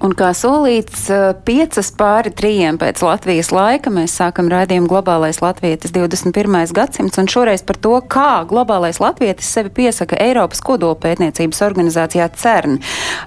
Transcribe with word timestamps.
Un 0.00 0.14
kā 0.16 0.30
solīts, 0.32 1.10
eh, 1.12 1.34
piecas 1.44 1.90
pāri 1.92 2.30
trījiem 2.32 2.78
pēc 2.80 3.02
Latvijas 3.04 3.50
laika 3.52 3.90
mēs 3.92 4.14
sākam 4.16 4.46
raidījumu 4.48 4.88
Globālais 4.88 5.42
latvietis 5.44 5.92
21. 5.92 6.72
gadsimts, 6.72 7.18
un 7.20 7.26
šoreiz 7.28 7.60
par 7.60 7.76
to, 7.76 8.00
kā 8.08 8.46
globālais 8.48 8.96
latvietis 8.96 9.50
sevi 9.52 9.68
piesaka 9.68 10.16
Eiropas 10.16 10.64
kodolpētniecības 10.64 11.60
organizācijā 11.66 12.30
CERN. 12.32 12.78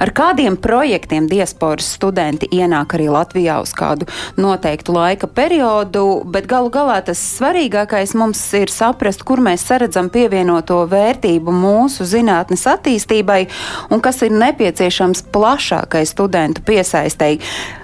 Ar 0.01 0.09
kādiem 0.17 0.57
projektiem 0.57 1.27
diasporas 1.29 1.91
studenti 1.93 2.49
ienāk 2.49 2.97
arī 2.97 3.05
Latvijā 3.05 3.59
uz 3.61 3.75
kādu 3.77 4.09
noteiktu 4.41 4.97
laika 4.97 5.29
periodu, 5.29 6.23
bet 6.25 6.49
galu 6.49 6.73
galā 6.73 6.97
tas 7.05 7.21
svarīgākais 7.37 8.15
mums 8.17 8.41
ir 8.57 8.73
saprast, 8.73 9.21
kur 9.21 9.37
mēs 9.37 9.61
saredzam 9.69 10.09
pievienoto 10.09 10.81
vērtību 10.89 11.53
mūsu 11.53 12.01
zinātnes 12.01 12.65
attīstībai 12.65 13.45
un 13.93 14.01
kas 14.01 14.23
ir 14.25 14.33
nepieciešams 14.33 15.27
plašākai 15.29 16.05
studentu 16.09 16.62
piesaistēji. 16.67 17.41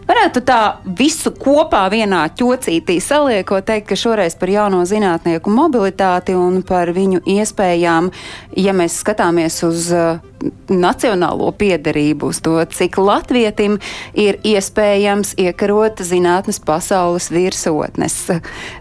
Varētu 0.10 0.42
tā 0.42 0.60
visu 0.98 1.30
kopā 1.38 1.84
vienā 1.94 2.24
ķocītī 2.34 2.96
saliekot, 3.04 3.68
teikt, 3.68 3.92
ka 3.92 3.98
šoreiz 4.00 4.34
par 4.40 4.50
jauno 4.50 4.82
zinātnieku 4.90 5.54
mobilitāti 5.54 6.34
un 6.34 6.64
par 6.66 6.90
viņu 6.96 7.22
iespējām, 7.30 8.10
ja 8.58 8.74
mēs 8.74 8.98
skatāmies 9.04 9.62
uz 9.68 9.92
uh, 9.94 10.18
nacionālo 10.70 11.52
piedarību, 11.60 12.32
uz 12.32 12.40
to, 12.42 12.56
cik 12.74 12.98
latvietim 13.02 13.78
ir 14.18 14.40
iespējams 14.48 15.36
iekarot 15.42 16.02
zinātnes 16.06 16.58
pasaules 16.66 17.30
virsotnes. 17.34 18.18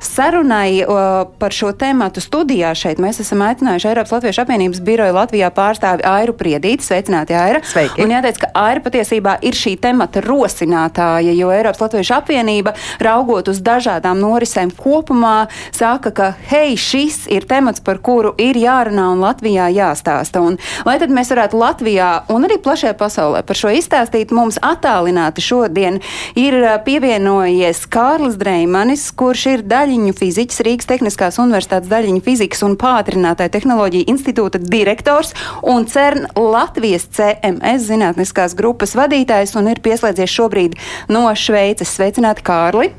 Sarunai 0.04 0.80
uh, 0.84 1.26
par 1.40 1.52
šo 1.52 1.74
tēmatu 1.76 2.22
studijā 2.24 2.72
šeit 2.78 3.02
mēs 3.02 3.20
esam 3.24 3.44
aicinājuši 3.46 3.90
Eiropas 3.92 4.16
Latviešu 4.16 4.44
apvienības 4.46 4.82
biroja 4.86 5.16
Latvijā 5.16 5.52
pārstāvi 5.52 6.06
Airu 6.08 6.36
Priedīti. 6.38 6.88
Sveicināti, 6.88 7.36
Aira! 7.36 7.60
Sveiki. 7.68 8.00
Un 8.04 8.16
jāteic, 8.16 8.40
ka 8.46 8.52
Aira 8.64 8.84
patiesībā 8.84 9.38
ir 9.44 9.58
šī 9.58 9.76
temata 9.88 10.22
rosinātāja, 10.24 11.32
jo 11.36 11.50
Eiropas 11.54 11.80
Latviešu 11.86 12.16
apvienība, 12.18 12.74
raugot 13.04 13.48
uz 13.48 13.62
dažādām 13.64 14.20
norisēm 14.20 14.72
kopumā, 14.76 15.48
saka, 15.72 16.12
ka 16.12 16.28
hei, 16.50 16.76
šis 16.76 17.24
ir 17.32 17.46
temats, 17.48 17.80
par 17.84 18.02
kuru 18.04 18.34
ir 18.40 18.58
jārunā 18.60 19.08
un 19.14 19.22
Latvijā 19.24 19.70
jāstāsta. 19.72 20.42
Un, 20.44 20.58
lai 20.88 20.98
tad 21.00 21.12
mēs 21.14 21.32
varētu 21.32 21.58
Latvijā 21.58 22.10
un 22.34 22.44
arī 22.48 22.58
plašajā 22.62 22.96
pasaulē 22.98 23.42
par 23.48 23.58
šo 23.58 23.72
izstāstīt, 23.78 24.34
mums 24.34 24.60
attālināti 24.64 25.44
šodien 25.44 26.00
ir 26.38 26.58
pievienojies 26.84 27.84
Kārlis 27.92 28.36
Dreimanis, 28.40 29.08
kurš 29.18 29.46
ir 29.54 29.64
daļiņu 29.68 30.14
fiziķis 30.18 30.64
Rīgas 30.66 30.90
Tehniskās 30.90 31.40
Universitātes 31.40 31.90
daļiņu 31.90 32.24
fizikas 32.26 32.64
un 32.66 32.76
pātrinātāja 32.80 33.54
tehnoloģija 33.56 34.10
institūta 34.12 34.60
direktors 34.62 35.32
un 35.62 35.88
CERN 35.88 36.28
Latvijas 36.36 37.08
CMS 37.16 37.88
zinātniskās 37.88 38.56
grupas 38.58 38.94
vadītājs 38.98 39.56
un 39.58 39.70
ir 39.72 39.77
pieslēdzies 39.84 40.32
šobrīd 40.38 40.78
no 41.12 41.26
Šveices. 41.34 41.92
Sveicināti, 41.96 42.44
Kārli! 42.46 42.90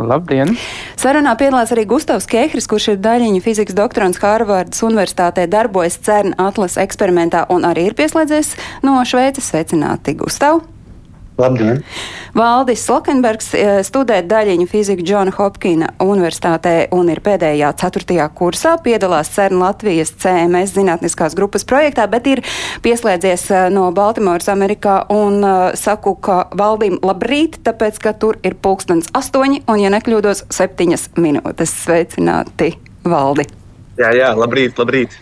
Labdien! 0.00 0.54
Sarunā 1.00 1.34
piedalās 1.36 1.72
arī 1.74 1.84
Gustavs 1.88 2.28
Kehris, 2.30 2.68
kurš 2.70 2.94
ir 2.94 3.00
daļiņu 3.04 3.44
fizikas 3.44 3.76
doktorants 3.76 4.20
Hārvardas 4.22 4.84
Universitātē, 4.86 5.46
darbojas 5.50 6.00
CERN 6.00 6.36
atlas 6.40 6.78
eksperimentā 6.80 7.46
un 7.52 7.68
arī 7.68 7.90
ir 7.90 7.98
pieslēdzies 7.98 8.54
no 8.86 8.96
Šveices. 9.04 9.52
Sveicināti, 9.52 10.16
Gustav! 10.20 10.64
Labdien! 11.38 11.82
Valdis 12.34 12.82
Slokenbergs 12.86 13.52
eh, 13.54 13.70
studē 13.86 14.20
daļiņu 14.28 14.66
fiziku 14.70 15.04
Džona 15.06 15.32
Hopkina 15.34 15.90
Universitātē 16.02 16.90
un 16.94 17.10
ir 17.12 17.22
pēdējā 17.24 17.70
ceturtajā 17.80 18.26
kursā. 18.36 18.76
Piedalās 18.84 19.32
CERN 19.34 19.62
Latvijas 19.62 20.12
CMS 20.20 20.74
zinātniskās 20.76 21.36
grupas 21.38 21.66
projektā, 21.68 22.06
bet 22.10 22.28
ir 22.30 22.44
pieslēdzies 22.84 23.46
eh, 23.50 23.68
no 23.74 23.88
Baltimoras 23.96 24.50
Amerikā 24.52 25.00
un 25.14 25.40
uh, 25.44 25.58
saku, 25.78 26.14
ka 26.22 26.42
Valdim 26.56 26.98
labrīt, 27.04 27.60
tāpēc, 27.66 27.98
ka 28.02 28.14
tur 28.18 28.38
ir 28.46 28.56
pulkstens 28.62 29.10
astoņi 29.16 29.64
un, 29.66 29.80
ja 29.82 29.90
nekļūdos, 29.94 30.46
septiņas 30.54 31.10
minūtes. 31.20 31.74
Sveicināti, 31.84 32.74
Valdi! 33.08 33.46
Jā, 34.00 34.12
jā, 34.16 34.30
labrīt, 34.36 34.78
labrīt. 34.80 35.16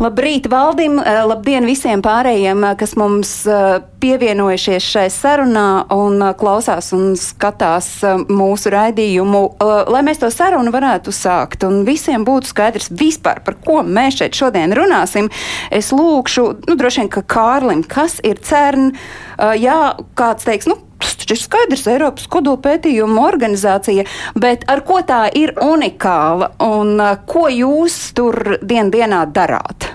Labrīt, 0.00 0.48
Valdim! 0.50 0.98
eh, 0.98 1.20
Labdien 1.22 1.66
visiem 1.66 2.02
pārējiem, 2.02 2.64
eh, 2.66 2.74
kas 2.76 2.96
mums 2.98 3.30
eh, 3.46 3.80
pievienojušies 4.02 4.82
šai 4.82 5.04
sarunā 5.12 5.86
un 5.94 6.20
klausās 6.36 6.92
un 6.92 7.14
skatās 7.16 7.88
mūsu 8.28 8.72
raidījumu. 8.74 9.42
Lai 9.88 10.02
mēs 10.04 10.20
to 10.20 10.28
sarunu 10.28 10.72
varētu 10.74 11.14
sākt 11.14 11.64
un 11.64 11.84
visiem 11.86 12.26
būtu 12.26 12.50
skaidrs 12.50 12.90
vispār, 12.92 13.40
par 13.44 13.56
ko 13.64 13.80
mēs 13.86 14.18
šeit 14.20 14.36
šodien 14.36 14.74
runāsim, 14.76 15.30
es 15.70 15.88
lūkšu, 15.94 16.44
nu, 16.68 16.76
droši 16.76 17.04
vien, 17.04 17.12
ka 17.14 17.22
Kārlim, 17.22 17.80
kas 17.88 18.18
ir 18.24 18.42
CERN, 18.44 18.92
jā, 19.56 19.78
kāds 20.18 20.44
teiks, 20.44 20.68
nu, 20.68 20.76
tas 21.04 21.18
taču 21.20 21.36
ir 21.36 21.42
skaidrs, 21.42 21.86
Eiropas 21.92 22.28
kodolpētījuma 22.32 23.26
organizācija, 23.28 24.06
bet 24.40 24.64
ar 24.70 24.84
ko 24.86 25.00
tā 25.06 25.26
ir 25.36 25.54
unikāla 25.62 26.54
un 26.64 26.96
eh, 27.00 27.20
ko 27.28 27.46
jūs 27.52 27.98
tur 28.16 28.58
dien 28.62 28.90
dienā 28.94 29.24
darāt? 29.34 29.92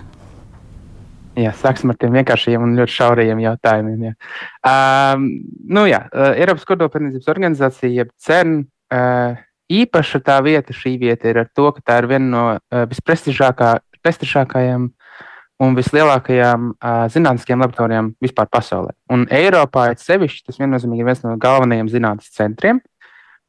Jā, 1.40 1.54
sāksim 1.56 1.94
ar 1.94 1.98
tiem 2.00 2.16
vienkāršiem 2.18 2.64
un 2.64 2.74
ļoti 2.80 2.94
šaurajiem 2.98 3.40
jautājumiem. 3.44 4.10
Jā. 4.10 4.14
Um, 4.68 5.28
nu, 5.72 5.86
jā, 5.88 6.02
uh, 6.10 6.34
Eiropas 6.34 6.66
kodolpētniecības 6.68 7.30
organizācija, 7.32 7.92
jeb 8.02 8.10
CERN, 8.20 8.58
uh, 8.92 9.40
īpaša 9.72 10.20
tā 10.26 10.40
vieta, 10.44 10.76
šī 10.76 10.98
vieta 11.00 11.30
ir 11.32 11.40
ar 11.46 11.48
to, 11.56 11.70
ka 11.78 11.86
tā 11.86 12.02
ir 12.02 12.10
viena 12.12 12.28
no 12.34 12.44
uh, 12.58 12.84
visprestižākajām 12.92 14.90
un 15.60 15.76
vislielākajām 15.76 16.70
uh, 16.72 17.06
zinātniskajām 17.12 17.64
laboratorijām 17.66 18.14
vispār 18.24 18.48
pasaulē. 18.52 18.94
Un 19.12 19.26
Eiropā 19.34 19.90
ir 19.92 20.00
sevišķi 20.00 20.46
tas 20.48 20.60
viennozīmīgi 20.62 21.04
ir 21.04 21.10
viens 21.10 21.24
no 21.26 21.36
galvenajiem 21.42 21.92
zinātnes 21.92 22.32
centriem. 22.36 22.80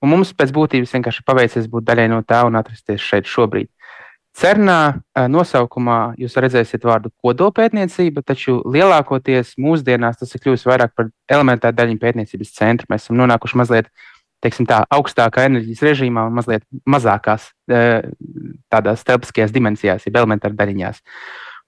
Un 0.00 0.15
mums 0.15 0.32
pēc 0.34 0.53
būtības 0.56 0.94
vienkārši 0.97 1.26
paveicies 1.28 1.69
būt 1.71 1.87
daļai 1.87 2.09
no 2.10 2.22
tā 2.26 2.41
un 2.48 2.56
atrasties 2.59 3.04
šeit 3.04 3.28
šobrīd. 3.31 3.69
Cernā 4.41 4.78
eh, 4.94 5.26
nosaukumā 5.28 6.15
jūs 6.21 6.37
redzēsiet 6.41 6.87
vārdu 6.87 7.10
kodolpētniecība, 7.22 8.22
taču 8.27 8.60
lielākoties 8.62 9.56
mūsdienās 9.60 10.21
tas 10.21 10.34
ir 10.34 10.42
kļuvis 10.44 10.65
vairāk 10.71 10.94
par 10.97 11.10
elementāru 11.31 11.77
daļiņu 11.77 12.00
pētniecības 12.00 12.54
centru. 12.56 12.88
Mēs 12.91 13.06
esam 13.06 13.19
nonākuši 13.21 13.60
mazliet 13.60 13.91
teiksim, 14.41 14.65
tā, 14.71 14.81
augstākā 14.94 15.44
enerģijas 15.50 15.82
režīmā 15.84 16.25
un 16.31 16.38
mazliet 16.38 16.65
mazākās 16.88 17.50
tādās 17.69 19.03
telpiskajās 19.04 19.53
dimensijās, 19.53 20.06
jeb 20.06 20.16
elementāru 20.16 20.56
daļiņās. 20.56 21.03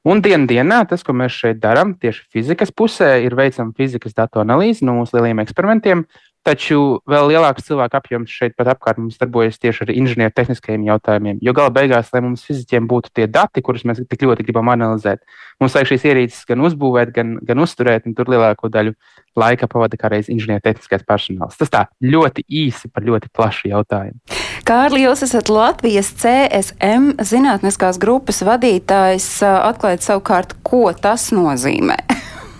Un 0.02 0.18
dienas 0.18 0.50
dienā 0.50 0.80
tas, 0.90 1.04
ko 1.06 1.14
mēs 1.14 1.34
šeit 1.38 1.60
darām, 1.62 1.94
tieši 2.02 2.24
fizikas 2.34 2.72
pusē, 2.74 3.12
ir 3.22 3.36
veicama 3.38 3.70
fizikas 3.78 4.16
datu 4.18 4.42
analīze 4.42 4.82
no 4.82 4.96
mūsu 4.96 5.14
lieliem 5.14 5.42
eksperimentiem, 5.44 6.02
Taču 6.42 6.98
vēl 7.06 7.28
lielāks 7.30 7.68
cilvēku 7.68 7.94
apjoms 7.94 8.32
šeit 8.34 8.56
pat 8.58 8.72
apkārt 8.72 8.98
mums 8.98 9.20
darbojas 9.20 9.60
tieši 9.62 9.84
ar 9.84 9.92
inženiertehniskajiem 9.94 10.88
jautājumiem. 10.88 11.38
Jo 11.38 11.54
gala 11.54 11.70
beigās, 11.70 12.10
lai 12.10 12.24
mums 12.24 12.42
fizikiem 12.48 12.88
būtu 12.90 13.12
tie 13.14 13.28
dati, 13.30 13.62
kurus 13.62 13.84
mēs 13.86 14.00
tik 14.10 14.24
ļoti 14.26 14.48
gribam 14.48 14.72
analizēt, 14.74 15.22
mums 15.62 15.78
vajag 15.78 15.92
šīs 15.92 16.08
ierīces 16.10 16.42
gan 16.50 16.66
uzbūvēt, 16.66 17.14
gan, 17.14 17.36
gan 17.46 17.62
uzturēt, 17.62 18.10
un 18.10 18.18
tur 18.18 18.34
lielāko 18.34 18.72
daļu 18.74 18.96
laika 19.38 19.70
pavada 19.70 19.94
kā 20.00 20.10
reiz 20.10 20.26
inženiertehniskais 20.34 21.06
personāls. 21.06 21.54
Tas 21.62 21.70
tā 21.70 21.86
ļoti 22.02 22.42
īsi 22.50 22.90
par 22.90 23.06
ļoti 23.06 23.30
plašu 23.30 23.70
jautājumu. 23.70 24.18
Kārli, 24.66 25.06
jūs 25.06 25.22
esat 25.22 25.46
Latvijas 25.46 26.10
CSM 26.18 27.22
zinātniskās 27.22 28.02
grupas 28.02 28.42
vadītājs. 28.46 29.28
Atklājiet 29.46 30.10
savukārt, 30.10 30.58
ko 30.66 30.88
tas 30.90 31.30
nozīmē. 31.30 32.02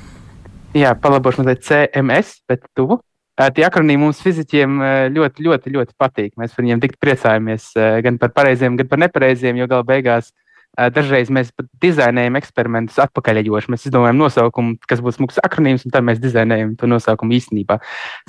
Jā, 0.83 0.95
palabošu 0.95 1.43
mazliet 1.43 1.67
CMS, 1.67 2.39
bet 2.47 2.63
tuvu. 2.79 3.03
Tie 3.33 3.65
akronīmi 3.65 4.05
mums 4.05 4.21
fizikiem 4.21 4.81
ļoti, 5.15 5.45
ļoti, 5.47 5.73
ļoti 5.73 5.95
patīk. 5.97 6.35
Mēs 6.37 6.53
par 6.53 6.67
viņiem 6.67 6.83
tik 6.85 6.99
priecājamies 7.01 7.73
gan 8.05 8.21
par 8.21 8.35
pareiziem, 8.37 8.77
gan 8.77 8.91
par 8.91 9.01
nepareiziem, 9.07 9.57
jo 9.57 9.69
gala 9.71 9.87
beigās 9.89 10.35
dažreiz 10.73 11.29
mēs 11.29 11.51
pat 11.53 11.67
dizainējam 11.85 12.37
eksperimentus 12.39 12.97
atpakaļejoši. 13.05 13.69
Mēs 13.75 13.83
izdomājam 13.91 14.17
nosaukumu, 14.23 14.79
kas 14.89 15.03
būs 15.05 15.19
mūsu 15.21 15.43
akronīms, 15.45 15.85
un 15.85 15.93
tad 15.93 16.07
mēs 16.09 16.21
dizainējam 16.23 16.71
to 16.81 16.89
nosaukumu 16.89 17.37
īstenībā. 17.37 17.77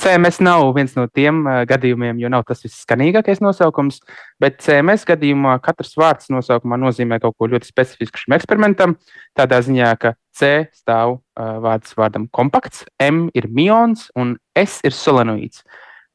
CMS 0.03 0.41
nav 0.44 0.65
viens 0.75 0.91
no 1.00 1.06
tiem 1.07 1.39
gadījumiem, 1.69 2.19
jo 2.19 2.31
nav 2.33 2.44
tas 2.49 2.63
visskanīgākais 2.65 3.39
nosaukums, 3.44 4.01
bet 4.44 4.59
CMS 4.63 5.07
gadījumā 5.07 5.56
katrs 5.63 5.95
vārds 5.95 6.27
nosaukumā 6.35 6.79
nozīmē 6.83 7.21
kaut 7.23 7.39
ko 7.39 7.47
ļoti 7.47 7.71
specifisku 7.71 8.25
šim 8.25 8.35
eksperimentam. 8.35 8.99
Tādā 9.39 9.63
ziņā, 9.63 9.95
ka 10.03 10.17
C 10.35 10.65
stāv 10.75 11.21
vārds 11.38 11.95
vārdam 11.97 12.27
kompakts, 12.31 12.83
M 13.01 13.30
ir 13.33 13.47
mions 13.50 14.09
un 14.15 14.38
S 14.56 14.81
ir 14.83 14.94
solenoīds. 14.94 15.63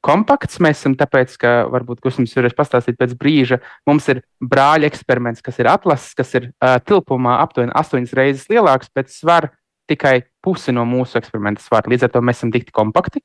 kompakts. 0.05 0.61
Mēs 0.63 0.79
esam 0.79 0.95
tāpēc, 0.95 1.37
ka 1.43 1.53
varbūt 1.73 2.01
Kusums 2.05 2.35
varēs 2.37 2.55
pastāstīt 2.57 2.99
pēc 3.01 3.15
brīža. 3.19 3.59
Mums 3.87 4.09
ir 4.09 4.23
brāļa 4.41 4.87
eksperiments, 4.87 5.43
kas 5.43 5.59
ir 5.59 5.67
atlases, 5.67 6.15
kas 6.15 6.35
ir 6.39 6.51
uh, 6.51 6.79
tilpumā 6.79 7.41
aptuveni 7.43 7.75
astoņas 7.75 8.15
reizes 8.15 8.49
lielāks, 8.49 8.93
bet 8.95 9.11
svar 9.11 9.51
tikai 9.91 10.23
pusi 10.45 10.73
no 10.73 10.85
mūsu 10.89 11.19
eksperimenta 11.19 11.65
svara. 11.65 11.91
Līdz 11.91 12.07
ar 12.07 12.13
to 12.15 12.23
mēs 12.23 12.39
esam 12.39 12.53
tik 12.55 12.71
kompakti. 12.73 13.23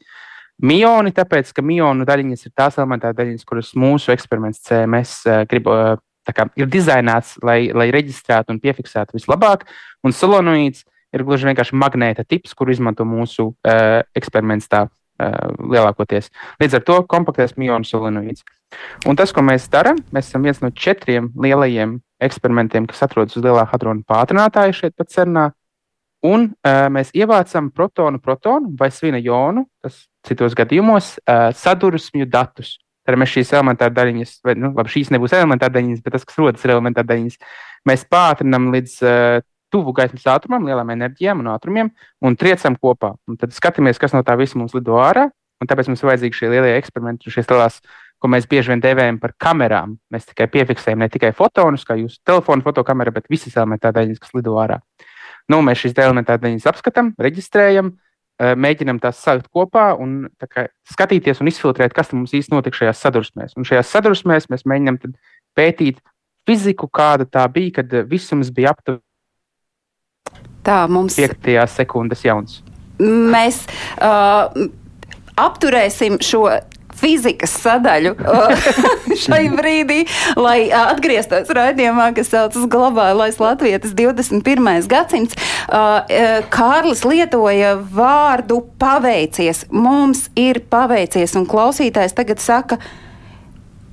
Mioni, 0.63 1.11
tāpēc, 1.11 1.51
ka 1.53 1.61
mionu 1.65 2.05
daļiņas 2.05 2.45
ir 2.47 2.53
tās 2.55 2.77
elementāras 2.77 3.17
daļiņas, 3.17 3.45
kuras 3.45 3.73
mūsu 3.77 4.13
eksperiments 4.13 4.63
CMS 4.65 5.13
uh, 5.27 5.43
grib, 5.49 5.69
uh, 5.69 5.97
kā, 6.33 6.47
ir 6.57 6.69
dizainēts, 6.73 7.37
lai, 7.43 7.67
lai 7.75 7.91
reģistrētu 7.93 8.53
un 8.53 8.61
piefiksētu 8.63 9.17
vislabāk. 9.17 9.67
Un 10.03 10.15
solenoīds 10.15 10.85
ir 11.13 11.23
gluži 11.27 11.47
vienkārši 11.49 11.77
magnēta 11.79 12.25
tips, 12.27 12.55
kur 12.57 12.71
izmanto 12.73 13.05
mūsu 13.07 13.51
uh, 13.53 14.01
eksperiments 14.17 14.69
tā 14.71 14.85
uh, 14.87 15.53
lielākoties. 15.61 16.31
Līdz 16.61 16.79
ar 16.79 16.85
to 16.87 16.99
kompaktais 17.09 17.55
mionu 17.59 17.87
solenoīds. 17.87 18.45
Un 19.07 19.17
tas, 19.19 19.33
ko 19.33 19.43
mēs 19.45 19.67
darām, 19.71 19.99
mēs 20.13 20.31
esam 20.31 20.45
viens 20.47 20.61
no 20.63 20.71
četriem 20.73 21.29
lielajiem 21.37 21.99
eksperimentiem, 22.23 22.87
kas 22.89 23.03
atrodas 23.05 23.37
uz 23.37 23.45
lielā 23.45 23.65
hadrona 23.69 24.01
pātrinātāja 24.09 24.73
šeit 24.79 24.95
pat 24.97 25.11
cernā. 25.13 25.51
Un 26.23 26.47
uh, 26.53 26.87
mēs 26.93 27.11
ievācam 27.17 27.67
protonu, 27.75 28.21
protonu 28.23 28.71
vai 28.79 28.89
svina 28.95 29.19
jonu, 29.19 29.65
kas 29.83 30.05
citos 30.23 30.55
gadījumos 30.55 31.17
uh, 31.19 31.51
sadursmju 31.51 32.29
datus. 32.31 32.77
Tad 33.03 33.19
mēs 33.19 33.33
šīs 33.33 33.49
elementāras 33.51 33.95
daļiņas, 33.97 34.37
vai 34.47 34.53
nu, 34.55 34.69
labi, 34.77 34.93
šīs 34.93 35.09
nebūs 35.11 35.33
elementāras 35.35 35.75
daļiņas, 35.75 36.03
bet 36.05 36.13
tas, 36.15 36.23
kas 36.23 36.37
rodas, 36.39 36.63
ir 36.63 36.71
elementāras 36.71 37.09
daļiņas, 37.09 37.35
mēs 37.91 38.05
pātrinām 38.07 38.69
līdz 38.71 38.93
uh, 39.03 39.43
tuvu 39.73 39.95
gaismas 39.97 40.27
ātrumam, 40.35 40.65
lielām 40.69 40.93
enerģijām 40.93 41.41
un 41.41 41.49
ātrumiem 41.55 41.89
un 42.21 42.37
triecam 42.39 42.77
kopā. 42.77 43.15
Un 43.29 43.39
tad 43.41 43.55
skatāmies, 43.55 43.99
kas 44.01 44.13
no 44.13 44.21
tā 44.25 44.37
visa 44.39 44.59
mums 44.59 44.75
lido 44.77 44.99
ārā. 45.01 45.31
Tāpēc 45.63 45.87
mums 45.87 46.01
ir 46.03 46.09
vajadzīgi 46.09 46.35
šie 46.35 46.47
lielie 46.51 46.73
eksperimenti, 46.75 47.31
šīs 47.31 47.47
lielās, 47.47 47.77
ko 48.19 48.27
mēs 48.31 48.47
bieži 48.51 48.73
vien 48.73 48.81
dēvējam 48.83 49.19
par 49.21 49.31
kamerām. 49.39 49.93
Mēs 50.11 50.27
tikai 50.27 50.49
piefiksējam 50.51 50.99
ne 50.99 51.07
tikai 51.11 51.29
fotonus, 51.37 51.85
kā 51.87 51.95
jūsu 51.95 52.19
telefona 52.27 52.65
fotokamera, 52.65 53.13
bet 53.15 53.29
visas 53.31 53.55
elementāras 53.55 53.95
daļiņas, 53.95 54.19
kas 54.19 54.33
lido 54.35 54.57
ārā. 54.59 54.81
Nu, 55.51 55.61
mēs 55.63 55.79
šīs 55.79 55.95
elementāras 55.95 56.43
daļiņas 56.43 56.67
apskatām, 56.71 57.13
reģistrējam, 57.15 57.93
mēģinām 58.39 58.99
tās 59.03 59.21
salikt 59.23 59.47
kopā 59.53 59.93
un 60.03 60.25
kā, 60.51 60.65
skatīties 60.91 61.39
un 61.39 61.51
izfiltrēt, 61.51 61.95
kas 61.95 62.11
mums 62.11 62.35
īstenībā 62.35 62.59
notika 62.59 62.81
šajās 62.81 63.05
sadursmēs. 63.05 63.55
Un 63.55 63.67
šajās 63.67 63.91
sadursmēs 63.93 64.49
mēs 64.51 64.67
mēģinām 64.67 64.99
pētīt 65.55 66.03
fiziku, 66.49 66.91
kāda 66.91 67.27
tā 67.29 67.47
bija, 67.47 67.79
kad 67.79 67.97
visums 68.11 68.51
bija 68.51 68.75
aptuveni. 68.75 69.03
Tā 70.63 70.83
mums 70.87 71.17
ir 71.19 71.35
5 71.43 71.75
sekundes 71.75 72.23
jauns. 72.23 72.61
Mēs 73.03 73.65
uh, 73.99 74.47
apturēsim 75.35 76.21
šo 76.23 76.45
fizikas 77.03 77.55
sadaļu 77.59 78.13
šai 79.23 79.41
brīdī, 79.57 80.03
lai 80.39 80.69
atgrieztos 80.77 81.49
raidījumā, 81.51 82.11
kas 82.15 82.31
saucas 82.31 82.67
Globālais 82.71 83.39
Latvijas 83.41 83.95
21. 83.97 84.87
gadsimts. 84.87 85.35
Kārlis 86.53 87.03
lietoja 87.07 87.73
vārdu 87.97 88.61
paveicies. 88.79 89.65
Mums 89.73 90.27
ir 90.39 90.61
paveicies, 90.71 91.35
un 91.39 91.49
klausītājs 91.49 92.15
tagad 92.15 92.43
saka, 92.43 92.79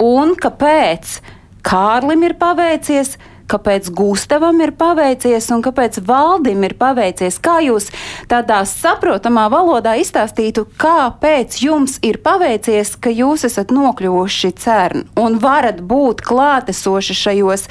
un 0.04 0.36
kāpēc 0.38 1.18
Kārlim 1.66 2.22
ir 2.28 2.38
paveicies? 2.40 3.16
Kāpēc 3.50 3.90
Gustavam 3.96 4.60
ir 4.62 4.72
paveicies 4.78 5.50
un 5.54 5.64
kāpēc 5.64 6.00
Valdim 6.06 6.62
ir 6.66 6.76
paveicies. 6.80 7.40
Kā 7.42 7.58
jūs 7.64 7.90
tādā 8.30 8.60
saprotamā 8.68 9.48
valodā 9.52 9.96
izstāstītu, 10.00 10.66
kāpēc 10.80 11.58
jums 11.64 11.98
ir 12.06 12.20
paveicies, 12.24 12.94
ka 13.00 13.12
jūs 13.14 13.46
esat 13.50 13.74
nokļuvuši 13.74 14.52
CERN 14.62 15.06
un 15.20 15.38
varat 15.42 15.82
būt 15.82 16.24
klātesoši 16.26 17.18
šajos 17.24 17.66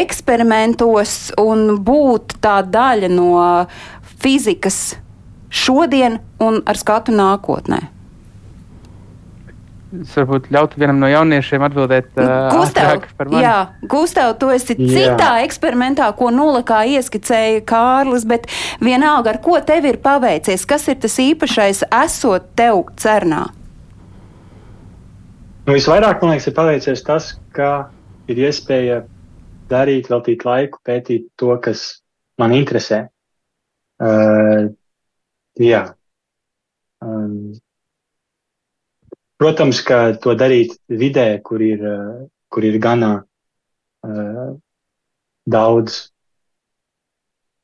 eksperimentos 0.00 1.16
un 1.40 1.78
būt 1.84 2.38
tā 2.42 2.60
daļa 2.66 3.12
no 3.12 3.30
fizikas 4.20 4.80
šodien 5.50 6.20
un 6.40 6.62
ar 6.68 6.78
skatu 6.78 7.14
nākotnē? 7.16 7.99
Es 9.90 10.12
varbūt 10.14 10.46
ļautu 10.54 10.78
vienam 10.78 11.00
no 11.02 11.08
jauniešiem 11.10 11.64
atbildēt 11.66 12.12
uh, 12.14 12.46
Gustav. 12.54 13.02
Jā, 13.34 13.54
Gustav, 13.90 14.36
tu 14.38 14.50
esi 14.54 14.76
jā. 14.78 14.90
citā 14.94 15.30
eksperimentā, 15.42 16.06
ko 16.14 16.28
nulakā 16.30 16.84
ieskicēja 16.94 17.64
Kārlis, 17.66 18.22
bet 18.30 18.46
vienalga, 18.78 19.34
ar 19.34 19.40
ko 19.42 19.58
tev 19.66 19.88
ir 19.90 19.98
paveicies, 20.04 20.62
kas 20.70 20.86
ir 20.92 21.00
tas 21.02 21.18
īpašais 21.18 21.82
esot 21.88 22.52
tev 22.58 22.84
cernā? 23.02 23.48
Nu, 25.66 25.74
visvairāk, 25.74 26.22
man 26.22 26.36
liekas, 26.36 26.46
ir 26.46 26.54
paveicies 26.54 27.02
tas, 27.06 27.32
ka 27.56 27.70
ir 28.30 28.38
iespēja 28.46 29.00
darīt, 29.70 30.06
veltīt 30.12 30.46
laiku, 30.46 30.78
pētīt 30.86 31.26
to, 31.40 31.50
kas 31.62 31.88
man 32.38 32.54
interesē. 32.54 33.08
Uh, 34.00 34.70
jā. 35.58 35.82
Um, 37.02 37.58
Protams, 39.40 39.78
ka 39.80 40.12
to 40.20 40.34
darīt 40.36 40.74
vidē, 40.92 41.40
kur 41.40 41.62
ir, 41.64 41.80
eh, 41.80 42.16
kur 42.52 42.64
ir 42.66 42.74
ganā 42.82 43.12
uh, 44.04 44.48
daudz 45.48 45.94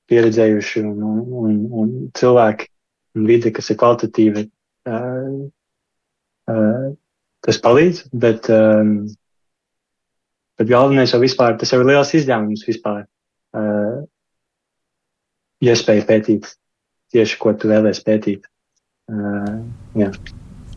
pieredzējuši 0.09 0.85
un, 0.89 1.03
un, 1.43 1.59
un 1.83 1.91
cilvēki 2.17 2.71
un 3.19 3.27
vide, 3.29 3.53
kas 3.53 3.69
ir 3.73 3.79
kvalitatīvi, 3.83 4.45
uh, 4.89 5.35
uh, 6.55 6.87
tas 7.45 7.61
palīdz, 7.67 8.07
bet, 8.25 8.49
um, 8.55 8.95
bet 10.57 10.73
galvenais 10.73 11.13
jau 11.13 11.21
vispār, 11.21 11.59
tas 11.61 11.75
jau 11.75 11.83
ir 11.83 11.91
liels 11.91 12.15
izņēmums 12.17 12.65
vispār. 12.71 13.05
Uh, 13.57 14.01
iespēja 15.67 16.09
pētīt 16.09 16.49
tieši, 17.13 17.39
ko 17.43 17.53
tu 17.53 17.69
vēlēsi 17.75 18.07
pētīt. 18.09 18.49
Uh, 19.13 19.65
jā. 19.99 20.13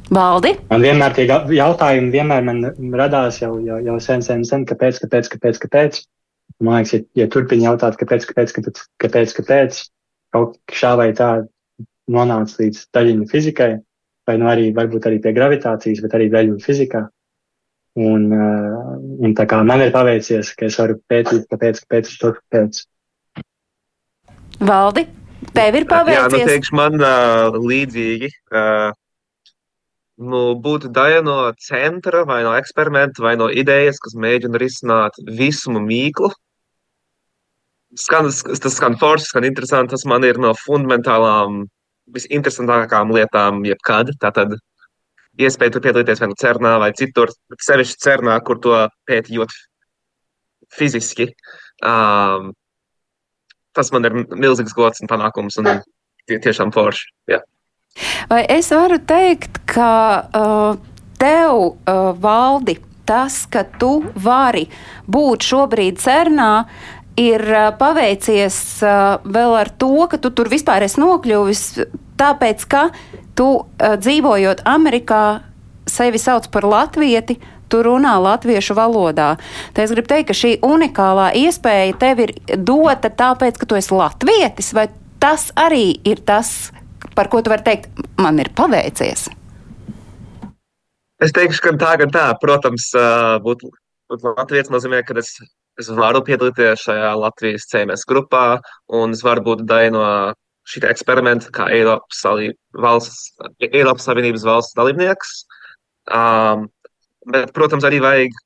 Valdi? 0.10 0.56
Man 0.72 0.82
vienmēr 0.82 1.14
tie 1.14 1.28
jautājumi 1.30 2.10
vienmēr 2.14 2.46
man 2.48 2.64
radās 2.98 3.42
jau, 3.44 3.54
jau, 3.62 3.78
jau 3.86 3.98
sen, 4.02 4.24
sen, 4.26 4.42
sen, 4.48 4.66
kāpēc, 4.70 5.04
kāpēc, 5.04 5.30
kāpēc, 5.36 5.60
kāpēc. 5.66 6.00
Man 6.66 6.80
liekas, 6.80 6.96
ja, 6.96 7.04
ja 7.22 7.28
turpini 7.32 7.68
jautāt, 7.68 7.98
kāpēc, 8.00 8.26
kāpēc, 8.30 8.54
kāpēc, 8.56 8.82
kāpēc, 9.04 9.36
kāpēc, 9.38 9.84
kaut 10.34 10.58
šā 10.74 10.96
vai 11.00 11.12
tā 11.18 11.30
nonāca 12.10 12.58
līdz 12.64 12.88
daļiņu 12.96 13.28
fizikai, 13.30 13.70
vai 14.28 14.36
nu 14.42 14.50
arī 14.50 14.72
varbūt 14.76 15.06
arī 15.10 15.20
pie 15.22 15.34
gravitācijas, 15.38 16.02
bet 16.06 16.18
arī 16.18 16.30
daļiņu 16.34 16.64
fizikā. 16.64 17.06
Un, 18.00 18.26
uh, 18.34 18.96
un 19.26 19.36
tā 19.38 19.46
kā 19.50 19.60
man 19.66 19.84
ir 19.84 19.94
paveicies, 19.94 20.54
ka 20.58 20.70
es 20.70 20.78
varu 20.80 20.98
pētīt, 21.10 21.46
kāpēc, 21.52 21.84
kāpēc, 21.86 22.12
kāpēc. 22.24 22.82
Valdi, 24.66 25.06
tev 25.54 25.78
ir 25.80 25.86
paveicies? 25.90 26.18
Jā, 26.18 26.28
nu 26.34 26.50
teikšu 26.50 26.78
man 26.80 26.98
uh, 26.98 27.60
līdzīgi. 27.62 28.32
Uh, 28.50 28.98
nu, 30.20 30.42
būtu 30.60 30.92
daļa 30.96 31.24
no 31.24 31.38
centra, 31.64 32.26
vai 32.28 32.42
no 32.44 32.54
eksperimenta, 32.60 33.24
vai 33.24 33.36
no 33.40 33.50
idejas, 33.50 34.00
kas 34.04 34.18
mēģina 34.20 34.60
risināt 34.62 35.20
visumu 35.40 35.82
mīklu. 35.84 36.32
Skan, 37.98 38.30
tas 38.30 38.76
skan 38.76 38.98
forši, 39.02 39.32
skan 39.32 39.48
interesanti. 39.48 39.96
Tas 39.96 40.06
man 40.10 40.26
ir 40.28 40.38
no 40.42 40.52
fundamentālām, 40.58 41.64
visinteresantākākām 42.14 43.14
lietām, 43.16 43.64
jebkad. 43.66 44.14
Tātad 44.22 44.58
iespēja 45.40 45.76
tur 45.76 45.86
piedalīties 45.86 46.22
vai 46.22 46.30
nu 46.32 46.38
cernā, 46.40 46.76
vai 46.82 46.92
citur, 46.98 47.32
bet 47.50 47.66
sevišķi 47.66 48.02
cernā, 48.04 48.38
kur 48.46 48.60
to 48.62 48.76
pētījot 49.10 49.54
fiziski. 50.76 51.32
Um, 51.86 52.52
tas 53.74 53.94
man 53.96 54.06
ir 54.06 54.18
milzīgs 54.36 54.76
gods 54.76 55.02
un 55.02 55.10
panākums, 55.10 55.58
un 55.62 55.72
tie, 56.28 56.38
tiešām 56.38 56.74
forši. 56.76 57.10
Jā. 57.32 57.42
Vai 58.30 58.44
es 58.46 58.70
varu 58.70 59.00
teikt, 59.02 59.58
ka 59.66 59.92
uh, 60.22 60.78
tev, 61.18 61.56
uh, 61.74 62.12
valdi, 62.22 62.78
tas, 63.10 63.42
ka 63.50 63.64
tu 63.82 64.04
vari 64.14 64.68
būt 65.10 65.48
šobrīd 65.50 65.98
cernā, 65.98 66.68
ir 67.20 67.42
uh, 67.50 67.72
paveicies 67.80 68.60
uh, 68.86 69.18
vēl 69.26 69.56
ar 69.64 69.72
to, 69.82 69.96
ka 70.12 70.20
tu 70.22 70.30
tur 70.30 70.52
vispār 70.52 70.86
esi 70.86 71.02
nokļuvis, 71.02 71.64
tāpēc, 72.22 72.66
ka 72.70 72.90
tu 73.34 73.50
uh, 73.58 73.96
dzīvojot 73.98 74.62
Amerikā, 74.70 75.24
sevi 75.90 76.22
sauc 76.22 76.46
par 76.54 76.68
latvieti, 76.70 77.40
tu 77.70 77.82
runā 77.86 78.16
latviešu 78.22 78.78
valodā. 78.78 79.36
Tā 79.74 79.86
es 79.86 79.94
gribu 79.94 80.10
teikt, 80.10 80.30
ka 80.30 80.38
šī 80.38 80.56
unikālā 80.66 81.32
iespēja 81.38 81.98
tev 82.02 82.24
ir 82.26 82.34
dota 82.58 83.10
tāpēc, 83.10 83.58
ka 83.58 83.70
tu 83.70 83.78
esi 83.78 83.94
latvietis, 83.94 84.74
vai 84.78 84.90
tas 85.22 85.50
arī 85.58 86.00
ir 86.08 86.22
tas, 86.26 86.72
par 87.20 87.28
ko 87.28 87.44
tu 87.44 87.52
vari 87.52 87.66
teikt, 87.68 87.92
man 88.24 88.40
ir 88.40 88.48
paveicies? 88.56 89.28
Es 91.20 91.34
teikšu, 91.36 91.66
ka 91.66 91.72
tā, 91.76 91.94
ka 92.00 92.08
tā, 92.16 92.26
protams, 92.40 92.94
būt, 93.44 93.66
būt 94.08 94.28
Latvijas 94.30 94.72
nozīmē, 94.72 95.02
ka 95.04 95.18
es, 95.20 95.34
es 95.82 95.90
varu 95.92 96.22
piedalīties 96.24 96.86
šajā 96.88 97.10
Latvijas 97.20 97.68
CMS 97.68 98.08
grupā, 98.08 98.62
un 98.96 99.18
es 99.18 99.24
varu 99.26 99.44
būt 99.50 99.66
daļa 99.68 99.92
no 99.98 100.06
šī 100.70 100.86
eksperimenta, 100.88 101.52
kā 101.52 101.68
Eiropas, 101.76 102.24
valsts, 102.86 103.34
Eiropas 103.68 104.08
Savienības 104.08 104.46
valsts 104.48 104.78
dalībnieks. 104.80 105.34
Um, 106.16 106.70
bet, 107.28 107.52
protams, 107.58 107.84
arī 107.90 108.00
vajag 108.06 108.38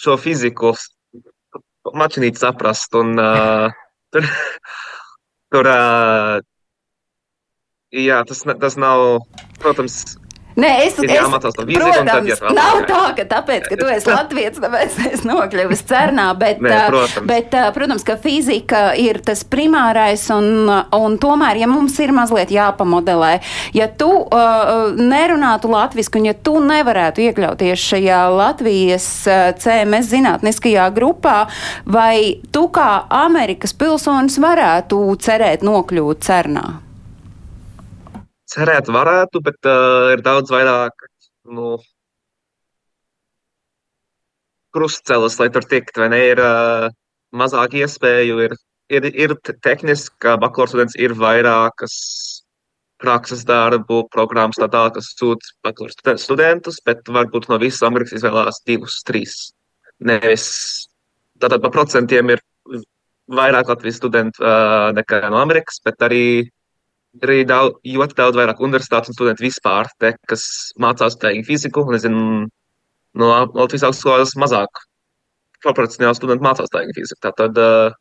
šo 0.00 0.16
fiziku 0.22 0.72
mačinīt 1.92 2.40
saprast. 2.40 2.94
Un, 2.96 3.18
uh, 3.20 3.68
tur, 4.14 4.30
tur 5.52 5.70
uh, 5.70 6.40
jā, 7.92 8.22
tas, 8.28 8.44
tas 8.60 8.76
nav, 8.80 9.20
protams, 9.60 10.02
Nē, 10.60 10.70
es, 10.84 10.96
Ir 10.98 11.06
es 11.06 11.14
jāmācās 11.14 11.56
no 11.56 11.64
vīzijas, 11.68 11.96
tad 11.96 12.08
protams, 12.10 12.40
vēl 12.42 12.56
nav 12.56 12.72
tālāk. 12.74 12.88
tā, 12.90 13.02
ka 13.16 13.24
tāpēc, 13.30 13.68
ka 13.70 13.76
tu 13.78 13.88
esi 13.90 14.10
latviets, 14.16 14.60
tāpēc 14.62 14.96
es 15.12 15.22
nokļuvu 15.28 15.78
cernā, 15.88 16.26
bet, 16.38 16.60
Nē, 16.64 16.80
protams. 16.90 17.26
bet, 17.28 17.54
protams, 17.76 18.04
ka 18.06 18.16
fizika 18.20 18.82
ir 18.98 19.20
tas 19.24 19.44
primārais, 19.46 20.26
un, 20.34 20.68
un 20.96 21.16
tomēr, 21.22 21.62
ja 21.62 21.70
mums 21.70 21.96
ir 22.02 22.12
mazliet 22.16 22.52
jāpamodelē, 22.54 23.32
ja 23.76 23.88
tu 24.00 24.10
uh, 24.10 24.90
nerunātu 24.98 25.70
latviski, 25.72 26.20
un 26.20 26.30
ja 26.32 26.36
tu 26.36 26.58
nevarētu 26.64 27.24
iekļauties 27.28 27.86
šajā 27.94 28.20
Latvijas 28.34 29.08
CMS 29.62 30.10
zinātniskajā 30.10 30.90
grupā, 30.96 31.44
vai 31.86 32.42
tu 32.52 32.66
kā 32.74 32.90
Amerikas 33.22 33.76
pilsonis 33.76 34.40
varētu 34.42 35.02
cerēt 35.22 35.64
nokļūt 35.66 36.26
cernā? 36.26 36.68
Cerēt 38.50 38.90
varētu, 38.92 39.42
bet 39.46 39.68
uh, 39.68 40.10
ir 40.14 40.22
daudz 40.26 40.52
vairāk 40.52 41.06
nu, 41.56 41.76
krustcelis, 44.74 45.38
lai 45.40 45.48
tur 45.54 45.66
tiktu, 45.66 46.02
vai 46.02 46.10
ne? 46.12 46.20
Ir 46.32 46.42
uh, 46.42 46.88
mazāk 47.36 47.76
iespēju, 47.80 48.38
ir, 48.46 48.56
ir, 48.92 49.08
ir 49.26 49.34
te- 49.44 49.56
tehniski, 49.62 50.16
ka 50.22 50.36
bakalaura 50.40 50.74
students 50.74 50.98
ir 50.98 51.14
vairākas 51.18 51.96
prakses 53.00 53.46
darbu 53.48 54.02
programmas, 54.12 54.58
tā 54.60 54.68
tālāk, 54.68 54.98
kas 54.98 55.14
sūta 55.16 55.54
bakalaura 55.64 55.96
studen- 55.96 56.22
studentus, 56.22 56.80
bet 56.86 57.08
varbūt 57.08 57.48
no 57.50 57.58
visas 57.62 57.86
Amerikas 57.86 58.18
izvēlās 58.20 58.62
divus, 58.68 59.00
trīs. 59.08 59.36
Nevis 60.00 60.46
tātad 61.40 61.62
pa 61.64 61.70
procentiem 61.72 62.34
ir 62.34 62.42
vairāk 63.30 63.70
Latvijas 63.70 64.00
studentu 64.00 64.42
uh, 64.42 64.90
nekā 64.96 65.22
no 65.30 65.38
Amerikas, 65.40 65.80
bet 65.84 66.02
arī 66.04 66.24
ir 67.18 67.32
arī 67.32 67.40
daudz, 67.48 67.78
ļoti 67.96 68.16
daudz 68.18 68.38
vairāk 68.38 68.62
universitātes 68.64 69.10
un 69.10 69.16
studentu 69.16 69.44
vispār, 69.46 69.90
te, 70.02 70.12
kas 70.30 70.44
mācās 70.82 71.18
tēju 71.20 71.46
fiziku, 71.48 71.84
un, 71.86 71.96
nezinu, 71.96 72.22
no 73.20 73.32
Latvijas 73.32 73.88
augstskolas 73.90 74.36
mazāk 74.40 74.84
proporcionāli 75.64 76.18
studenti 76.18 76.46
mācās 76.46 76.72
tēju 76.72 76.94
fiziku. 76.96 77.20
Tātad 77.26 77.58
uh, 77.60 77.98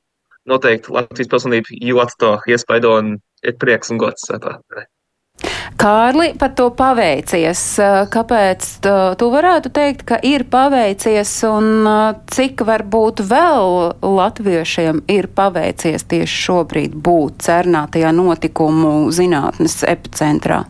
noteikti 0.49 0.93
Latvijas 0.95 1.31
pilsonība 1.33 1.81
ļoti 1.89 2.19
to 2.21 2.35
iespaido 2.53 2.95
un 3.01 3.17
ir 3.43 3.59
prieks 3.59 3.91
un 3.93 4.01
gods. 4.01 4.29
uh, 4.29 4.39
Tā. 4.43 4.85
Kārli, 5.79 6.33
par 6.39 6.51
to 6.57 6.67
paveicies. 6.75 7.61
Uh, 7.79 8.01
Kāpēc 8.11 8.65
tu, 8.83 8.95
tu 9.19 9.29
varētu 9.31 9.71
teikt, 9.75 10.03
ka 10.09 10.17
ir 10.25 10.43
paveicies 10.51 11.31
un 11.47 11.69
uh, 11.87 12.17
cik 12.31 12.65
varbūt 12.67 13.23
vēl 13.29 13.93
latviešiem 14.03 15.05
ir 15.11 15.29
paveicies 15.35 16.03
tieši 16.11 16.41
šobrīd 16.47 16.97
būt 16.99 17.45
cernātajā 17.47 18.11
notikumu 18.15 19.07
zinātnes 19.15 19.79
epicentrā? 19.87 20.65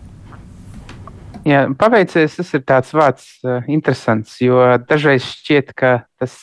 Jā, 1.48 1.66
paveicies, 1.80 2.36
tas 2.38 2.54
ir 2.54 2.62
tāds 2.68 2.94
vārds 2.94 3.28
interesants, 3.72 4.36
jo 4.44 4.60
dažreiz 4.86 5.24
šķiet, 5.26 5.72
ka 5.74 5.94
tas 6.20 6.36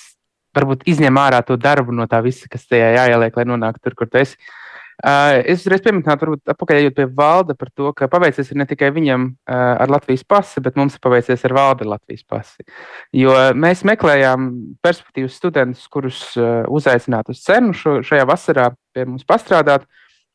varbūt 0.56 0.86
izņem 0.88 1.20
ārā 1.20 1.42
to 1.46 1.54
darbu 1.60 1.94
no 1.94 2.08
tā 2.10 2.18
visa, 2.24 2.48
kas 2.50 2.64
tajā 2.66 2.94
jāieliek, 2.96 3.36
lai 3.36 3.44
nonāktu 3.46 3.84
tur, 3.84 3.94
kur 4.00 4.10
tu 4.10 4.24
esi. 4.24 4.40
Uh, 4.40 4.65
es 5.04 5.60
uzreiz 5.60 5.82
pieminēju, 5.84 6.18
varbūt 6.22 6.52
atpakaļ 6.54 6.88
pie 6.96 7.06
valda 7.12 7.56
par 7.58 7.68
to, 7.76 7.90
ka 7.96 8.08
paveicies 8.08 8.54
ne 8.56 8.64
tikai 8.68 8.88
viņam 8.96 9.26
uh, 9.28 9.56
ar 9.82 9.92
Latvijas 9.92 10.24
pasi, 10.24 10.62
bet 10.64 10.78
mums 10.80 10.96
ir 10.96 11.02
paveicies 11.04 11.44
ar 11.44 11.56
valda 11.56 11.84
ar 11.84 11.92
Latvijas 11.96 12.24
pasi. 12.24 12.64
Jo 13.12 13.34
mēs 13.52 13.84
meklējām 13.88 14.48
perspektīvas 14.84 15.36
studentus, 15.36 15.84
kurus 15.92 16.22
uh, 16.40 16.64
uzaicināt 16.72 17.28
uz 17.32 17.44
cenu 17.44 17.76
šo, 17.76 17.98
šajā 18.06 18.24
vasarā 18.28 18.70
pie 18.96 19.04
mums 19.04 19.26
pastrādāt, 19.28 19.84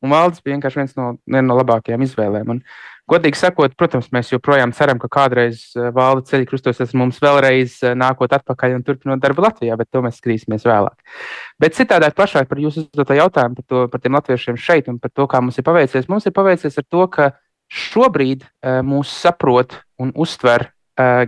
un 0.02 0.14
valdes 0.14 0.42
bija 0.42 0.56
vienkārši 0.56 0.82
viens 0.82 0.96
no, 0.98 1.12
viena 1.26 1.46
no 1.48 1.58
labākajām 1.60 2.04
izvēlēm. 2.06 2.56
Un, 2.56 2.64
Godīgi 3.10 3.36
sakot, 3.36 3.72
protams, 3.74 4.06
mēs 4.14 4.30
joprojām 4.30 4.70
ceram, 4.76 5.00
ka 5.02 5.08
kādreiz 5.10 5.64
eh, 5.74 5.88
valda 5.94 6.22
ceļi 6.28 6.46
krustosies 6.46 6.94
mums 6.96 7.18
vēlreiz 7.22 7.80
eh, 7.82 7.96
nākot 7.98 8.30
atpakaļ 8.38 8.76
un 8.76 8.84
turpinot 8.86 9.22
darbu 9.22 9.42
Latvijā, 9.42 9.74
bet 9.78 9.90
to 9.90 10.04
mēs 10.04 10.20
skatīsimies 10.20 10.66
vēlāk. 10.68 11.16
Bet 11.60 11.74
citādāk 11.76 12.14
plašāk 12.18 12.46
par 12.50 12.62
jūsu 12.62 12.86
uzdoto 12.86 13.16
jautājumu 13.18 13.58
par, 13.58 13.66
to, 13.66 13.82
par 13.90 14.02
tiem 14.04 14.18
latviešiem 14.18 14.60
šeit 14.60 14.90
un 14.92 15.00
par 15.02 15.10
to, 15.10 15.26
kā 15.26 15.42
mums 15.42 15.58
ir 15.58 15.66
paveicies. 15.66 16.06
Mums 16.12 16.30
ir 16.30 16.36
paveicies 16.36 16.78
ar 16.78 16.86
to, 16.86 17.08
ka 17.10 17.32
šobrīd 17.72 18.44
uh, 18.44 18.80
mūs 18.86 19.10
saprot 19.22 19.78
un 20.00 20.14
uztver 20.14 20.70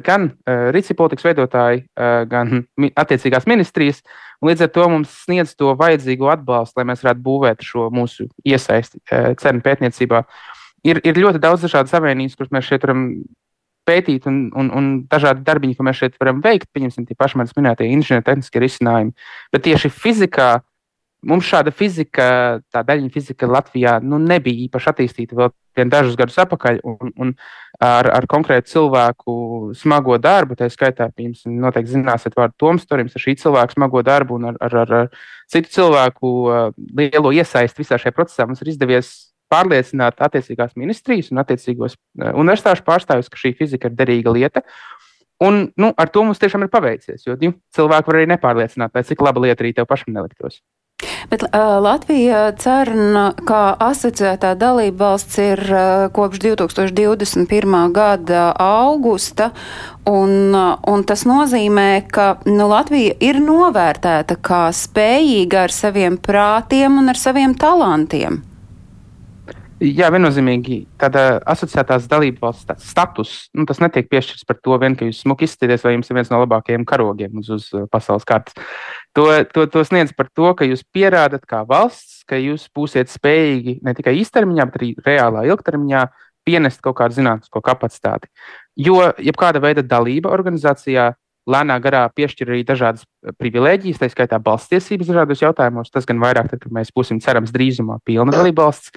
gan 0.05 0.27
rīcība 0.45 0.99
politikas 0.99 1.25
veidotāji, 1.25 1.79
gan 2.29 2.67
attiecīgās 3.01 3.47
ministrijas, 3.49 4.03
līdz 4.49 4.67
ar 4.67 4.73
to 4.75 4.89
mums 4.93 5.15
sniedz 5.25 5.55
to 5.59 5.73
vajadzīgo 5.79 6.29
atbalstu, 6.33 6.81
lai 6.81 6.89
mēs 6.91 7.05
varētu 7.05 7.25
būvēt 7.25 7.65
šo 7.65 7.89
mūsu 7.95 8.29
iesaisti 8.45 9.01
uh, 9.01 9.33
cenu 9.41 9.65
pētniecībā. 9.65 10.25
Ir, 10.85 11.01
ir 11.07 11.21
ļoti 11.21 11.41
daudz 11.41 11.65
dažādu 11.65 11.93
savienības, 11.93 12.37
kuras 12.37 12.53
mēs 12.53 12.69
šeit 12.69 12.85
varam 12.85 13.07
pētīt, 13.89 14.29
un, 14.29 14.47
un, 14.57 14.71
un 14.73 14.93
dažādi 15.11 15.45
darbiņi, 15.45 15.77
ko 15.77 15.87
mēs 15.87 16.01
šeit 16.01 16.15
varam 16.21 16.41
veikt, 16.45 16.71
pieņemsim, 16.77 17.07
tie 17.09 17.17
paši 17.19 17.41
manis 17.41 17.57
minētie 17.57 17.89
inženiertehniskie 17.93 18.63
risinājumi. 18.65 19.13
Bet 19.53 19.65
tieši 19.67 19.91
fizikā 19.93 20.49
mums 21.29 21.49
šāda 21.49 21.73
fizika, 21.75 22.27
tā 22.73 22.85
daļiņa 22.87 23.13
fizika 23.13 23.49
Latvijā 23.49 23.99
nu, 24.05 24.21
nebija 24.21 24.67
īpaši 24.67 24.91
attīstīta 24.93 25.39
vēl 25.39 25.53
vien 25.77 25.91
dažus 25.93 26.17
gadus 26.19 26.39
atpakaļ. 26.45 26.81
Un, 26.87 27.13
un 27.21 27.35
ar, 27.83 28.09
ar 28.15 28.29
konkrētu 28.31 28.71
cilvēku 28.73 29.37
smago 29.79 30.19
darbu, 30.23 30.57
tā 30.59 30.71
skaitā, 30.73 31.11
jums 31.19 31.45
noteikti 31.49 31.97
zināsiet 31.97 32.37
vārdu 32.39 32.59
Toms 32.61 32.89
Torims, 32.89 33.15
ar 33.17 33.25
šī 33.27 33.37
cilvēka 33.43 33.77
smago 33.77 34.03
darbu 34.07 34.39
un 34.39 34.51
ar, 34.53 34.59
ar, 34.65 34.81
ar, 34.85 34.97
ar 35.05 35.31
citu 35.51 35.73
cilvēku 35.79 36.35
lielo 36.97 37.35
iesaisti 37.35 37.85
visā 37.85 38.01
šajā 38.01 38.17
procesā 38.17 38.49
mums 38.49 38.63
ir 38.65 38.75
izdevies 38.75 39.15
pārliecināt 39.53 40.23
attiecīgās 40.25 40.75
ministrijas 40.81 41.31
un 41.33 41.43
attiecīgos 41.43 41.99
universitāšu 42.33 42.85
pārstāvjus, 42.87 43.31
ka 43.31 43.41
šī 43.41 43.55
fizika 43.59 43.91
ir 43.91 43.99
derīga 43.99 44.33
lieta. 44.35 44.65
Un 45.45 45.67
nu, 45.81 45.91
ar 45.99 46.11
to 46.15 46.23
mums 46.25 46.41
tiešām 46.41 46.65
ir 46.65 46.71
paveicies, 46.73 47.27
jo 47.27 47.35
cilvēki 47.75 48.11
var 48.11 48.19
arī 48.21 48.29
nepārliecināt, 48.31 48.95
vai 48.95 49.03
cik 49.07 49.23
laba 49.27 49.43
lieta 49.43 49.65
arī 49.65 49.75
tev 49.77 49.89
pašam 49.91 50.15
neliktos. 50.15 50.61
Bet 51.31 51.45
uh, 51.47 51.77
Latvija 51.85 52.47
CERN 52.61 53.19
kā 53.49 53.63
asociētā 53.87 54.55
dalība 54.61 55.09
valsts 55.09 55.41
ir 55.43 55.63
uh, 55.69 56.07
kopš 56.15 56.43
2021. 56.45 57.77
gada 57.95 58.47
augusta, 58.61 59.51
un, 60.09 60.55
uh, 60.55 60.73
un 60.91 61.05
tas 61.09 61.27
nozīmē, 61.29 61.89
ka 62.13 62.31
nu, 62.49 62.69
Latvija 62.71 63.19
ir 63.25 63.43
novērtēta 63.45 64.39
kā 64.45 64.65
spējīga 64.75 65.67
ar 65.69 65.75
saviem 65.75 66.19
prātiem 66.21 67.01
un 67.03 67.13
ar 67.13 67.21
saviem 67.21 67.57
talantiem. 67.59 68.43
Jā, 69.85 70.07
viennozīmīgi 70.15 70.85
tāda 71.03 71.41
asociētās 71.51 72.07
dalību 72.09 72.45
valsts 72.47 72.87
status, 72.89 73.33
nu, 73.59 73.67
netiek 73.67 74.07
piešķirts 74.09 74.47
par 74.47 74.61
to, 74.63 74.77
vien, 74.81 74.95
ka 74.97 75.09
jūs 75.09 75.25
smuki 75.25 75.49
izskatāties, 75.49 75.83
vai 75.85 75.97
jums 75.97 76.09
ir 76.09 76.17
viens 76.21 76.31
no 76.33 76.39
labākajiem 76.45 76.87
karogiem 76.89 77.43
uz, 77.43 77.51
uz 77.53 77.67
pasaules 77.93 78.25
kartes. 78.29 78.55
To, 79.15 79.29
to, 79.55 79.67
to 79.71 79.85
sniedz 79.87 80.11
par 80.17 80.27
to, 80.35 80.51
ka 80.59 80.67
jūs 80.67 80.83
pierādat 80.91 81.45
kā 81.47 81.63
valsts, 81.69 82.25
ka 82.27 82.39
jūs 82.41 82.67
būsiet 82.75 83.13
spējīgi 83.13 83.79
ne 83.87 83.95
tikai 83.95 84.17
īstermiņā, 84.19 84.67
bet 84.67 84.81
arī 84.81 84.89
reālā 85.07 85.45
ilgtermiņā 85.53 86.07
pienest 86.45 86.83
kaut 86.83 86.99
kādu 86.99 87.21
zinātnisko 87.21 87.63
kapacitāti. 87.65 88.27
Jo 88.75 89.13
jebkāda 89.23 89.63
veida 89.63 89.85
dalība 89.87 90.33
organizācijā 90.35 91.13
lēnā 91.51 91.77
garā 91.85 92.03
piešķir 92.17 92.51
arī 92.51 92.63
dažādas 92.67 93.05
privilēģijas, 93.39 94.01
tā 94.01 94.09
skaitā 94.11 94.41
balsts 94.43 94.73
tiesības 94.73 95.11
dažādos 95.13 95.45
jautājumos. 95.45 95.93
Tas 95.93 96.09
gan 96.09 96.21
vairāk, 96.23 96.49
tad, 96.51 96.63
kad 96.65 96.75
mēs 96.75 96.91
būsim 96.97 97.21
cerams 97.23 97.53
drīzumā 97.55 98.01
pilna 98.05 98.35
dalība 98.35 98.67
valsts. 98.67 98.95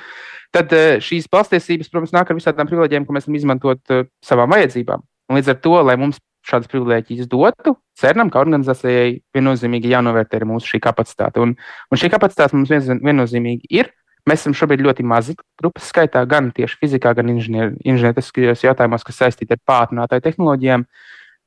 Tad 0.56 0.72
šīs 1.04 1.28
balstiesības, 1.32 1.92
protams, 1.92 2.16
nāk 2.16 2.32
ar 2.32 2.40
visādām 2.40 2.70
privilēģijām, 2.70 3.06
ko 3.06 3.16
mēs 3.16 3.28
varam 3.28 3.40
izmantot 3.40 3.96
savām 4.24 4.56
vajadzībām. 4.56 5.04
Un 5.28 5.40
līdz 5.40 5.52
ar 5.52 5.60
to, 5.60 5.76
lai 5.84 5.98
mums 6.00 6.22
šādas 6.46 6.70
privilēģijas 6.72 7.30
dotu, 7.32 7.76
CERNam, 7.98 8.32
kā 8.34 8.42
organizācijai, 8.44 9.22
viennozīmīgi 9.36 9.94
jānovērtē 9.94 10.40
arī 10.40 10.50
mūsu 10.52 10.74
šī 10.74 10.82
kapacitāte. 10.84 11.42
Un, 11.44 11.56
un 11.92 12.02
šī 12.02 12.12
kapacitāte 12.14 12.58
mums 12.58 12.72
vien, 12.74 13.02
viennozīmīgi 13.04 13.72
ir. 13.80 13.92
Mēs 14.28 14.44
esam 14.44 14.56
šobrīd 14.60 14.84
ļoti 14.84 15.06
mazi 15.08 15.38
grupas 15.60 15.88
skaitā, 15.88 16.26
gan 16.28 16.50
tieši 16.56 16.82
fizikā, 16.82 17.14
gan 17.16 17.32
inženiertiskajos 17.32 18.66
jautājumos, 18.66 19.06
kas 19.08 19.22
saistīti 19.24 19.56
ar 19.56 19.62
pātrinātāju 19.64 20.26
tehnoloģijām. 20.26 20.84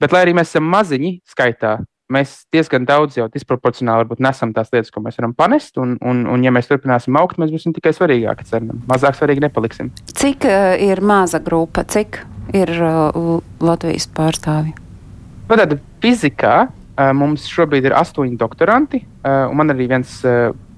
Bet, 0.00 0.14
lai 0.16 0.22
arī 0.24 0.32
mēs 0.38 0.54
esam 0.54 0.64
maziņi 0.72 1.18
skaitā, 1.28 1.74
mēs 2.10 2.34
diezgan 2.54 2.86
daudz 2.88 3.18
jau 3.20 3.28
disproporcionāli 3.32 4.04
varbūt 4.04 4.22
nesam 4.24 4.54
tās 4.56 4.72
lietas, 4.72 4.90
ko 4.94 5.02
mēs 5.04 5.20
varam 5.20 5.36
panest. 5.36 5.78
Un, 5.82 5.96
un, 6.00 6.24
un 6.30 6.44
ja 6.44 6.52
mēs 6.54 6.70
turpināsim 6.70 7.20
augt, 7.20 7.38
mēs 7.40 7.52
būsim 7.54 7.76
tikai 7.76 7.92
svarīgāki. 7.96 8.48
Ceram, 8.48 8.82
mazāk 8.90 9.18
svarīgi 9.18 9.44
nepaliksim. 9.46 9.92
Cik 10.16 10.48
uh, 10.48 10.74
ir 10.80 11.04
maza 11.04 11.42
grupa, 11.44 11.84
cik 11.84 12.22
ir 12.56 12.72
uh, 12.82 13.38
Latvijas 13.62 14.08
pārstāvji? 14.16 14.74
Nu, 15.50 15.56
tad 15.56 15.76
fizikā 16.02 16.56
uh, 16.66 17.12
mums 17.16 17.46
šobrīd 17.50 17.88
ir 17.88 17.96
astoņi 17.98 18.38
doktoranti, 18.40 19.04
uh, 19.04 19.48
un 19.50 19.58
man 19.60 19.74
arī 19.74 19.88
viens 19.90 20.20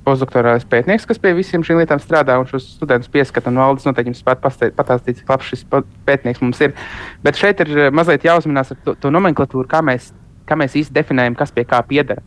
postdoktorālais 0.02 0.64
pētnieks, 0.66 1.06
kas 1.06 1.20
pie 1.22 1.30
visiem 1.36 1.62
šīm 1.62 1.78
lietām 1.78 2.00
strādā 2.02 2.34
un 2.40 2.48
šos 2.50 2.64
studentus 2.74 3.10
pieskata. 3.12 3.52
Un 3.52 3.60
valdis 3.62 3.86
noteikti 3.86 4.10
jums 4.10 4.22
spētu 4.24 4.42
pastāstīt, 4.74 5.20
cik 5.20 5.30
labs 5.30 5.50
šis 5.52 5.62
pētnieks 6.08 6.42
mums 6.42 6.58
ir. 6.64 6.74
Bet 7.22 7.38
šeit 7.38 7.62
ir 7.62 7.92
mazliet 7.94 8.26
jāuzmanās 8.26 8.74
ar 8.74 8.80
to, 8.82 8.96
to 8.98 9.12
nomenklatūru, 9.14 9.68
kā 9.70 9.78
mēs, 9.86 10.10
kā 10.48 10.58
mēs 10.58 10.74
īsti 10.80 10.96
definējam, 10.96 11.38
kas 11.38 11.54
pie 11.54 11.62
kā 11.68 11.78
piedara. 11.86 12.24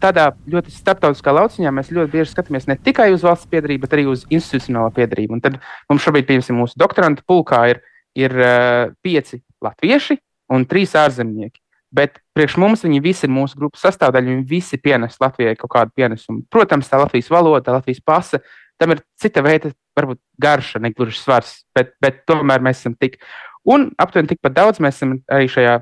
Tādā 0.00 0.30
ļoti 0.48 0.72
starptautiskā 0.72 1.34
lauciņā 1.36 1.72
mēs 1.74 1.90
ļoti 1.92 2.12
bieži 2.12 2.30
skatāmies 2.32 2.68
ne 2.70 2.78
tikai 2.80 3.10
uz 3.12 3.24
valsts 3.26 3.50
piedarību, 3.50 3.82
bet 3.82 3.96
arī 3.96 4.06
uz 4.08 4.22
institucionālo 4.30 4.92
piedarību. 4.94 5.36
Un 5.36 5.42
tad 5.44 5.58
mums 5.90 6.06
šobrīd, 6.06 6.28
piemēram, 6.28 6.62
mūsu 6.62 6.78
doktorantu 6.80 7.26
pulkā 7.28 7.64
ir, 7.74 7.82
ir 8.18 8.34
uh, 8.36 8.92
pieci 9.04 9.40
latvieši 9.64 10.18
un 10.54 10.66
trīs 10.68 10.94
ārzemnieki. 10.98 11.60
Bet 11.96 12.18
priekš 12.36 12.56
mums 12.60 12.82
viņi 12.84 13.00
visi 13.04 13.24
ir 13.28 13.32
mūsu 13.32 13.58
grupas 13.58 13.84
sastāvdaļa, 13.86 14.32
viņi 14.34 14.46
visi 14.50 14.78
pienes 14.82 15.16
Latvijai 15.22 15.54
kaut 15.56 15.70
kādu 15.72 15.94
pienesumu. 15.96 16.42
Protams, 16.52 16.90
tā 16.90 16.98
Latvijas 17.00 17.30
valoda, 17.32 17.62
tā 17.64 17.76
Latvijas 17.76 18.02
pasa, 18.04 18.42
tam 18.80 18.92
ir 18.92 19.02
cita 19.20 19.44
veida, 19.46 19.70
varbūt 19.96 20.20
garša, 20.42 20.82
ne 20.82 20.92
gluži 20.92 21.20
svars, 21.20 21.60
bet, 21.76 21.94
bet 22.02 22.24
tomēr 22.28 22.64
mēs 22.64 22.82
esam 22.82 22.98
tik. 22.98 23.20
Un 23.66 23.88
aptuveni 24.02 24.34
tikpat 24.34 24.58
daudz 24.58 24.82
mēs 24.82 24.98
esam 24.98 25.16
arī 25.32 25.48
šajā 25.50 25.78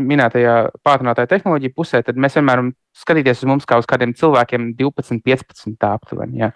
minētajā 0.00 0.56
pātrinātāja 0.86 1.34
tehnoloģija 1.34 1.76
pusē, 1.76 2.02
tad 2.06 2.18
mēs 2.18 2.38
vienmēr 2.38 2.64
skatīties 3.04 3.44
uz 3.44 3.50
mums 3.52 3.68
kā 3.68 3.78
uz 3.82 3.90
kādiem 3.90 4.16
cilvēkiem 4.16 4.72
12, 4.80 5.22
15 5.26 5.80
tā 5.82 5.94
aptuveni. 5.98 6.46
Jā. 6.46 6.54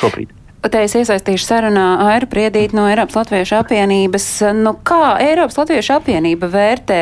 Šobrīd. 0.00 0.49
Te 0.60 0.82
es 0.84 0.92
iesaistīšu 0.92 1.46
sarunā 1.46 1.84
Airu 2.04 2.26
Priedīti 2.28 2.76
no 2.76 2.82
Eiropas 2.90 3.16
Latviešu 3.16 3.54
apvienības. 3.62 4.26
Nu, 4.58 4.74
kā 4.84 5.14
Eiropas 5.24 5.56
Latviešu 5.56 5.94
apvienība 5.94 6.50
vērtē 6.52 6.98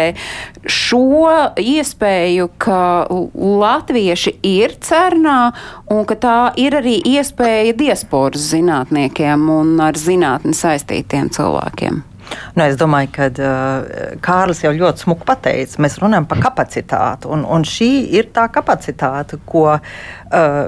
šo 0.71 1.27
iespēju, 1.59 2.47
ka 2.63 2.83
latvieši 3.35 4.37
ir 4.47 4.77
cernā 4.79 5.41
un 5.91 6.07
ka 6.07 6.19
tā 6.23 6.37
ir 6.61 6.79
arī 6.79 7.01
iespēja 7.17 7.75
diasporas 7.81 8.47
zinātniekiem 8.53 9.51
un 9.51 9.75
ar 9.83 9.99
zinātni 9.99 10.55
saistītiem 10.55 11.33
cilvēkiem? 11.35 12.05
Nu, 12.57 12.65
es 12.65 12.77
domāju, 12.81 13.11
ka 13.15 13.29
uh, 13.31 13.89
Kārlis 14.25 14.63
jau 14.65 14.73
ļoti 14.75 15.05
smuki 15.05 15.27
pateica, 15.29 15.81
mēs 15.85 15.99
runājam 16.03 16.27
par 16.29 16.41
kapacitāti. 16.43 17.29
Un, 17.33 17.45
un 17.47 17.67
šī 17.67 17.91
ir 18.19 18.31
tā 18.35 18.49
kapacitāte, 18.53 19.39
ko 19.49 19.65
uh, 19.77 19.83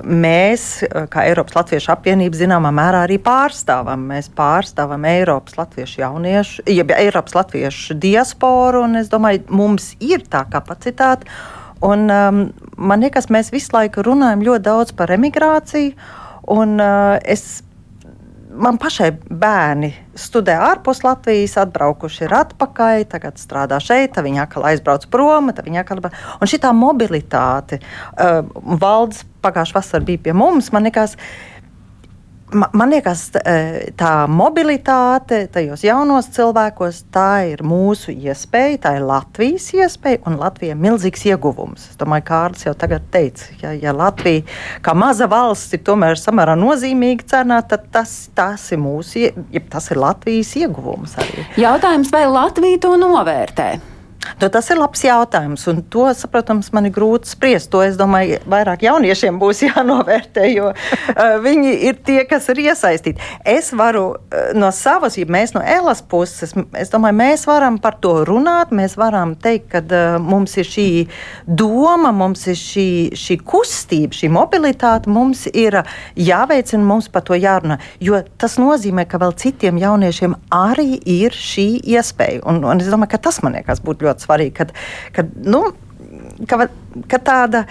mēs, 0.05 0.67
kā 1.13 1.27
Eiropas 1.29 1.59
Latviešu 1.59 1.93
apvienība, 1.95 2.39
zināmā 2.39 2.73
mērā 2.75 3.05
arī 3.09 3.21
pārstāvam. 3.23 4.09
Mēs 4.13 4.31
pārstāvam 4.37 5.07
Eiropas 5.11 5.59
Latviešu 5.61 6.05
jauniešu, 6.05 6.67
jeb 6.71 6.93
Eiropas 6.97 7.37
Latviešu 7.39 7.99
diasporu, 8.01 8.85
un 8.87 9.01
es 9.03 9.11
domāju, 9.13 9.47
mums 9.51 9.95
ir 10.01 10.27
tā 10.31 10.45
kapacitāte. 10.53 11.29
Un, 11.81 12.11
um, 12.13 12.41
man 12.77 13.01
liekas, 13.01 13.31
mēs 13.33 13.49
visu 13.55 13.73
laiku 13.73 14.05
runājam 14.05 14.45
ļoti 14.45 14.65
daudz 14.67 14.93
par 14.97 15.13
emigrāciju. 15.17 15.95
Un, 16.51 16.77
uh, 16.83 17.17
es 17.25 17.63
man 18.51 18.79
pašai 18.81 19.11
bērni 19.31 19.93
studē 20.19 20.57
ārpus 20.71 21.05
Latvijas, 21.07 21.57
atbraukuši 21.61 22.25
ir 22.27 22.35
atpakaļ, 22.41 23.05
tagad 23.13 23.39
strādā 23.41 23.79
šeit, 23.83 24.15
tad 24.17 24.27
viņi 24.27 24.43
atkal 24.45 24.67
aizbrauc 24.71 25.07
prom, 25.13 25.53
tad 25.55 25.69
viņi 25.69 25.83
atkal. 25.83 26.03
Un 26.41 26.51
šī 26.51 26.61
tā 26.63 26.73
mobilitāte, 26.77 27.81
uh, 27.81 28.43
valdes 28.83 29.23
pagājušā 29.45 29.79
vasarā 29.79 30.09
bija 30.09 30.25
pie 30.27 30.37
mums, 30.37 30.73
man 30.75 30.89
liekas, 30.89 31.17
uh, 31.17 31.50
man 32.53 32.91
liekas, 32.93 33.27
e, 33.37 33.55
tā 33.99 34.13
mobilitāte 34.31 35.43
tajos 35.53 35.85
jaunos 35.85 36.31
cilvēkos, 36.35 37.03
tā 37.15 37.51
ir 37.51 37.63
mūsu 37.67 38.15
iespēja, 38.15 38.79
tā 38.87 38.95
ir 38.99 39.07
Latvijas 39.09 39.69
iespēja 39.77 40.23
un 40.29 40.39
Latvijai 40.41 40.79
milzīgs 40.79 41.27
ieguvums. 41.31 41.91
Es 41.93 42.01
domāju, 42.01 42.27
Kārlis 42.31 42.67
jau 42.67 42.75
tagad 42.79 43.07
teica, 43.13 43.51
ja, 43.63 43.75
ja 43.77 43.95
Latvija 43.97 44.47
kā 44.85 44.95
maza 44.97 45.29
valsts 45.31 45.77
ir 45.77 45.85
tomēr 45.87 46.19
samērā 46.21 46.57
nozīmīga 46.61 47.29
cenā, 47.35 47.63
tad 47.69 47.89
tas, 47.95 48.17
tas 48.37 48.71
ir 48.75 48.83
mūsu, 48.83 49.29
ja 49.29 49.65
tas 49.71 49.91
ir 49.93 50.01
Latvijas 50.01 50.55
ieguvums 50.61 51.17
arī. 51.21 51.47
Jautājums, 51.61 52.13
vai 52.15 52.27
Latvija 52.31 52.85
to 52.87 52.97
novērtē? 53.01 53.73
Nu, 54.41 54.49
tas 54.53 54.71
ir 54.71 54.79
labs 54.81 55.03
jautājums, 55.05 55.67
un 55.71 55.83
to, 55.93 56.07
protams, 56.31 56.71
man 56.77 56.89
ir 56.89 56.95
grūti 56.95 57.31
spriest. 57.33 57.71
To 57.73 57.83
es 57.85 57.99
domāju, 57.99 58.41
vairāk 58.51 58.85
jauniešiem 58.87 59.41
būs 59.41 59.65
jānovērtē, 59.69 60.47
jo 60.53 60.71
viņi 61.45 61.75
ir 61.91 61.99
tie, 62.07 62.23
kas 62.29 62.49
ir 62.53 62.63
iesaistīti. 62.67 63.21
Es 63.49 63.73
varu 63.77 64.15
no 64.57 64.71
savas, 64.75 65.19
ja 65.19 65.27
mēs 65.31 65.55
no 65.57 65.63
Elas 65.65 66.03
puses, 66.03 66.55
es 66.79 66.93
domāju, 66.93 67.19
mēs 67.21 67.47
varam 67.49 67.79
par 67.83 67.99
to 68.03 68.21
runāt. 68.29 68.75
Mēs 68.75 68.97
varam 69.01 69.35
teikt, 69.41 69.71
ka 69.73 70.19
mums 70.23 70.57
ir 70.61 70.69
šī 70.69 70.89
doma, 71.47 72.13
mums 72.15 72.47
ir 72.51 72.59
šī, 72.59 72.89
šī 73.19 73.39
kustība, 73.47 74.17
šī 74.17 74.31
mobilitāte, 74.33 75.11
mums 75.11 75.47
ir 75.51 75.81
jāveicina, 76.19 76.83
mums 76.87 77.11
par 77.13 77.25
to 77.27 77.39
jārunā. 77.39 77.81
Jo 78.03 78.23
tas 78.41 78.59
nozīmē, 78.61 79.07
ka 79.11 79.21
vēl 79.23 79.35
citiem 79.41 79.81
jauniešiem 79.81 80.37
arī 80.55 80.99
ir 80.99 81.37
šī 81.37 81.69
iespēja. 81.97 82.45
Un, 82.49 82.63
un 82.65 82.83
es 82.83 82.91
domāju, 82.93 83.15
ka 83.15 83.23
tas 83.29 83.41
man 83.45 83.59
liekas 83.59 83.83
būtu 83.85 84.07
ļoti 84.07 84.20
svarīgi. 84.23 84.55
Kad, 84.61 84.75
kad, 85.17 85.31
nu, 85.45 85.65
ka, 86.49 86.67
ka 87.11 87.21
tāda, 87.25 87.65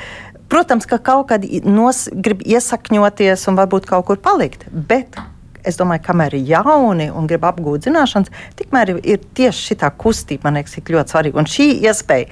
protams, 0.52 0.88
ka 0.90 1.02
kaut 1.02 1.30
kad 1.34 1.46
nos, 1.66 2.08
grib 2.14 2.44
iesakņoties 2.46 3.50
un 3.50 3.60
varbūt 3.60 3.90
kaut 3.90 4.08
kur 4.10 4.22
palikt. 4.24 4.68
Bet 4.72 5.20
es 5.68 5.78
domāju, 5.80 6.04
kamēr 6.08 6.38
ir 6.38 6.50
jauni 6.54 7.10
un 7.12 7.28
grib 7.30 7.46
apgūt 7.48 7.88
zināšanas, 7.88 8.32
tikmēr 8.60 8.96
ir, 8.96 9.00
ir 9.16 9.24
tieši 9.38 9.72
šī 9.74 9.94
kustība, 10.00 10.48
man 10.48 10.60
liekas, 10.60 10.78
ļoti 10.80 11.16
svarīga. 11.16 11.42
Un 11.42 11.50
šī 11.50 11.68
iespēja, 11.84 12.30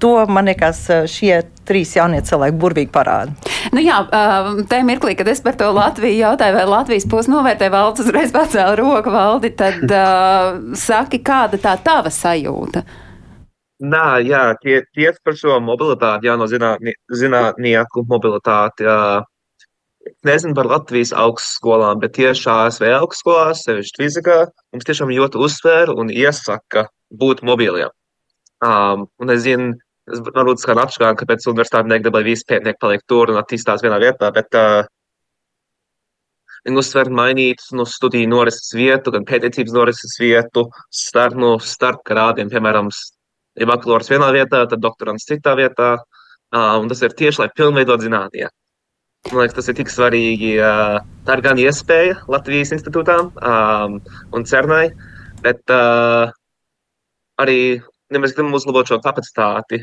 to 0.00 0.12
man 0.30 0.48
liekas, 0.48 0.84
šie 1.10 1.42
trīs 1.68 1.92
jaunie 1.96 2.22
cilvēki 2.24 2.56
burvīgi 2.60 2.92
parāda. 2.94 3.34
Nu 3.74 3.82
jā, 3.84 4.00
tajā 4.70 4.86
mirklī, 4.86 5.14
kad 5.18 5.28
es 5.30 5.42
par 5.44 5.58
to 5.60 5.68
Latviju 5.76 6.22
jautāju, 6.22 6.56
vai 6.56 6.66
Latvijas 6.70 7.06
pusi 7.10 7.32
novērtē 7.32 7.68
valsts 7.72 8.06
uzreiz 8.06 8.32
pacēla 8.34 8.78
roku 8.80 9.12
valdi, 9.14 9.52
tad 9.58 9.84
uh, 9.90 10.74
saki, 10.78 11.22
kāda 11.26 11.60
tā 11.60 11.76
tava 11.84 12.12
sajūta? 12.14 12.84
Nā, 13.80 14.20
jā, 14.20 14.42
tie, 14.60 14.82
tieši 14.92 15.22
par 15.24 15.36
šo 15.40 15.56
mobilitāti, 15.64 16.28
jauno 16.28 16.44
zinātnie, 16.50 16.92
zinātnieku 17.16 18.04
mobilitāti. 18.08 18.84
Uh, 18.84 19.22
nezinu 20.26 20.56
par 20.56 20.68
Latvijas 20.68 21.12
augstskolām, 21.16 22.00
bet 22.02 22.14
tieši 22.18 22.48
ASV 22.52 22.88
augstskolās, 22.98 23.64
sevišķi 23.66 24.02
fizikā, 24.02 24.38
mums 24.74 24.88
tiešām 24.88 25.12
ļoti 25.16 25.40
uzsver 25.40 25.92
un 25.94 26.12
iesaka 26.12 26.86
būt 27.22 27.40
mobiliem. 27.46 27.92
Um, 28.64 29.06
un 29.20 29.32
es 29.32 29.44
zinu, 29.46 29.74
tas 30.08 30.20
varbūt 30.28 30.60
skan 30.60 30.80
atšķirīgi, 30.82 31.20
kāpēc 31.22 31.46
universitāte 31.48 31.88
negrib, 31.88 32.16
lai 32.16 32.26
visi 32.26 32.44
pētnieki 32.48 32.80
paliek 32.80 33.04
tur 33.08 33.32
un 33.32 33.40
attīstās 33.40 33.84
vienā 33.84 34.00
vietā, 34.02 34.28
bet 34.36 34.56
uh, 34.60 34.82
viņi 36.68 36.80
uzsver 36.82 37.08
mainīt 37.08 37.64
no 37.76 37.86
studiju 37.88 38.28
norises 38.28 38.74
vietu, 38.76 39.12
gan 39.14 39.24
pētniecības 39.28 39.76
norises 39.76 40.18
vietu, 40.20 40.66
starp, 40.92 41.38
no 41.40 41.54
starp 41.64 42.04
grādiem, 42.08 42.52
piemēram, 42.52 42.92
ja 43.58 43.68
bakalaurs 43.68 44.10
vienā 44.12 44.30
vietā, 44.36 44.64
tad 44.70 44.82
doktorants 44.82 45.26
citā 45.28 45.56
vietā, 45.58 45.96
uh, 45.98 46.88
tas 46.90 47.02
ir 47.02 47.16
tieši, 47.18 47.42
lai 47.42 47.50
pilnveidot 47.56 48.04
zinātnieku. 48.04 48.54
Man 49.28 49.42
liekas, 49.42 49.58
tas 49.58 49.68
ir 49.68 49.76
tik 49.76 49.90
svarīgi. 49.92 50.54
Tā 51.26 51.34
ir 51.36 51.42
gan 51.44 51.58
iespēja 51.60 52.14
Latvijas 52.32 52.72
institūtām 52.72 53.26
um, 53.36 53.98
un 54.32 54.46
CERNai, 54.48 54.86
bet 55.44 55.60
uh, 55.74 56.32
arī, 57.42 57.58
ja 58.08 58.22
mēs 58.22 58.32
gribam 58.32 58.56
uzlabot 58.56 58.88
šo 58.88 58.96
kapacitāti 59.04 59.82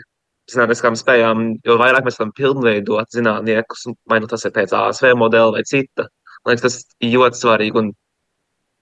zinātniskām 0.52 0.98
spējām, 0.98 1.46
jo 1.68 1.78
vairāk 1.80 2.08
mēs 2.08 2.18
varam 2.18 2.34
pilnveidot 2.36 3.14
zinātniekus, 3.14 3.86
vai 4.10 4.22
nu 4.24 4.30
tas 4.32 4.46
ir 4.48 4.56
pēc 4.56 4.74
ASV 4.74 5.12
modela 5.20 5.54
vai 5.58 5.64
cita. 5.68 6.08
Man 6.42 6.56
liekas, 6.56 6.66
tas 6.66 6.98
ir 7.04 7.14
ļoti 7.14 7.42
svarīgi. 7.42 7.84
Un 7.84 7.94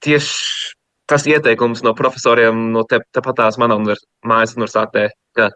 tieši 0.06 0.76
tas 1.10 1.28
ieteikums 1.30 1.84
no 1.86 1.94
profesoriem 1.98 2.72
no 2.74 2.84
te, 2.90 3.00
tepatās 3.16 3.60
manā 3.62 3.78
univers, 3.80 4.04
mājas 4.26 4.56
universitātē, 4.58 5.08
ka 5.38 5.50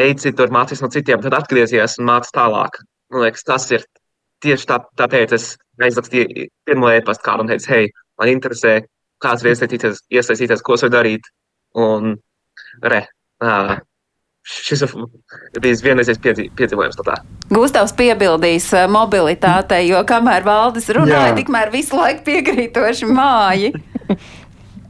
ej 0.00 0.16
citur, 0.24 0.52
mācīs 0.54 0.82
no 0.82 0.90
citiem, 0.92 1.22
tad 1.24 1.36
atgriezies 1.38 1.98
un 2.00 2.08
mācīs 2.10 2.34
tālāk. 2.34 2.80
Man 3.12 3.26
liekas, 3.26 3.46
tas 3.46 3.68
ir 3.74 3.84
tieši 4.44 4.68
tā, 4.70 4.80
tāpēc 4.98 5.36
es 5.36 5.54
aizrakstīju 5.82 6.48
pirmo 6.66 6.90
e-pastu 6.92 7.26
kādam, 7.26 7.50
teicu, 7.50 7.70
hei, 7.72 7.88
man 8.20 8.32
interesē, 8.32 8.78
kāds 9.22 9.44
ir 9.44 9.52
iesaistīties, 9.52 10.04
iesaistīties 10.12 10.62
ko 10.64 10.78
es 10.78 10.84
varu 10.86 10.96
darīt. 10.96 11.28
Un, 11.80 12.14
re, 12.84 13.00
uh, 13.42 13.74
šis 14.44 14.84
ir 14.84 14.92
bijis 15.64 15.82
vienreizējs 15.84 16.20
piedzīvojums. 16.22 17.00
Gustavs 17.54 17.94
piebildīs 17.96 18.68
mobilitātei, 18.92 19.86
jo 19.88 20.02
kamēr 20.08 20.46
valdes 20.46 20.90
runāja, 20.94 21.32
jā. 21.32 21.38
tikmēr 21.40 21.72
visu 21.72 21.96
laiku 21.98 22.26
piekrītoši 22.28 23.10
māji. 23.10 23.72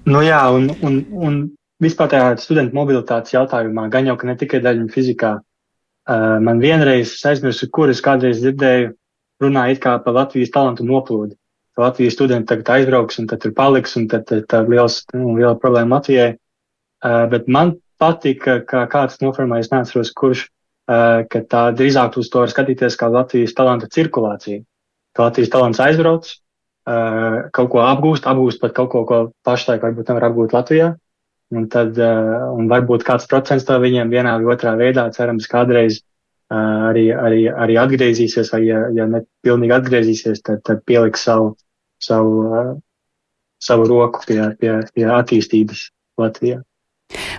nu 0.06 0.22
jā, 0.24 0.40
un, 0.52 0.68
un, 0.84 0.98
un 1.12 1.38
vispār 1.82 2.10
tajā 2.12 2.34
studentu 2.42 2.76
mobilitātes 2.76 3.34
jautājumā, 3.34 3.88
gan 3.92 4.08
jau, 4.08 4.16
ka 4.20 4.28
ne 4.28 4.36
tikai 4.40 4.60
daļa 4.64 4.88
fizikā, 4.92 5.32
uh, 5.40 6.36
man 6.44 6.60
vienreiz 6.62 7.16
aizmirsu, 7.26 7.70
kur 7.74 7.92
es 7.92 8.02
kādreiz 8.04 8.42
dzirdēju, 8.42 8.92
runā 9.42 9.66
it 9.72 9.82
kā 9.82 9.96
par 10.04 10.16
Latvijas 10.16 10.52
talantu 10.54 10.86
noplūdi. 10.88 11.34
Latvijas 11.80 12.14
studenti 12.14 12.52
tagad 12.52 12.68
aizbrauks 12.76 13.18
un 13.18 13.26
tad 13.30 13.40
tur 13.42 13.54
paliks, 13.56 13.96
un 13.98 14.06
tad 14.10 14.28
tā 14.30 14.60
ir 14.62 14.68
liels, 14.70 15.00
nu, 15.14 15.34
liela 15.34 15.56
problēma 15.58 15.98
Latvijai. 15.98 16.36
Uh, 17.04 17.24
bet 17.32 17.48
man 17.50 17.74
patika, 18.00 18.60
ka 18.68 18.84
kāds 18.90 19.18
noformējas, 19.22 19.72
neatceros, 19.72 20.12
kurš, 20.16 20.46
uh, 20.90 21.24
ka 21.30 21.42
tā 21.50 21.64
drīzāk 21.76 22.20
uz 22.20 22.30
to 22.30 22.44
var 22.44 22.52
skatīties 22.52 22.96
kā 23.00 23.10
Latvijas 23.10 23.56
talantu 23.58 23.90
cirkulāciju. 23.90 24.62
ka 25.14 25.28
Latvijas 25.28 25.50
talants 25.50 25.78
aizbrauc, 25.78 26.30
kaut 26.84 27.70
ko 27.72 27.80
apgūst, 27.80 28.26
apgūst 28.28 28.60
pat 28.60 28.74
kaut 28.76 28.90
ko, 28.92 29.04
ko 29.08 29.20
pašlaik 29.46 29.84
varbūt 29.84 30.10
nevar 30.10 30.28
apgūt 30.28 30.52
Latvijā. 30.56 30.92
Un 31.54 31.68
tad, 31.70 31.98
uh, 32.00 32.50
un 32.56 32.68
varbūt 32.70 33.04
kāds 33.06 33.28
procents 33.30 33.66
to 33.68 33.76
viņiem 33.80 34.10
vienā 34.10 34.34
vai 34.40 34.54
otrā 34.56 34.74
veidā, 34.80 35.04
cerams, 35.14 35.46
kādreiz 35.50 36.00
uh, 36.00 36.90
arī, 36.90 37.06
arī, 37.14 37.44
arī 37.52 37.76
atgriezīsies, 37.82 38.50
vai 38.54 38.62
ja, 38.64 38.80
ja 38.96 39.06
ne 39.10 39.22
pilnīgi 39.44 39.76
atgriezīsies, 39.76 40.42
tad, 40.46 40.62
tad 40.66 40.82
pieliks 40.88 41.26
savu, 41.28 41.52
savu, 42.02 42.80
savu 43.62 43.88
roku 43.90 44.24
pie, 44.26 44.40
pie, 44.60 44.78
pie 44.96 45.06
attīstības 45.20 45.88
Latvijā. 46.20 46.62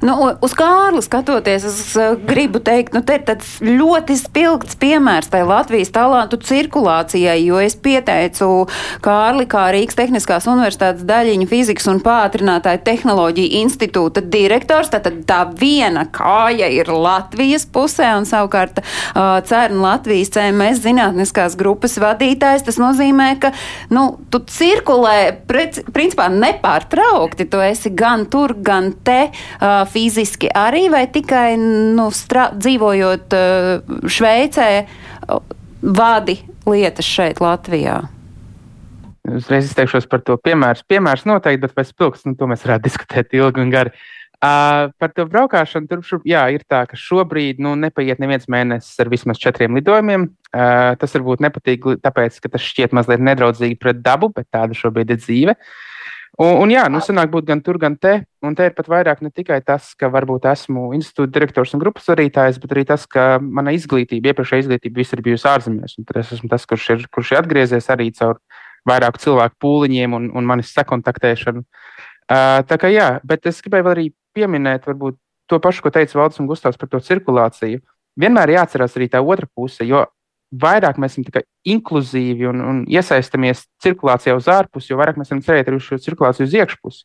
Nu, 0.05 0.15
uz 0.43 0.53
Kārli 0.57 1.01
skatoties, 1.03 1.65
es 1.67 1.95
uh, 1.99 2.15
gribu 2.27 2.59
teikt, 2.63 2.95
nu, 2.95 3.01
te 3.05 3.17
ir 3.19 3.25
tāds 3.27 3.57
ļoti 3.63 4.17
spilgts 4.19 4.77
piemērs 4.79 5.31
tai 5.33 5.43
Latvijas 5.47 5.91
talantu 5.95 6.39
cirkulācijai, 6.43 7.37
jo 7.45 7.59
es 7.63 7.77
pieteicu 7.79 8.67
Kārli 9.05 9.47
kā 9.49 9.67
Rīgas 9.75 9.97
Tehniskās 9.99 10.47
universitātes 10.51 11.05
daļiņu 11.07 11.47
fizikas 11.49 11.89
un 11.91 12.01
pātrinātāju 12.03 12.83
tehnoloģiju 12.85 13.61
institūta 13.61 14.23
direktors. 14.23 14.91
Tātad 14.93 15.23
tā 15.27 15.41
viena 15.59 16.05
kāja 16.11 16.69
ir 16.71 16.91
Latvijas 16.91 17.67
pusē 17.67 18.13
un 18.19 18.27
savukārt 18.29 18.81
uh, 18.81 19.39
CERN 19.45 19.81
Latvijas 19.83 20.33
CMS 20.35 20.83
zinātniskās 20.85 21.57
grupas 21.59 21.97
vadītājs. 22.01 22.65
Tas 22.67 22.79
nozīmē, 22.81 23.31
ka, 23.41 23.51
nu, 23.93 24.07
tu 24.31 24.41
cirkulē, 24.49 25.17
prec, 25.49 25.81
principā 25.95 26.29
nepārtraukti, 26.33 27.49
tu 27.51 27.61
esi 27.63 27.91
gan 27.95 28.27
tur, 28.31 28.55
gan 28.65 28.91
te 29.05 29.19
uh, 29.29 29.64
fiziski 29.91 30.49
arī, 30.55 30.87
vai 30.93 31.05
tikai 31.11 31.55
nu, 31.59 32.09
strā, 32.13 32.49
dzīvojot 32.55 33.35
Šveicē, 34.11 34.69
vadi 35.85 36.39
lietas 36.69 37.07
šeit, 37.07 37.41
Latvijā? 37.43 38.01
Uzreiz 39.25 39.65
izteikšos 39.69 40.05
par 40.09 40.21
to 40.25 40.37
piemēru. 40.37 40.85
Piemērs 40.89 41.25
noteikti, 41.25 41.63
bet 41.63 41.73
pēc 41.77 41.95
pilks, 41.97 42.27
nu, 42.27 42.35
to 42.37 42.49
mēs 42.49 42.65
varētu 42.65 42.85
diskutēt 42.85 43.33
ilgi 43.37 43.63
un 43.63 43.73
gari. 43.73 43.93
Uh, 44.45 44.91
par 45.01 45.09
to 45.15 45.23
braukšanu 45.25 45.87
tur 45.89 46.01
šur, 46.05 46.19
jā, 46.27 46.43
ir 46.53 46.61
tā, 46.69 46.83
ka 46.85 46.99
šobrīd 46.99 47.61
nu, 47.63 47.71
nepaiet 47.79 48.19
neviens 48.21 48.45
mēnesis 48.51 48.99
ar 49.01 49.09
vismaz 49.09 49.39
četriem 49.41 49.79
lidojumiem. 49.79 50.27
Uh, 50.51 50.93
tas 51.01 51.15
varbūt 51.15 51.41
nepatīk, 51.41 51.87
tāpēc, 52.03 52.37
ka 52.43 52.51
tas 52.53 52.67
šķiet 52.67 52.93
mazliet 52.93 53.23
nedraudzīgi 53.25 53.79
pret 53.81 54.03
dabu, 54.05 54.29
bet 54.35 54.51
tāda 54.53 54.77
šobrīd 54.77 55.15
ir 55.15 55.21
dzīve. 55.23 55.55
Uh, 55.55 55.94
Un, 56.35 56.57
un 56.65 56.71
jā, 56.73 56.83
nu, 56.91 56.99
sanāk 56.99 57.29
būt 57.31 57.45
gan 57.47 57.61
tur, 57.63 57.77
gan 57.79 57.93
te. 57.95 58.17
Un 58.43 58.57
te 58.57 58.67
ir 58.67 58.73
pat 58.75 58.89
vairāk 58.91 59.21
ne 59.23 59.31
tikai 59.31 59.61
tas, 59.63 59.93
ka 59.95 60.09
varbūt 60.11 60.47
esmu 60.51 60.89
institūta 60.97 61.31
direktors 61.37 61.71
un 61.75 61.83
grupas 61.83 62.09
vadītājs, 62.11 62.59
bet 62.59 62.73
arī 62.75 62.83
tas, 62.89 63.05
ka 63.07 63.37
mana 63.39 63.71
izglītība, 63.75 64.33
iepriekšējā 64.33 64.65
izglītība, 64.65 64.99
viss 64.99 65.15
ir 65.15 65.23
bijusi 65.23 65.47
ārzemēs. 65.47 65.95
Un 66.01 66.09
es 66.19 66.33
esmu 66.35 66.51
tas, 66.51 66.67
kurš 66.67 66.89
ir, 66.91 67.05
kurš 67.15 67.31
ir 67.31 67.39
atgriezies 67.39 67.87
arī 67.93 68.09
caur 68.17 68.41
vairāku 68.85 69.23
cilvēku 69.23 69.59
pūliņiem 69.63 70.17
un, 70.17 70.27
un 70.35 70.49
manis 70.49 70.73
sakontaktēšanu. 70.75 71.63
Uh, 72.25 72.59
tā 72.67 72.77
kā 72.81 72.91
jā, 72.91 73.13
bet 73.23 73.47
es 73.47 73.61
gribēju 73.63 73.91
arī 73.93 74.05
pieminēt, 74.35 74.89
varbūt 74.89 75.17
to 75.47 75.61
pašu, 75.61 75.85
ko 75.85 75.93
teica 75.93 76.19
Valdis 76.19 76.41
un 76.41 76.49
Gustavs 76.49 76.79
par 76.81 76.91
to 76.91 76.99
cirkulāciju. 76.99 77.79
Vienmēr 78.19 78.57
jāatcerās 78.57 78.95
arī 78.97 79.07
tā 79.13 79.21
otra 79.23 79.47
puse, 79.47 79.85
jo 79.87 80.03
vairāk 80.61 80.99
mēs 81.01 81.17
esam 81.17 81.43
inkluzīvi 81.65 82.45
un, 82.49 82.61
un 82.61 82.79
iesaistamies 82.91 83.63
cirkulācijā 83.81 84.35
uz 84.37 84.47
ārpusi, 84.51 84.91
jo 84.91 84.99
vairāk 84.99 85.17
mēs 85.19 85.31
varam 85.31 85.41
cerēt 85.45 85.69
arī 85.69 85.79
uz 85.79 85.87
šo 85.87 85.97
cirkulāciju 86.01 86.45
uz 86.45 86.55
iekšpusi. 86.59 86.99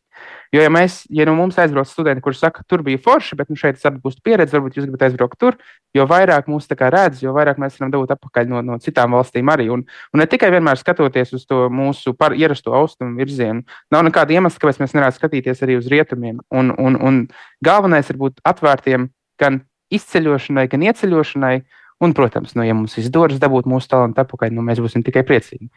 Jo, 0.53 0.61
ja 0.61 0.71
mēs, 0.73 0.99
ja 1.09 1.25
no 1.25 1.33
mums 1.37 1.57
aizbrauc 1.61 1.89
studenti, 1.89 2.23
kurš 2.23 2.43
saka, 2.43 2.65
tur 2.69 2.83
bija 2.85 3.01
forši, 3.01 3.37
bet 3.39 3.49
nu, 3.49 3.57
šeit 3.57 3.79
es 3.79 3.87
atgūstu 3.89 4.21
pieredzi, 4.25 4.53
varbūt 4.57 4.77
jūs 4.77 4.85
gribat 4.87 5.07
aizbraukt 5.07 5.39
tur, 5.41 5.57
jo 5.97 6.05
vairāk 6.09 6.51
mūs 6.51 6.69
redz, 6.69 7.23
jo 7.23 7.33
vairāk 7.35 7.57
mēs 7.61 7.79
varam 7.79 7.95
dabūt 7.95 8.13
atpakaļ 8.17 8.51
no, 8.51 8.61
no 8.65 8.77
citām 8.83 9.17
valstīm 9.17 9.49
arī. 9.49 9.69
Un, 9.73 9.83
un 10.13 10.21
ne 10.21 10.29
tikai 10.29 10.51
vienmēr 10.53 10.77
skatoties 10.77 11.33
uz 11.33 11.47
to 11.49 11.65
mūsu 11.73 12.13
par, 12.17 12.37
ierasto 12.37 12.75
austrumu 12.77 13.17
virzienu, 13.17 13.65
nav 13.91 14.05
nekāda 14.07 14.37
iemesla, 14.37 14.61
kāpēc 14.61 14.83
mēs 14.83 14.95
nevarētu 14.95 15.21
skatīties 15.21 15.65
arī 15.65 15.79
uz 15.81 15.89
rietumiem. 15.91 16.39
Un, 16.53 16.71
un, 16.77 16.99
un 17.01 17.25
galvenais 17.65 18.09
ir 18.09 18.21
būt 18.21 18.43
atvērtiem 18.45 19.09
gan 19.41 19.63
izceļošanai, 19.91 20.67
gan 20.71 20.89
ieceļošanai. 20.89 21.55
Un, 22.01 22.15
protams, 22.17 22.55
nu, 22.57 22.65
ja 22.65 22.73
mums 22.73 22.97
izdodas 22.97 23.39
dabūt 23.41 23.67
mūsu 23.69 23.91
talantu 23.91 24.23
atpakaļ, 24.23 24.55
nu, 24.57 24.63
mēs 24.65 24.81
būsim 24.81 25.03
tikai 25.05 25.21
priecīgi. 25.27 25.69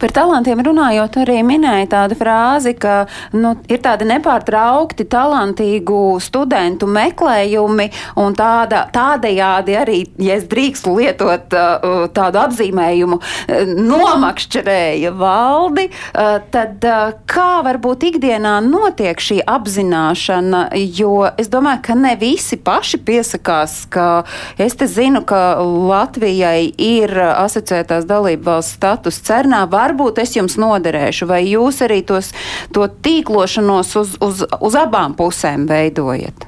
Par 0.00 0.14
talantiem 0.16 0.62
runājot, 0.64 1.18
arī 1.20 1.42
minēja 1.44 1.88
tādu 1.92 2.16
frāzi, 2.16 2.72
ka 2.80 3.02
nu, 3.36 3.52
ir 3.68 3.82
tādi 3.84 4.06
nepārtraukti 4.08 5.04
talantīgu 5.12 6.16
studentu 6.24 6.88
meklējumi 6.88 7.90
un 8.22 8.36
tāda, 8.38 8.86
tādējādi 8.94 9.76
arī, 9.76 9.98
ja 10.24 10.38
es 10.40 10.46
drīkstu 10.48 10.94
lietot 10.96 11.52
uh, 11.52 12.06
tādu 12.16 12.40
apzīmējumu, 12.40 13.18
uh, 13.20 13.74
nomakšķerēja 13.76 15.12
valdi, 15.20 15.90
uh, 15.90 16.38
tad 16.54 16.88
uh, 16.88 17.12
kā 17.28 17.60
varbūt 17.68 18.08
ikdienā 18.14 18.56
notiek 18.64 19.20
šī 19.20 19.42
apzināšana, 19.44 20.62
jo 20.96 21.28
es 21.36 21.52
domāju, 21.52 21.84
ka 21.90 21.98
ne 22.00 22.14
visi 22.20 22.56
paši 22.56 23.02
piesakās, 23.04 23.82
ka 23.92 24.08
es 24.56 24.80
te 24.80 24.88
zinu, 24.88 25.26
ka 25.28 25.60
Latvijai 25.60 26.70
ir 26.72 27.12
asociētās 27.20 28.08
dalību 28.08 28.48
valsts 28.48 28.80
status 28.80 29.20
cernā, 29.28 29.66
varbūt 29.90 30.22
es 30.22 30.36
jums 30.38 30.56
noderēšu, 30.60 31.28
vai 31.30 31.42
jūs 31.48 31.82
arī 31.86 32.00
tos, 32.06 32.30
to 32.74 32.86
tīklošanos 33.02 33.96
uz, 34.00 34.14
uz, 34.22 34.46
uz 34.46 34.78
abām 34.78 35.16
pusēm 35.18 35.66
veidojat? 35.70 36.46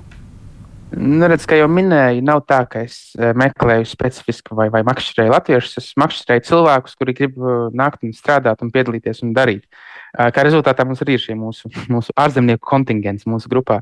Nu, 0.93 1.25
redz, 1.25 1.47
kā 1.49 1.57
jau 1.57 1.71
minēju, 1.73 2.21
nav 2.27 2.43
tā, 2.45 2.59
ka 2.69 2.83
es 2.85 3.15
eh, 3.17 3.31
meklēju 3.39 3.87
specifiski 3.89 4.53
vai, 4.57 4.67
vai 4.73 4.83
makšķerēju 4.85 5.33
latviešus. 5.33 5.79
Es 5.81 5.87
makšķerēju 6.01 6.45
cilvēkus, 6.51 6.99
kuri 7.01 7.15
grib 7.17 7.39
eh, 7.41 7.63
nākt 7.81 8.05
un 8.05 8.13
strādāt 8.17 8.61
un 8.65 8.73
piedalīties 8.75 9.23
un 9.25 9.33
darīt. 9.37 9.65
Eh, 9.65 10.29
kā 10.37 10.45
rezultātā 10.45 10.85
mums 10.85 11.01
arī 11.05 11.17
ir 11.17 11.25
šie 11.25 11.39
mūsu, 11.39 11.73
mūsu 11.95 12.13
ārzemnieku 12.13 12.69
kontingents 12.75 13.25
mūsu 13.25 13.49
grupā. 13.53 13.81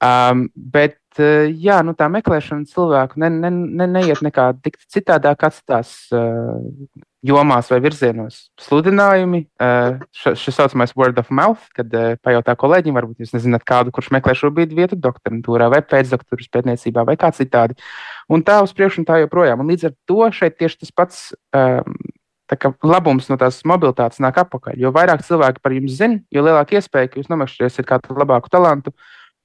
Um, 0.00 0.46
bet 0.56 0.96
jā, 1.20 1.82
nu, 1.84 1.92
tā 1.92 2.06
meklēšana 2.08 2.64
cilvēku 2.70 3.20
ne, 3.20 3.28
ne, 3.28 3.50
ne, 3.52 3.88
neiet 3.98 4.22
nekā 4.24 4.46
citādāk, 4.88 5.42
kā 5.42 5.50
citās 5.52 5.90
uh, 6.16 6.56
jomās 7.26 7.68
vai 7.70 7.80
virzienos 7.84 8.38
sludinājumi. 8.60 9.42
Šis 10.14 10.56
saucamais 10.56 10.94
word 10.96 11.18
of 11.20 11.28
mouth, 11.34 11.66
kad 11.76 11.92
pajautā 12.24 12.54
kolēģim, 12.60 12.96
varbūt 12.96 13.24
jūs 13.24 13.34
nezināt 13.36 13.66
kādu, 13.68 13.92
kurš 13.94 14.10
meklē 14.16 14.34
šobrīd 14.38 14.72
vietu 14.76 14.98
doktorantūrā 15.00 15.68
vai 15.72 15.82
pēcdoktoras 15.84 16.48
pētniecībā 16.52 17.04
vai 17.08 17.18
kā 17.20 17.32
citādi. 17.36 17.76
Un 18.32 18.44
tā 18.46 18.60
uz 18.64 18.72
priekšu 18.76 19.02
un 19.02 19.10
tā 19.10 19.20
joprojām. 19.24 19.60
Un 19.60 19.72
līdz 19.72 19.90
ar 19.90 19.94
to 20.08 20.30
šeit 20.34 20.58
tieši 20.60 20.82
tas 20.84 20.96
pats. 20.96 21.28
Um, 21.56 22.00
labums 22.82 23.28
no 23.30 23.36
tās 23.38 23.60
mobilitātes 23.62 24.18
nāk 24.18 24.40
atpakaļ. 24.42 24.74
Jo 24.82 24.90
vairāk 24.90 25.22
cilvēki 25.22 25.62
par 25.62 25.70
jums 25.76 25.94
zina, 25.94 26.18
jo 26.34 26.42
lielāka 26.42 26.80
iespēja, 26.80 27.06
ka 27.12 27.20
jūs 27.20 27.30
nomakšķerēsiet 27.30 27.86
kādu 27.86 28.16
labāku 28.18 28.50
talantu. 28.50 28.90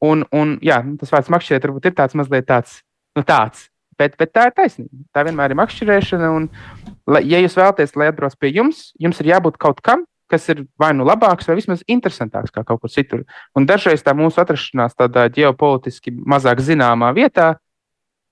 Un, 0.01 0.25
un 0.33 0.57
jā, 0.65 0.79
tas 0.97 1.13
vārds 1.13 1.29
makšķerēt 1.29 1.67
varbūt 1.67 1.85
ir 1.85 1.93
tāds 2.01 2.17
mazliet 2.17 2.47
tāds, 2.49 2.79
nu 3.13 3.21
tāds, 3.21 3.67
Bet, 3.99 4.17
bet 4.19 4.33
tā 4.35 4.49
ir 4.49 4.55
taisnība. 4.55 4.91
Tā 5.15 5.23
vienmēr 5.27 5.53
ir 5.53 5.59
makšķerēšana. 5.61 6.31
Un, 6.35 6.49
la, 7.07 7.21
ja 7.23 7.39
jūs 7.39 7.55
vēlaties, 7.55 7.95
lai 7.95 8.09
atbrauc 8.11 8.35
pie 8.39 8.51
jums, 8.55 8.89
jums 8.99 9.21
ir 9.23 9.31
jābūt 9.31 9.59
kaut 9.61 9.79
kam, 9.85 10.03
kas 10.31 10.47
ir 10.51 10.65
vai 10.81 10.91
nu 10.97 11.05
labāks, 11.07 11.47
vai 11.47 11.57
vismaz 11.59 11.83
interesantāks 11.91 12.53
kā 12.53 12.65
kaut 12.67 12.81
kur 12.83 12.91
citur. 12.91 13.23
Un 13.55 13.67
dažreiz 13.69 14.03
tā 14.03 14.15
mūsu 14.17 14.41
atrašanās 14.41 14.97
tādā 14.97 15.27
ģeopolitiski 15.35 16.15
mazāk 16.25 16.63
zināmā 16.65 17.13
vietā, 17.15 17.53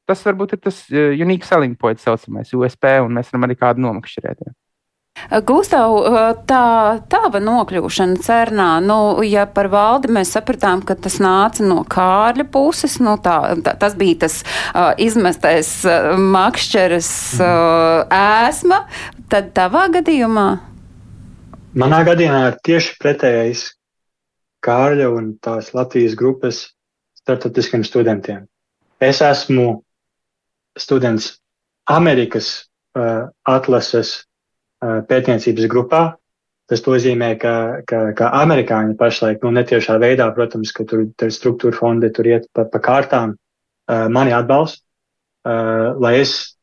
tas 0.10 0.23
varbūt 0.26 0.58
ir 0.58 0.63
tas 0.65 0.82
uh, 0.91 1.13
unique 1.15 1.47
selling 1.47 1.78
point, 1.80 2.02
saucamais 2.02 2.52
USP, 2.52 2.89
un 3.06 3.19
mēs 3.19 3.32
varam 3.32 3.47
arī 3.47 3.60
kādu 3.60 3.86
nomakšķerēt. 3.86 4.43
Ja. 4.47 4.56
Gustav, 5.47 5.93
tā 6.49 6.63
tava 7.10 7.39
nokļūšana 7.41 8.21
cernā, 8.21 8.67
nu, 8.84 8.97
ja 9.26 9.45
par 9.49 9.69
valdi 9.71 10.12
mēs 10.12 10.34
sapratām, 10.36 10.82
ka 10.86 10.97
tas 10.99 11.19
nāca 11.23 11.63
no 11.65 11.80
Kārļa 11.89 12.45
puses, 12.52 12.97
nu, 13.02 13.15
tā, 13.23 13.38
tā, 13.63 13.76
tas 13.80 13.95
bija 13.97 14.23
tas 14.26 14.41
uh, 14.43 14.91
izmestais 15.02 15.69
uh, 15.88 16.13
makšķeres 16.17 17.12
uh, 17.39 18.04
ēsma, 18.13 18.84
tad 19.32 19.54
tavā 19.58 19.86
gadījumā? 19.93 20.47
Manā 21.80 22.04
gadījumā 22.10 22.43
ir 22.52 22.60
tieši 22.67 22.97
pretējais 23.02 23.63
Kārļa 24.65 25.08
un 25.13 25.32
tās 25.43 25.71
Latvijas 25.78 26.17
grupas 26.19 26.65
startautiskiem 27.23 27.86
studentiem. 27.88 28.43
Es 29.02 29.23
esmu 29.23 29.80
students 30.78 31.38
Amerikas 31.89 32.54
uh, 32.97 33.32
atlases 33.49 34.23
pētniecības 35.09 35.69
grupā. 35.71 36.03
Tas 36.71 36.79
nozīmē, 36.85 37.33
ka, 37.41 37.53
ka, 37.87 37.99
ka 38.15 38.29
amerikāņi 38.39 38.95
pašlaik, 38.99 39.41
nu, 39.43 39.51
netiešā 39.57 39.97
veidā, 39.99 40.29
protams, 40.35 40.71
ka 40.75 40.85
tur, 40.87 41.03
tur 41.19 41.33
struktūra 41.33 41.75
fondi 41.75 42.09
tur 42.15 42.29
iet 42.29 42.47
pa, 42.55 42.63
pa 42.71 42.79
kārtām, 42.83 43.35
mani 43.87 44.31
atbalsta, 44.31 44.79
lai 45.99 46.13
es 46.21 46.55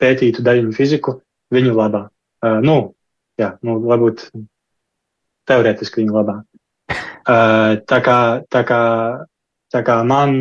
pētītu 0.00 0.44
daļiņu 0.44 0.74
fiziku 0.76 1.16
viņu 1.54 1.72
labā. 1.78 2.02
Nu, 2.64 2.76
jā, 3.40 3.54
nu, 3.64 3.78
varbūt 3.88 4.26
teorētiski 5.48 6.02
viņu 6.02 6.18
labā. 6.18 6.36
Tā 7.24 8.00
kā, 8.04 8.18
tā 8.52 8.62
kā, 8.68 8.82
tā 9.72 9.82
kā 9.86 9.98
man, 10.04 10.36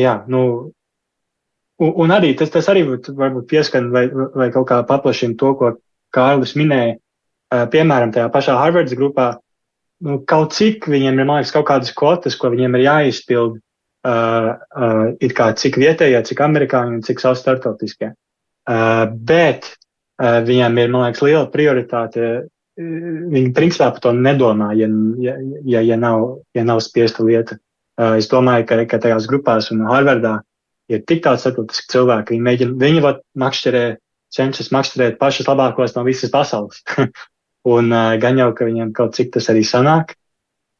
jā, 0.00 0.14
nu, 0.32 0.42
un, 1.82 1.92
un 2.04 2.14
arī 2.14 2.34
tas, 2.38 2.50
tas 2.54 2.68
arī 2.70 2.84
būt, 2.88 3.12
varbūt 3.18 3.48
pieskan 3.50 3.90
vai, 3.94 4.06
vai 4.10 4.50
kaut 4.54 4.68
kā 4.70 4.80
paplašina 4.86 5.38
to, 5.40 5.52
ko 5.58 5.74
Kārlis 6.14 6.54
minēja. 6.58 6.98
Uh, 7.48 7.64
piemēram, 7.72 8.12
tajā 8.12 8.28
pašā 8.32 8.58
Harvards 8.60 8.96
grupā, 8.96 9.30
nu, 10.04 10.18
kaut 10.28 10.52
cik 10.56 10.88
viņiem 10.90 11.16
ir, 11.16 11.24
man 11.24 11.40
liekas, 11.40 11.54
kaut 11.54 11.68
kādas 11.70 11.94
kvotas, 11.96 12.36
ko 12.36 12.50
viņiem 12.52 12.76
ir 12.76 12.84
jāizpild, 12.84 13.56
uh, 14.04 14.50
uh, 14.58 15.04
it 15.24 15.32
kā 15.36 15.50
cik 15.56 15.78
vietējie, 15.80 16.20
cik 16.28 16.42
amerikāņi 16.44 16.98
un 16.98 17.04
cik 17.06 17.22
savs 17.24 17.40
startautiskie. 17.44 18.12
Uh, 18.68 19.06
bet 19.08 19.70
uh, 20.20 20.42
viņiem 20.44 20.82
ir, 20.82 20.92
man 20.92 21.06
liekas, 21.08 21.24
liela 21.24 21.46
prioritāte. 21.52 22.28
Uh, 22.44 22.48
viņi 23.32 23.54
principā 23.56 23.90
par 23.94 24.04
to 24.04 24.12
nedomā, 24.14 24.74
ja, 24.78 24.90
ja, 25.24 25.38
ja, 25.66 25.80
ja, 25.82 25.96
nav, 25.98 26.42
ja 26.54 26.66
nav 26.68 26.82
spiesta 26.84 27.24
lieta. 27.26 27.56
Uh, 27.98 28.18
es 28.20 28.28
domāju, 28.30 28.68
ka, 28.68 28.82
ka 28.92 29.00
tajās 29.02 29.26
grupās 29.30 29.72
un 29.74 29.86
Harvardā 29.88 30.38
ir 30.92 31.02
tik 31.08 31.24
daudz 31.24 31.44
starptautiski 31.44 31.92
cilvēki, 31.94 32.34
viņi 32.34 32.46
mēģina, 32.46 32.76
viņi 32.80 33.02
var 33.04 33.20
makšķerē, 33.38 33.82
cenšas 34.34 34.70
makšķerēt 34.74 35.18
pašas 35.20 35.48
labākos 35.48 35.96
no 35.96 36.04
visas 36.06 36.32
pasaules. 36.32 36.82
Un 37.68 37.92
uh, 37.92 38.14
gan 38.22 38.38
jau, 38.40 38.52
ka 38.56 38.68
viņiem 38.68 38.94
kaut 38.96 39.16
cik 39.18 39.32
tas 39.34 39.48
arī 39.52 39.64
sanāk. 39.66 40.14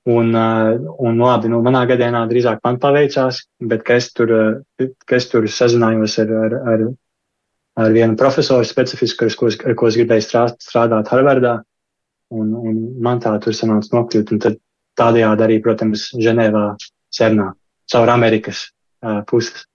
Un, 0.09 0.31
uh, 0.33 0.79
un 1.05 1.19
labi, 1.21 1.51
nu, 1.53 1.59
manā 1.65 1.83
gadienā 1.91 2.23
drīzāk 2.31 2.63
man 2.65 2.79
paveicās, 2.81 3.43
bet 3.61 3.83
ka 3.85 3.99
es 4.01 4.09
tur, 4.17 4.31
uh, 4.33 4.87
ka 5.05 5.19
es 5.19 5.27
tur 5.29 5.45
sazinājos 5.53 6.15
ar, 6.23 6.31
ar, 6.47 6.55
ar, 6.73 6.85
ar 7.85 7.97
vienu 7.97 8.17
profesoru 8.17 8.65
specifisku, 8.65 9.29
ar 9.29 9.37
ko, 9.37 9.51
ar 9.69 9.77
ko 9.77 9.91
es 9.91 9.99
gribēju 10.01 10.25
strādāt, 10.25 10.63
strādāt 10.65 11.13
Harvardā. 11.13 11.59
Un, 12.33 12.55
un 12.57 12.81
man 13.05 13.21
tā 13.25 13.35
tur 13.43 13.57
sanāca 13.57 13.93
nokļūt. 13.99 14.33
Un 14.33 14.41
tad 14.45 14.59
tādējādi 15.01 15.45
arī, 15.45 15.61
protams, 15.65 16.09
Ženēvā, 16.17 16.65
Cernā, 17.15 17.51
caur 17.93 18.13
Amerikas 18.13 18.69
uh, 19.05 19.21
puses. 19.29 19.67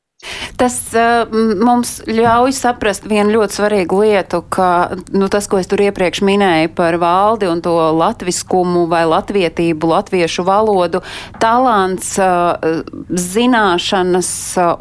Tas 0.60 0.76
uh, 0.98 1.30
mums 1.60 1.98
ļauj 2.08 2.54
saprast 2.56 3.08
vienu 3.10 3.38
ļoti 3.38 3.58
svarīgu 3.58 4.02
lietu, 4.04 4.44
ka 4.54 4.96
nu, 5.16 5.30
tas, 5.32 5.48
ko 5.52 5.60
es 5.62 5.70
tur 5.72 5.84
iepriekš 5.84 6.24
minēju 6.26 6.74
par 6.78 6.98
valdi 7.02 7.50
un 7.52 7.64
to 7.66 7.74
latviskumu 7.98 8.86
vai 8.92 9.04
latvietību, 9.10 9.90
latviešu 9.96 10.46
valodu, 10.48 11.04
talants, 11.44 12.16
uh, 12.22 12.84
zināšanas 13.10 14.32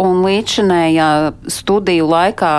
un 0.03 0.23
līdzinējā 0.27 1.11
studiju 1.61 2.11
laikā 2.13 2.55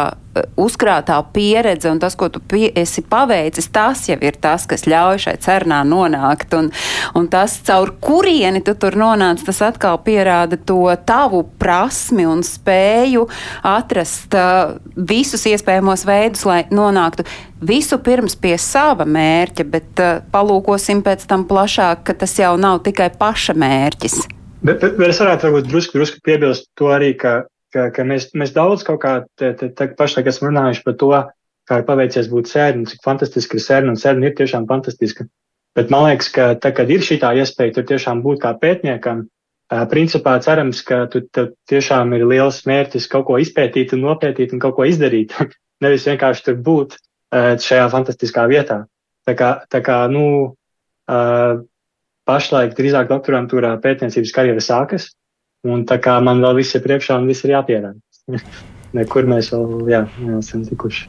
uzkrātā 0.57 1.19
pieredze 1.33 1.91
un 1.91 1.99
tas, 2.01 2.15
ko 2.17 2.29
tu 2.33 2.41
pie, 2.41 2.67
esi 2.79 3.03
paveicis, 3.05 3.69
tas 3.73 4.01
jau 4.09 4.17
ir 4.23 4.37
tas, 4.41 4.65
kas 4.69 4.87
ļauj 4.89 5.21
šai 5.27 5.35
cernā 5.43 5.81
nonākt. 5.87 6.55
Un, 6.57 6.71
un 7.17 7.29
tas, 7.31 7.59
caur 7.67 7.93
kurieni 8.03 8.63
tu 8.65 8.75
tur 8.79 8.97
nonāc, 8.99 9.43
tas 9.45 9.61
atkal 9.65 9.99
pierāda 10.05 10.57
to 10.57 10.81
tavu 11.05 11.43
prasmi 11.61 12.25
un 12.29 12.43
spēju 12.45 13.27
atrast 13.67 14.33
uh, 14.37 14.75
visus 14.95 15.45
iespējamos 15.49 16.07
veidus, 16.09 16.45
lai 16.49 16.63
nonāktu 16.73 17.27
visu 17.63 17.99
pirms 18.03 18.35
pie 18.39 18.57
sava 18.59 19.05
mērķa, 19.07 19.67
bet 19.69 20.03
uh, 20.03 20.21
palūkosim 20.33 21.03
pēc 21.05 21.27
tam 21.29 21.47
plašāk, 21.49 22.03
ka 22.07 22.17
tas 22.25 22.37
jau 22.39 22.55
nav 22.59 22.81
tikai 22.87 23.11
paša 23.19 23.55
mērķis. 23.57 24.23
Bet, 24.63 24.79
bet, 24.79 24.93
bet 24.95 25.11
es 25.11 25.19
varētu 25.19 25.49
varbūt 25.49 25.65
drusku, 25.67 25.97
drusku 25.99 26.21
piebilst 26.23 26.69
to 26.79 26.87
arī, 26.95 27.11
ka 27.19 27.43
ka, 27.73 27.89
ka 27.95 28.05
mēs, 28.07 28.29
mēs 28.37 28.53
daudz 28.55 28.85
kaut 28.87 29.01
kā 29.03 29.13
te, 29.39 29.53
te, 29.59 29.69
te 29.73 29.89
pašlaik 29.97 30.29
esam 30.29 30.49
runājuši 30.51 30.83
par 30.85 30.97
to, 31.01 31.11
kā 31.69 31.79
ir 31.79 31.87
paveicies 31.87 32.29
būt 32.31 32.51
sērni, 32.51 32.87
cik 32.89 33.03
fantastiski 33.05 33.59
ir 33.59 33.65
sērni, 33.65 33.93
un 33.93 33.99
sērni 33.99 34.29
ir 34.29 34.35
tiešām 34.37 34.67
fantastiski. 34.69 35.27
Bet 35.77 35.89
man 35.93 36.07
liekas, 36.07 36.29
ka 36.33 36.51
tā, 36.61 36.73
kad 36.75 36.91
ir 36.93 37.01
šī 37.01 37.17
iespēja 37.19 37.77
tur 37.77 37.87
tiešām 37.89 38.21
būt 38.25 38.43
kā 38.43 38.53
pētniekam, 38.61 39.25
principā 39.89 40.35
cerams, 40.43 40.83
ka 40.85 41.05
tu, 41.09 41.23
tiešām 41.69 42.13
ir 42.13 42.27
liels 42.29 42.61
mērķis 42.69 43.09
kaut 43.09 43.25
ko 43.29 43.39
izpētīt 43.41 43.95
un 43.95 44.03
nopētīt 44.05 44.53
un 44.53 44.61
kaut 44.61 44.77
ko 44.77 44.85
izdarīt. 44.85 45.33
Nevis 45.83 46.05
vienkārši 46.07 46.45
tur 46.45 46.59
būt 46.67 46.97
šajā 47.33 47.87
fantastiskā 47.89 48.45
vietā. 48.51 48.83
Tā 49.25 49.33
kā, 49.39 49.49
tā 49.71 49.81
kā 49.81 50.03
nu, 50.11 50.53
pašlaik 52.27 52.75
drīzāk 52.77 53.09
doktorantūrā 53.09 53.73
pētniecības 53.83 54.35
karjera 54.35 54.63
sākas, 54.63 55.09
Un 55.63 55.85
tā 55.87 55.99
kā 56.03 56.17
man 56.23 56.43
vēl 56.43 56.57
viss 56.59 56.75
ir 56.75 56.83
priekšā 56.83 57.17
un 57.21 57.27
viss 57.31 57.45
ir 57.47 57.55
jāpierāda. 57.55 57.99
Nekur 58.97 59.25
mēs 59.25 59.49
vēl 59.53 59.89
jā, 59.89 60.03
neesam 60.21 60.65
tikuši. 60.67 61.07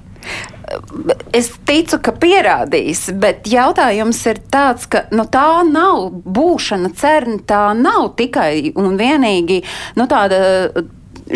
Es 1.36 1.50
ticu, 1.68 1.98
ka 2.00 2.14
pierādīs, 2.16 3.02
bet 3.20 3.48
jautājums 3.50 4.22
ir 4.30 4.40
tāds, 4.50 4.86
ka 4.88 5.04
nu, 5.12 5.26
tā 5.28 5.60
nav 5.68 6.06
būšana 6.24 6.94
cerna, 6.96 7.36
tā 7.44 7.64
nav 7.76 8.14
tikai 8.16 8.72
un 8.80 8.96
vienīgi 8.96 9.60
nu, 9.98 10.06
tāda 10.08 10.40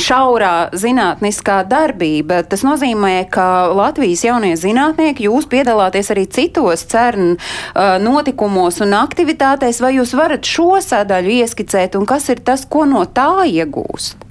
šaurā 0.02 0.70
zinātniskā 0.78 1.61
darbība. 1.68 2.42
Tas 2.48 2.64
nozīmē, 2.66 3.26
ka 3.32 3.68
Latvijas 3.74 4.24
jaunie 4.26 4.54
zinātnieki, 4.58 5.26
jūs 5.28 5.48
piedalāties 5.50 6.12
arī 6.14 6.26
citos 6.30 6.87
CERN 6.90 7.34
uh, 7.34 7.96
notikumos 8.02 8.80
un 8.84 8.94
aktivitātēs, 8.98 9.82
vai 9.84 9.96
jūs 9.98 10.14
varat 10.18 10.46
šo 10.46 10.78
sadaļu 10.84 11.38
ieskicēt 11.42 11.98
un 11.98 12.06
kas 12.08 12.30
ir 12.32 12.42
tas, 12.46 12.64
ko 12.68 12.87
no 12.88 13.04
tā 13.04 13.30
iegūst? 13.48 14.24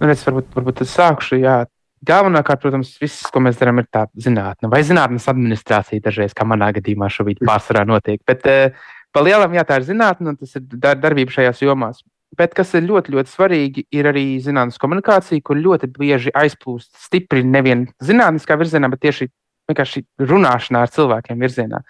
Nu, 0.00 0.10
es 0.10 0.24
varbūt, 0.26 0.50
varbūt 0.56 0.82
es 0.84 0.92
sākšu. 0.92 1.38
Jā. 1.40 1.62
Galvenokārt, 2.04 2.60
protams, 2.60 2.90
viss, 3.00 3.22
ko 3.32 3.40
mēs 3.40 3.56
darām, 3.56 3.78
ir 3.80 3.86
tā 3.88 4.02
zinātne 4.20 4.68
vai 4.68 4.82
zinātnes 4.84 5.24
administrācija 5.30 6.04
dažreiz, 6.04 6.34
kā 6.36 6.44
manā 6.44 6.68
gadījumā 6.76 7.08
šobrīd 7.08 7.40
pārsvarā 7.46 7.86
notiek. 7.88 8.20
Bet 8.28 8.44
uh, 8.50 8.82
pa 9.14 9.22
lielam, 9.24 9.54
jā, 9.56 9.64
tā 9.64 9.78
ir 9.80 9.86
zinātne 9.88 10.34
un 10.34 10.40
tas 10.40 10.58
ir 10.58 10.66
dar 10.74 10.98
darbība 11.00 11.32
šajās 11.38 11.62
jomās. 11.64 12.02
Bet 12.38 12.54
kas 12.56 12.74
ir 12.74 12.86
ļoti, 12.88 13.14
ļoti 13.14 13.30
svarīgi, 13.30 13.86
ir 13.94 14.08
arī 14.10 14.26
zinātnīs 14.42 14.80
komunikācija, 14.82 15.42
kur 15.44 15.60
ļoti 15.60 15.90
bieži 15.94 16.34
aizplūst 16.34 16.92
stipri 17.06 17.44
nevien 17.46 17.86
zinātniskā 18.02 18.56
virzienā, 18.60 18.90
bet 18.92 19.02
tieši 19.04 19.28
vienkārši 19.70 20.02
runāšanā 20.20 20.82
ar 20.84 20.90
cilvēkiem 20.92 21.40
virzienā. 21.40 21.80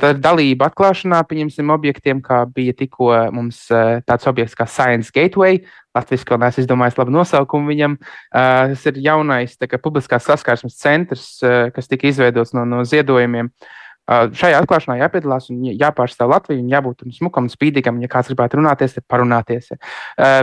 Tā 0.00 0.12
ir 0.14 0.20
dalība 0.24 0.70
atklāšanā, 0.70 1.20
pieņemsim, 1.28 1.72
objektiem, 1.74 2.22
kā 2.24 2.42
bija 2.48 2.72
tikko 2.76 3.10
mums 3.36 3.66
tāds 3.68 4.28
objekts 4.30 4.56
kā 4.56 4.64
Science 4.68 5.12
Gateway. 5.14 5.60
Latvijas 5.96 6.24
vēl 6.28 6.40
neesmu 6.44 6.64
izdomājis 6.64 6.96
labu 7.00 7.12
nosaukumu 7.12 7.72
viņam. 7.72 7.98
Tas 8.32 8.86
ir 8.88 9.02
jaunais 9.04 9.58
kā, 9.60 9.80
publiskās 9.82 10.28
saskarsmes 10.28 10.78
centrs, 10.80 11.26
kas 11.74 11.90
tika 11.90 12.08
izveidots 12.08 12.54
no, 12.56 12.64
no 12.68 12.84
ziedojumiem. 12.88 13.52
Uh, 13.52 13.76
Šajā 14.08 14.62
atklāšanā 14.62 14.96
jāpiedalās 15.02 15.50
un 15.52 15.66
jāpārstāv 15.68 16.30
Latviju, 16.32 16.62
un 16.62 16.70
jābūt 16.72 17.04
smukam 17.12 17.44
un 17.44 17.52
spīdīgam. 17.52 17.98
Ja 18.00 18.08
kāds 18.08 18.30
gribētu 18.32 18.56
runāties, 18.56 18.94
tad 18.96 19.04
parunāties. 19.10 19.74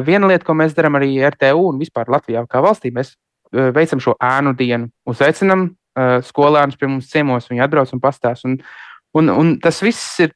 Viena 0.05 0.29
lieta, 0.29 0.45
ko 0.45 0.53
mēs 0.57 0.77
darām 0.77 0.99
arī 0.99 1.17
RTU 1.25 1.71
un 1.71 1.81
vispār 1.81 2.11
Latvijā 2.13 2.45
kā 2.49 2.61
valstī, 2.61 2.93
mēs 2.93 3.15
veicam 3.51 4.01
šo 4.03 4.13
ēnu 4.21 4.53
dienu. 4.59 4.91
Uzaicinam 5.09 5.71
skolēnus 6.29 6.77
pie 6.77 6.91
mums 6.91 7.09
ciemos, 7.09 7.49
viņi 7.49 7.65
atbrauc 7.65 7.93
un 7.95 8.03
pastāsta. 8.03 8.51
Un, 8.51 8.59
un, 9.17 9.33
un 9.33 9.53
tas 9.63 9.81
viss 9.81 10.19
ir 10.21 10.35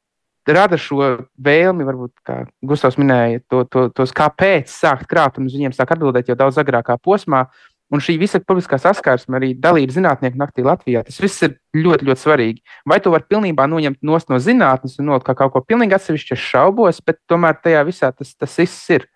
rada 0.50 0.78
šo 0.80 1.28
vēlmi, 1.38 1.86
varbūt, 1.86 2.12
kā 2.26 2.40
Gustavs 2.66 2.98
minēja, 2.98 3.42
to, 3.46 3.62
to, 3.70 3.86
tos 3.94 4.10
kāpēc 4.16 4.72
sākt 4.72 5.06
krāt, 5.10 5.38
un 5.38 5.46
uz 5.46 5.54
viņiem 5.54 5.76
sāk 5.76 5.92
atbildēt 5.94 6.32
jau 6.32 6.38
daudz 6.38 6.58
agrākā 6.58 6.96
posmā. 6.98 7.44
Un 7.90 8.02
šī 8.02 8.14
visa 8.20 8.38
publiskā 8.38 8.78
saskarsme, 8.78 9.34
arī 9.40 9.48
dalība 9.58 9.94
zinātnieku 9.96 10.38
naktī 10.38 10.62
Latvijā, 10.62 11.02
tas 11.06 11.18
viss 11.18 11.42
ir 11.42 11.56
ļoti, 11.74 12.06
ļoti 12.06 12.22
svarīgi. 12.22 12.62
Vai 12.86 13.00
to 13.02 13.10
var 13.10 13.24
pilnībā 13.26 13.66
noņemt 13.66 13.98
no 14.06 14.20
zinātnes 14.38 15.00
un 15.02 15.10
not 15.10 15.26
kā 15.26 15.34
kaut 15.34 15.56
ko 15.56 15.64
pilnīgi 15.66 15.98
atsevišķu, 15.98 16.36
es 16.36 16.44
šaubos, 16.52 17.02
bet 17.02 17.18
tomēr 17.30 17.58
tajā 17.58 17.82
visā 17.88 18.12
tas, 18.14 18.30
tas 18.38 18.54
viss 18.62 18.94
ir 18.94 19.08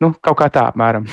nu, 0.00 0.14
kaut 0.16 0.40
kā 0.40 0.48
tā 0.48 0.64
apmēram. 0.70 1.04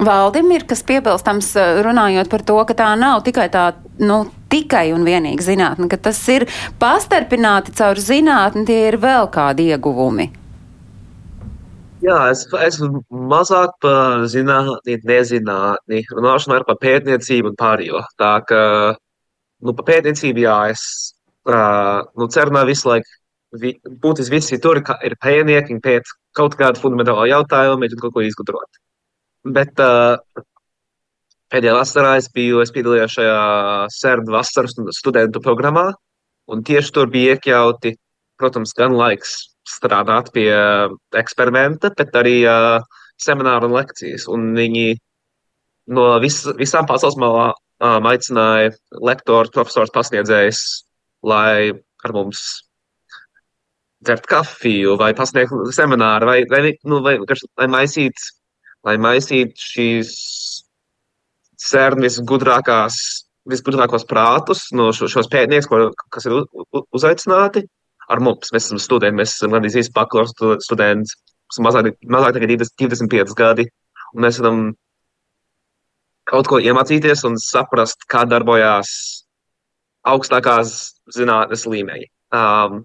Valdim 0.00 0.48
ir 0.54 0.64
kas 0.64 0.80
piebilstams, 0.86 1.50
eh, 1.60 1.82
runājot 1.84 2.30
par 2.30 2.42
to, 2.46 2.56
ka 2.64 2.74
tā 2.74 2.88
nav 2.96 3.20
tikai 3.26 3.50
tā, 3.52 3.74
nu, 3.98 4.24
tikai 4.48 4.94
un 4.94 5.04
vienīgi 5.04 5.44
zinātne, 5.44 5.90
ka 5.90 5.96
tas 5.96 6.20
ir 6.28 6.46
pastarpināti 6.80 7.74
caur 7.76 8.00
zinātni, 8.00 8.64
tie 8.66 8.88
ir 8.88 8.96
vēl 8.96 9.28
kādi 9.28 9.68
ieguvumi. 9.74 10.39
Jā, 12.00 12.16
es 12.32 12.46
esmu 12.64 13.02
mazāk 13.28 13.74
par 13.84 14.22
zinātnī, 14.32 14.94
nezinātnī. 15.04 15.98
Runāšu 16.16 16.54
par 16.64 16.78
pētniecību 16.80 17.52
un 17.52 17.58
pārējo. 17.60 18.00
Tā 18.16 18.30
ka, 18.48 18.60
nu, 19.60 19.74
par 19.76 19.86
pētniecību, 19.90 20.40
jā, 20.46 20.54
es, 20.72 20.84
uh, 21.50 22.00
nu, 22.16 22.28
cerunā 22.32 22.62
visu 22.68 22.88
laiku, 22.88 23.18
vi, 23.60 23.74
būtiski 23.84 24.36
visi 24.38 24.60
tur 24.64 24.80
ir 24.80 25.16
pētnieki, 25.20 25.74
viņi 25.74 25.84
pēc 25.84 26.14
kaut 26.40 26.56
kādu 26.56 26.80
fundamentālu 26.80 27.28
jautājumu, 27.34 27.82
mēģina 27.82 28.06
kaut 28.06 28.16
ko 28.16 28.24
izgudrot. 28.24 28.80
Bet 29.44 29.84
uh, 29.84 30.16
pēdējā 31.52 31.76
vasarā 31.82 32.16
es 32.22 32.32
biju, 32.32 32.64
es 32.64 32.72
piedalījos 32.72 33.18
šajā 33.18 33.38
sērdu 33.92 34.38
vasaras 34.38 34.78
studentu 34.96 35.44
programmā, 35.44 35.90
un 36.48 36.64
tieši 36.64 36.96
tur 36.96 37.12
bija 37.12 37.36
iekļauti, 37.36 37.98
protams, 38.40 38.72
gan 38.72 38.96
laiks 38.96 39.49
strādāt 39.76 40.32
pie 40.34 40.50
eksperimenta, 41.20 41.92
bet 41.96 42.16
arī 42.18 42.40
uh, 42.48 42.80
semināru 43.20 43.70
un 43.70 43.76
lekcijas. 43.78 44.26
Un 44.32 44.50
viņi 44.56 44.94
no 45.96 46.06
vis, 46.22 46.42
visām 46.58 46.88
pasaules 46.88 47.18
malām 47.20 47.54
um, 47.54 48.10
aicināja 48.10 48.74
lektoru, 49.10 49.52
profesors, 49.54 49.92
pasniedzējus, 49.94 50.64
lai 51.26 51.70
ar 52.04 52.16
mums 52.16 52.42
dzert 54.00 54.24
kafiju 54.28 54.96
vai 55.00 55.12
pasniegt 55.14 55.52
semināru 55.76 56.30
vai, 56.30 56.38
vai, 56.48 56.70
nu, 56.88 57.02
vai, 57.04 57.18
vai 57.20 57.66
maisīt 57.68 58.30
lai 58.86 58.96
maisītu 59.00 59.60
šīs 59.60 60.12
CERN 61.60 62.06
visgudrākās, 62.06 62.96
visgudrākos 63.50 64.06
prātus 64.08 64.68
no 64.76 64.90
šo, 64.96 65.10
šos 65.12 65.28
pētniekus, 65.32 65.92
kas 66.12 66.28
ir 66.28 66.38
uzaicināti 66.96 67.66
ar 68.10 68.22
mums. 68.24 68.52
Mēs 68.54 68.68
esam 68.68 68.80
studenti, 68.82 69.18
mēs 69.20 69.36
esam 69.36 69.54
gandrīz 69.54 69.78
visi 69.78 69.94
bakalaura 69.96 70.58
studenti, 70.64 71.16
mums 71.50 71.62
mazāk, 71.66 71.90
mazāk 72.16 72.38
nekā 72.38 72.52
25 72.56 73.36
gadi, 73.38 73.66
un 74.14 74.24
mēs 74.26 74.40
varam 74.42 74.62
kaut 76.30 76.50
ko 76.50 76.60
iemācīties 76.62 77.24
un 77.26 77.38
saprast, 77.42 78.06
kā 78.10 78.24
darbojās 78.28 78.90
augstākās 80.10 80.74
zinātnes 81.14 81.66
līmeņi. 81.68 82.06
Um, 82.34 82.82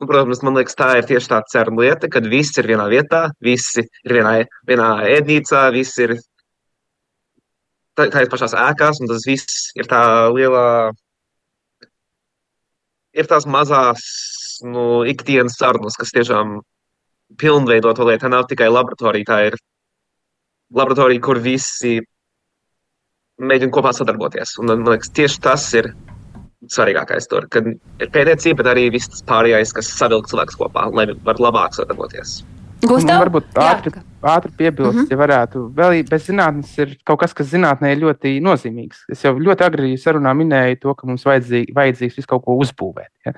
un, 0.00 0.08
protams, 0.08 0.42
man 0.44 0.58
liekas, 0.58 0.76
tā 0.78 0.90
ir 0.98 1.08
tieši 1.08 1.30
tā 1.32 1.40
cerna 1.50 1.80
lieta, 1.80 2.10
kad 2.12 2.26
viss 2.30 2.60
ir 2.60 2.68
vienā 2.68 2.86
vietā, 2.92 3.26
visi 3.44 3.86
ir 3.86 4.16
vienā, 4.18 4.36
vienā 4.68 4.90
ēdnīcā, 5.16 5.64
viss 5.74 5.98
ir 6.04 6.18
tajās 7.98 8.30
pašās 8.30 8.56
ēkās, 8.58 9.00
un 9.00 9.10
tas 9.10 9.24
viss 9.28 9.70
ir 9.78 9.88
tā 9.90 10.02
lielā, 10.34 10.66
ir 13.14 13.30
tās 13.30 13.46
mazās, 13.46 14.04
nu, 14.62 15.02
ikdienas 15.08 15.58
sarunas, 15.58 15.98
kas 16.00 16.14
tiešām 16.14 16.58
pilnveido 17.40 17.94
to 17.96 18.06
lietu. 18.08 18.24
Tā 18.26 18.32
nav 18.32 18.48
tikai 18.50 18.70
laboratorija, 18.70 19.28
tā 19.28 19.38
ir 19.50 19.58
laboratorija, 20.74 21.22
kur 21.24 21.40
visi 21.42 21.98
mēģina 23.42 23.74
kopā 23.74 23.94
sadarboties. 23.96 24.56
Un, 24.62 24.70
man 24.76 24.94
liekas, 24.94 25.12
tieši 25.14 25.40
tas 25.42 25.66
ir 25.78 25.90
svarīgākais 26.72 27.28
tur, 27.28 27.48
kad 27.52 27.66
ir 27.66 28.10
pētniecība, 28.12 28.62
bet 28.62 28.72
arī 28.72 28.88
viss 28.94 29.24
pārējais, 29.28 29.74
kas 29.76 29.90
savilk 29.98 30.30
cilvēkus 30.30 30.58
kopā, 30.60 30.88
lai 30.94 31.08
varētu 31.12 31.44
labāk 31.44 31.76
sadarboties. 31.76 32.38
Gustav? 32.84 33.22
Varbūt 33.22 33.58
ātri, 33.60 34.00
ātri 34.28 34.50
piebilst, 34.58 34.96
mm 34.96 35.04
-hmm. 35.04 35.12
ja 35.12 35.18
varētu. 35.20 35.62
Vēl 35.76 36.02
bez 36.08 36.26
zinātnes 36.28 36.72
ir 36.78 36.96
kaut 37.04 37.20
kas, 37.22 37.32
kas 37.36 37.48
zinātnē 37.52 37.94
ir 37.94 38.02
ļoti 38.02 38.34
nozīmīgs. 38.44 39.04
Es 39.12 39.24
jau 39.24 39.32
ļoti 39.38 39.64
agri 39.64 39.94
sarunā 40.00 40.34
minēju 40.36 40.80
to, 40.82 40.94
ka 40.94 41.06
mums 41.06 41.24
vajadzīgi, 41.24 41.72
vajadzīgs 41.76 42.18
visu 42.20 42.28
kaut 42.28 42.44
ko 42.44 42.58
uzbūvēt. 42.60 43.12
Ja? 43.26 43.32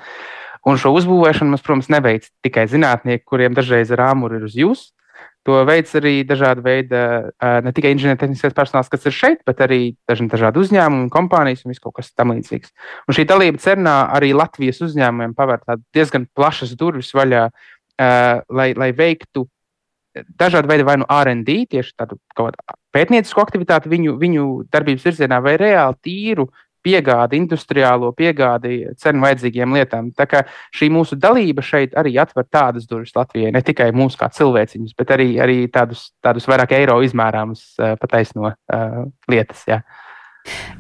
Un 0.67 0.81
šo 0.81 0.91
uzbūvēšanu 0.99 1.53
mums, 1.53 1.63
protams, 1.65 1.89
neveic 1.93 2.27
tikai 2.45 2.67
zinātnieki, 2.71 3.25
kuriem 3.29 3.55
dažreiz 3.55 3.93
ir 3.95 4.03
uz 4.49 4.57
jums. 4.59 4.89
To 5.47 5.61
veids 5.63 5.93
arī 5.95 6.25
dažādi 6.27 6.63
veidi, 6.65 7.01
ne 7.63 7.73
tikai 7.73 7.93
inženiertehniskais 7.95 8.55
personāls, 8.55 8.91
kas 8.91 9.07
ir 9.07 9.15
šeit, 9.15 9.45
bet 9.47 9.61
arī 9.63 9.95
dažādi 10.11 10.59
uzņēmumi, 10.59 11.07
kompānijas 11.15 11.63
un 11.63 11.71
viss 11.71 11.83
kaut 11.85 11.95
kas 12.01 12.11
tamlīdzīgs. 12.19 12.73
Un 13.07 13.15
šī 13.15 13.25
dalība 13.31 13.63
CERNā 13.63 13.95
arī 14.17 14.33
Latvijas 14.35 14.83
uzņēmumiem 14.83 15.37
paver 15.39 15.63
diezgan 15.95 16.27
plašas 16.35 16.75
durvis 16.75 17.15
vaļā 17.15 17.45
lai, 18.51 18.73
lai 18.75 18.91
veiktu 18.91 19.47
dažādu 20.41 20.69
veidu 20.69 20.87
vai 20.89 20.97
nu 20.99 21.07
RD, 21.07 21.57
tieši 21.71 21.95
tādu 21.95 22.19
pētniecisku 22.95 23.43
aktivitāti 23.43 23.91
viņu, 23.93 24.17
viņu 24.19 24.47
darbības 24.73 25.05
virzienā, 25.05 25.41
vai 25.45 25.57
reāli 25.61 25.99
tīru 26.03 26.49
piegādi, 26.87 27.41
industriālo 27.43 28.13
piegādi 28.17 28.79
cenu 29.03 29.25
vajadzīgiem 29.27 29.77
lietām. 29.77 30.13
Tā 30.17 30.29
kā 30.31 30.45
šī 30.77 30.91
mūsu 30.95 31.19
dalība 31.21 31.65
šeit 31.67 31.97
arī 31.99 32.17
atver 32.23 32.47
tādas 32.47 32.89
durvis 32.89 33.15
Latvijai, 33.17 33.53
ne 33.55 33.63
tikai 33.67 33.91
mūsu 33.97 34.21
kā 34.21 34.31
cilvēciņus, 34.33 34.97
bet 34.99 35.15
arī, 35.17 35.31
arī 35.43 35.61
tādus, 35.73 36.11
tādus 36.25 36.49
vairāk 36.51 36.77
eiro 36.79 37.01
izmērāmus 37.07 37.69
uh, 37.81 37.95
pataisno 38.01 38.53
uh, 38.53 39.01
lietas. 39.31 39.67
Jā. 39.69 39.83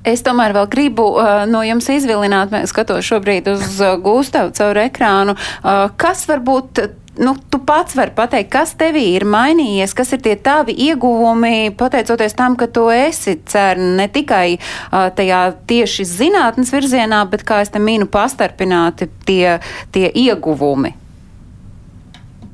Es 0.07 0.23
tomēr 0.23 0.55
vēl 0.55 0.69
gribu 0.71 1.09
uh, 1.17 1.43
no 1.51 1.65
jums 1.67 1.89
izvilināt, 1.91 2.55
skatos 2.71 3.07
šobrīd 3.09 3.51
uz 3.51 3.81
uh, 3.83 3.97
Gustavu 4.03 4.55
caur 4.55 4.79
ekrānu, 4.85 5.35
uh, 5.35 5.89
kas 5.99 6.23
varbūt 6.31 6.85
nu, 7.19 7.35
tu 7.51 7.59
pats 7.65 7.97
vari 7.97 8.13
pateikt, 8.17 8.51
kas 8.53 8.75
tevī 8.79 9.05
ir 9.17 9.25
mainījies, 9.29 9.95
kas 9.97 10.13
ir 10.17 10.23
tie 10.25 10.35
tavi 10.41 10.75
ieguvumi, 10.87 11.73
pateicoties 11.79 12.37
tam, 12.39 12.57
ka 12.61 12.69
tu 12.73 12.87
esi 12.93 13.37
CERN 13.49 13.97
ne 14.01 14.07
tikai 14.13 14.59
uh, 14.59 15.09
tajā 15.17 15.41
tieši 15.71 16.07
zinātnes 16.11 16.73
virzienā, 16.75 17.23
bet, 17.31 17.45
kā 17.47 17.63
es 17.65 17.73
te 17.75 17.83
minu, 17.83 18.09
pastarpināti 18.11 19.09
tie, 19.29 19.59
tie 19.95 20.11
ieguvumi. 20.11 20.95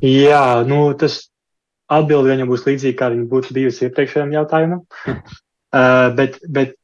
Jā, 0.03 0.63
nu, 0.67 0.85
tas 0.99 1.21
atbildi 1.93 2.33
viņam 2.33 2.51
būs 2.51 2.67
līdzīga, 2.67 2.99
kā 2.99 3.11
viņa 3.13 3.29
būtu 3.31 3.57
bijusi 3.57 3.87
iepriekšējiem 3.89 4.37
jautājumam. 4.39 4.87
uh, 5.11 6.09
bet, 6.19 6.39
bet 6.49 6.79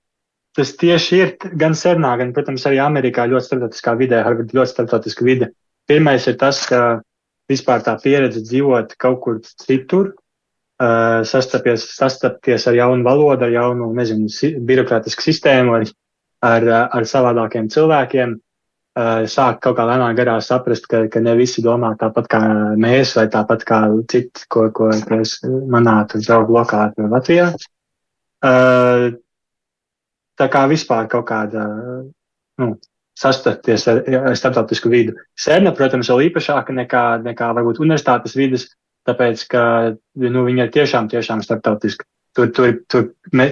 tas 0.59 0.75
tieši 0.79 1.19
ir 1.23 1.35
gan 1.59 1.77
Cernā, 1.79 2.17
gan, 2.21 2.35
protams, 2.35 2.67
arī 2.67 2.81
Amerikā 2.83 3.29
ļoti 3.31 3.51
starptautiskā 3.51 3.95
vidē, 4.01 4.23
Harvard 4.27 4.55
ļoti 4.57 4.75
starptautiska 4.75 5.27
vide. 5.27 5.53
Pirmais 5.89 6.27
ir 6.29 6.37
tas, 6.41 6.61
ka 6.69 7.01
vispār 7.49 7.85
tā 7.85 7.95
pieredze 8.03 8.43
dzīvot 8.45 8.95
kaut 9.01 9.21
kur 9.25 9.39
citur, 9.43 10.13
uh, 10.83 11.23
sastapies, 11.29 11.87
sastapties 11.97 12.67
ar 12.69 12.77
jaunu 12.79 13.07
valodu, 13.07 13.47
ar 13.47 13.55
jaunu, 13.55 13.93
nezinu, 13.97 14.29
si 14.33 14.53
birokrātisku 14.71 15.25
sistēmu, 15.25 15.79
ar, 15.79 15.89
ar, 16.49 16.69
ar 16.99 17.09
savādākiem 17.09 17.71
cilvēkiem, 17.73 18.35
uh, 18.99 19.25
sāk 19.31 19.63
kaut 19.65 19.79
kā 19.79 19.87
lēnām 19.89 20.17
garā 20.19 20.39
saprast, 20.45 20.89
ka, 20.91 21.07
ka 21.13 21.23
ne 21.25 21.35
visi 21.39 21.65
domā 21.65 21.95
tāpat 22.01 22.29
kā 22.31 22.43
mēs, 22.81 23.17
vai 23.19 23.29
tāpat 23.33 23.65
kā 23.69 23.81
citi, 24.11 24.45
ko, 24.53 24.69
ko, 24.75 24.93
es 25.21 25.39
manā 25.45 26.03
draugu 26.15 26.59
lokā 26.61 26.91
Latvijā. 26.99 27.51
Uh, 28.39 29.09
tā 30.39 30.47
kā 30.53 30.69
vispār 30.71 31.09
kaut 31.11 31.27
kāda, 31.27 31.65
nu, 32.63 32.77
sastapties 33.19 33.87
ar, 33.91 34.03
ar 34.31 34.37
starptautisku 34.39 34.91
vidu. 34.93 35.17
Sērna, 35.39 35.73
protams, 35.77 36.11
vēl 36.13 36.29
īpašāka 36.29 36.75
nekā, 36.77 37.05
nekā 37.25 37.51
varbūt 37.57 37.81
universitātes 37.83 38.37
vidas, 38.39 38.69
tāpēc, 39.09 39.45
ka 39.51 39.63
nu, 40.23 40.45
viņa 40.47 40.69
ir 40.69 40.73
tiešām, 40.77 41.11
tiešām 41.11 41.43
starptautiska. 41.45 42.07
Tur, 42.37 42.51
tur, 42.55 42.75
tur 42.87 43.07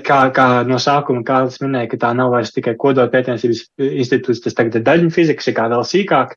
kā, 0.06 0.18
kā 0.36 0.46
no 0.68 0.78
sākuma 0.78 1.24
Kārlis 1.26 1.58
minēja, 1.62 1.90
ka 1.90 2.02
tā 2.04 2.10
nav 2.14 2.30
vairs 2.36 2.52
tikai 2.54 2.76
kodola 2.78 3.10
pētniecības 3.10 3.64
institūts, 3.82 4.44
tas 4.44 4.54
tagad 4.54 4.78
ir 4.78 4.84
daļņu 4.86 5.14
fizikas, 5.14 5.48
kā 5.56 5.66
vēl 5.72 5.82
sīkāk. 5.88 6.36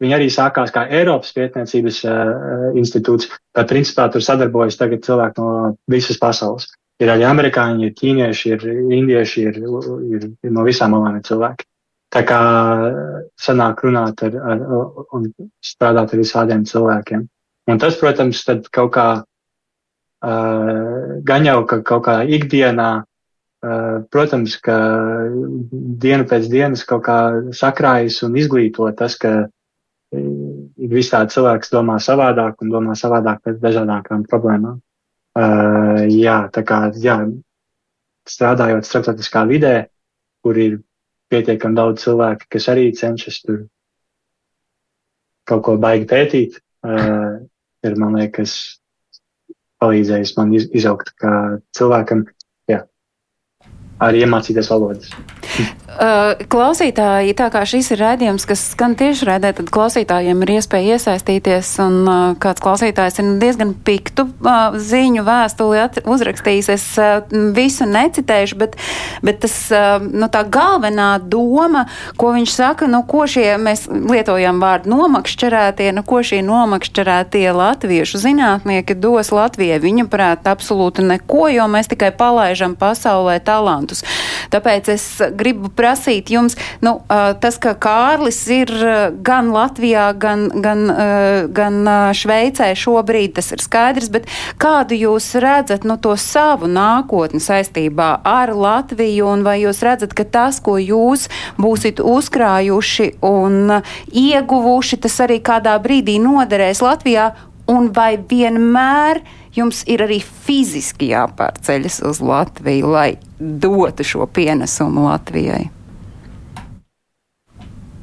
Viņa 0.00 0.16
arī 0.16 0.30
sākās 0.32 0.72
kā 0.72 0.86
Eiropas 0.96 1.34
pētniecības 1.36 1.98
uh, 2.08 2.70
institūts, 2.80 3.28
bet 3.52 3.68
principā 3.68 4.06
tur 4.08 4.24
sadarbojas 4.24 4.80
tagad 4.80 5.04
cilvēki 5.04 5.42
no 5.42 5.74
visas 5.92 6.16
pasaules. 6.22 6.70
Ir 7.00 7.12
arī 7.12 7.26
amerikāņi, 7.28 7.90
ir 7.90 7.92
ķīnieši, 7.98 8.54
ir 8.54 8.64
indieši, 8.96 9.44
ir, 9.50 9.60
ir, 10.16 10.24
ir 10.40 10.56
no 10.56 10.64
visām 10.64 10.96
malām 10.96 11.20
cilvēki. 11.26 11.68
Tā 12.10 12.24
kā 12.26 12.40
sanāk 13.38 13.84
runāt 13.86 14.22
ar, 14.26 14.34
ar, 14.52 14.62
un 15.14 15.28
strādāt 15.62 16.14
ar 16.14 16.18
visādiem 16.18 16.64
cilvēkiem. 16.66 17.22
Un 17.70 17.78
tas, 17.78 17.94
protams, 18.00 18.40
tad 18.46 18.66
kaut 18.74 18.90
kā 18.96 19.06
uh, 19.22 21.20
gan 21.26 21.46
jau, 21.46 21.60
ka 21.70 21.78
kaut 21.86 22.02
kā 22.08 22.16
ikdienā, 22.26 22.88
uh, 23.04 23.96
protams, 24.10 24.56
ka 24.64 24.76
dienu 26.02 26.26
pēc 26.26 26.50
dienas 26.50 26.82
kaut 26.88 27.04
kā 27.06 27.20
sakrājas 27.54 28.18
un 28.26 28.34
izglīto 28.42 28.90
tas, 28.98 29.14
ka 29.14 29.46
ir 30.10 30.90
visādi 30.90 31.36
cilvēks 31.36 31.70
domā 31.70 32.00
savādāk 32.02 32.64
un 32.64 32.74
domā 32.74 32.98
savādāk 32.98 33.44
pēc 33.46 33.62
dažādākām 33.62 34.26
problēmām. 34.30 34.80
Uh, 35.38 36.10
jā, 36.10 36.40
tā 36.50 36.66
kā, 36.66 36.88
jā, 36.98 37.20
strādājot 38.26 38.88
starptautiskā 38.88 39.44
vidē, 39.46 39.74
kur 40.42 40.58
ir 40.58 40.80
pietiekami 41.30 41.78
daudz 41.78 42.04
cilvēku, 42.04 42.48
kas 42.50 42.68
arī 42.72 42.90
cenšas 42.96 43.40
tur 43.44 43.64
kaut 45.50 45.64
ko 45.66 45.76
baigi 45.82 46.06
pētīt, 46.10 46.58
uh, 46.86 47.40
ir, 47.86 47.96
man 47.98 48.18
liekas, 48.18 48.56
palīdzējis 49.80 50.36
man 50.36 50.52
iz, 50.54 50.68
izaugt 50.76 51.14
kā 51.20 51.32
cilvēkam, 51.76 52.26
arī 54.00 54.24
iemācīties 54.24 54.72
valodas. 54.72 55.12
Uh, 55.90 56.38
klausītāji, 56.48 57.34
tā 57.36 57.48
kā 57.52 57.64
šis 57.66 57.90
ir 57.92 57.98
rādījums, 58.00 58.46
kas 58.48 58.62
skan 58.72 58.94
tieši 58.96 59.26
rādē, 59.26 59.50
tad 59.58 59.72
klausītājiem 59.74 60.44
ir 60.46 60.52
iespēja 60.54 60.96
iesaistīties, 60.96 61.72
un 61.82 61.96
uh, 62.06 62.20
kāds 62.40 62.62
klausītājs 62.62 63.18
ir 63.20 63.32
diezgan 63.42 63.74
piktu 63.84 64.28
uh, 64.30 64.78
ziņu 64.78 65.24
vēstuli 65.26 65.82
uzrakstījis. 66.08 66.70
Es 66.70 66.84
visu 67.56 67.88
necitēšu, 67.90 68.56
bet, 68.62 68.78
bet 69.26 69.42
tas, 69.42 69.56
nu, 70.06 70.30
tā 70.32 70.44
galvenā 70.46 71.10
doma, 71.20 71.84
ko 72.20 72.30
viņš 72.36 72.54
saka, 72.54 72.88
nu, 72.90 73.02
ko 73.10 73.26
šie, 73.28 73.58
mēs 73.60 73.88
lietojam 73.90 74.62
vārdu 74.62 74.94
nomakšķerētie, 74.94 75.90
nu, 75.96 76.06
ko 76.06 76.22
šie 76.24 76.40
nomakšķerētie 76.46 77.44
latviešu 77.56 78.22
zinātnieki 78.22 78.96
dos 79.00 79.34
Latvijai. 79.34 79.82
Viņa 79.82 80.06
prāt 80.12 80.48
absolūti 80.50 81.04
neko, 81.06 81.50
jo 81.52 81.66
mēs 81.72 81.90
tikai 81.90 82.12
palaižam 82.16 82.78
pasaulē 82.78 83.40
talantus. 83.90 84.04
Tāpēc 84.50 84.90
es 84.94 85.04
gribu 85.36 85.70
prasīt 85.74 86.30
jums, 86.30 86.56
nu, 86.82 87.00
tas, 87.08 87.58
ka 87.58 87.74
Kārlis 87.74 88.40
ir 88.50 88.70
gan 89.22 89.50
Latvijā, 89.50 90.10
gan, 90.18 90.48
gan, 90.62 90.86
gan 91.52 92.14
Šveicē 92.14 92.72
šobrīd, 92.74 93.34
tas 93.38 93.52
ir 93.52 93.60
skaidrs, 93.62 94.10
bet 94.10 94.28
kādu 94.58 94.94
jūs 94.94 95.34
redzat 95.40 95.84
nu, 95.84 95.96
to 95.96 96.16
savu 96.16 96.68
nākotni 96.70 97.40
saistībā 97.40 98.20
ar 98.24 98.54
Latviju, 98.54 99.28
un 99.30 99.44
vai 99.46 99.60
jūs 99.62 99.82
redzat, 99.82 100.14
ka 100.14 100.24
tas, 100.24 100.60
ko 100.60 100.78
jūs 100.78 101.28
būsit 101.60 102.00
uzkrājuši 102.00 103.12
un 103.22 103.80
ieguvuši, 104.10 105.00
tas 105.00 105.20
arī 105.24 105.40
kādā 105.42 105.76
brīdī 105.82 106.18
noderēs 106.22 106.82
Latvijā? 106.84 107.30
Un 107.70 107.90
vai 107.94 108.14
vienmēr 108.18 109.22
jums 109.56 109.82
ir 109.90 110.04
arī 110.04 110.20
fiziski 110.20 111.10
jāpārceļas 111.12 112.00
uz 112.10 112.22
Latviju, 112.24 112.90
lai 112.90 113.10
dotu 113.38 114.06
šo 114.06 114.26
pienesumu 114.30 115.06
Latvijai? 115.08 115.68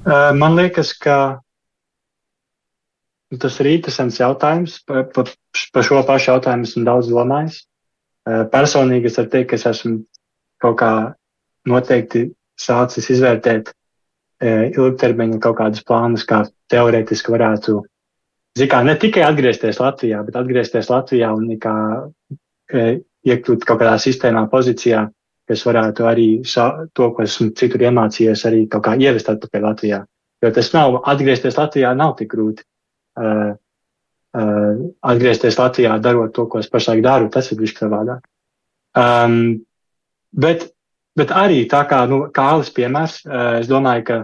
Man 0.08 0.56
liekas, 0.56 0.94
ka 0.96 1.18
tas 3.36 3.58
ir 3.60 3.74
interesants 3.74 4.22
jautājums. 4.22 4.80
Par 4.88 5.10
pa, 5.12 5.26
pa 5.74 5.84
šo 5.84 6.00
pašu 6.08 6.32
jautājumu 6.32 6.68
esmu 6.70 6.86
daudz 6.88 7.12
domājis. 7.12 7.66
Personīgi 8.54 9.10
es 9.10 9.20
varu 9.20 9.32
teikt, 9.34 9.50
ka 9.52 9.60
es 9.60 9.66
esmu 9.68 10.00
kaut 10.64 10.80
kā 10.80 10.92
noteikti 11.68 12.30
sācis 12.60 13.12
izvērtēt 13.14 13.74
ilgtermiņa 14.44 15.42
kaut 15.44 15.58
kādus 15.60 15.84
plānus, 15.88 16.24
kā 16.28 16.46
teorētiski 16.72 17.34
varētu 17.34 17.82
kā, 18.72 18.82
ne 18.84 18.96
tikai 18.98 19.22
atgriezties 19.28 19.78
Latvijā, 19.82 20.24
bet 20.26 20.40
atgriezties 20.40 20.90
Latvijā 20.90 21.30
un 21.36 21.52
kā, 21.62 21.76
iekļūt 23.28 23.66
kaut 23.68 23.82
kādā 23.82 23.96
sistēmā, 24.02 24.48
pozīcijā, 24.52 25.06
kas 25.48 25.64
varētu 25.68 26.08
arī 26.08 26.28
to, 26.44 27.10
ko 27.16 27.24
esmu 27.24 27.52
citur 27.60 27.86
iemācījies, 27.88 28.46
arī 28.50 28.66
kaut 28.72 28.86
kā 28.88 28.96
ievest 29.00 29.30
atpakaļ 29.32 29.68
Latvijā. 29.70 30.02
Jo 30.44 30.52
tas 30.54 30.72
nav, 30.74 31.00
atgriezties 31.10 31.58
Latvijā 31.58 31.94
nav 31.98 32.18
tik 32.20 32.30
grūti. 32.34 32.66
Uh, 33.18 33.56
uh, 34.38 34.82
atgriezties 35.12 35.58
Latvijā, 35.58 35.96
darot 36.04 36.34
to, 36.36 36.46
ko 36.52 36.62
es 36.62 36.70
pašlaik 36.70 37.02
daru, 37.06 37.32
tas 37.34 37.50
ir 37.52 37.62
višķi 37.62 37.86
savādāk. 37.86 38.28
Um, 38.98 39.64
bet, 40.34 40.68
bet 41.18 41.34
arī 41.34 41.64
tā 41.72 41.84
kā, 41.90 42.04
nu, 42.12 42.26
kālis 42.34 42.70
piemērs, 42.76 43.22
uh, 43.26 43.58
es 43.62 43.72
domāju, 43.72 44.06
ka, 44.10 44.20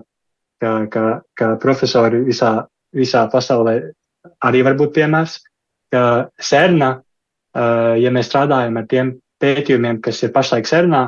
ka, 0.61 0.75
ka, 0.93 1.07
ka 1.39 1.51
profesori 1.63 2.21
visā, 2.27 2.55
visā 2.93 3.25
pasaulē 3.31 3.79
arī 4.43 4.63
var 4.65 4.78
būt 4.80 4.93
piemērs, 4.97 5.39
ka 5.93 6.03
Serna, 6.41 6.95
uh, 6.99 7.93
ja 7.99 8.11
mēs 8.13 8.30
strādājam 8.32 8.80
ar 8.80 8.88
tiem 8.89 9.13
pētījumiem, 9.43 9.99
kas 10.03 10.24
ir 10.24 10.34
pašlaik 10.36 10.69
Sernā, 10.69 11.03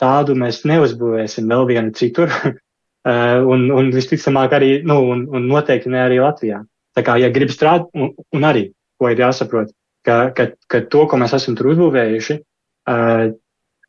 tādu 0.00 0.36
mēs 0.38 0.62
neuzbūvēsim 0.68 1.48
vēl 1.50 1.66
vienu 1.68 1.94
citur. 1.96 2.32
Uh, 2.32 3.40
un, 3.52 3.68
un 3.72 3.92
visticamāk 3.94 4.56
arī, 4.56 4.72
nu, 4.86 5.00
un, 5.14 5.26
un 5.32 5.48
noteikti 5.50 5.92
ne 5.92 6.02
arī 6.04 6.20
Latvijā. 6.22 6.62
Tā 6.96 7.04
kā, 7.06 7.16
ja 7.22 7.30
grib 7.32 7.52
strādāt, 7.54 7.88
un, 7.94 8.12
un 8.34 8.48
arī, 8.48 8.70
ko 8.98 9.08
ir 9.12 9.22
jāsaprot, 9.22 9.70
ka, 10.04 10.18
ka, 10.36 10.50
ka 10.68 10.82
to, 10.90 11.06
ko 11.08 11.20
mēs 11.20 11.36
esam 11.36 11.56
tur 11.56 11.70
uzbūvējuši, 11.74 12.36
uh, 12.90 13.30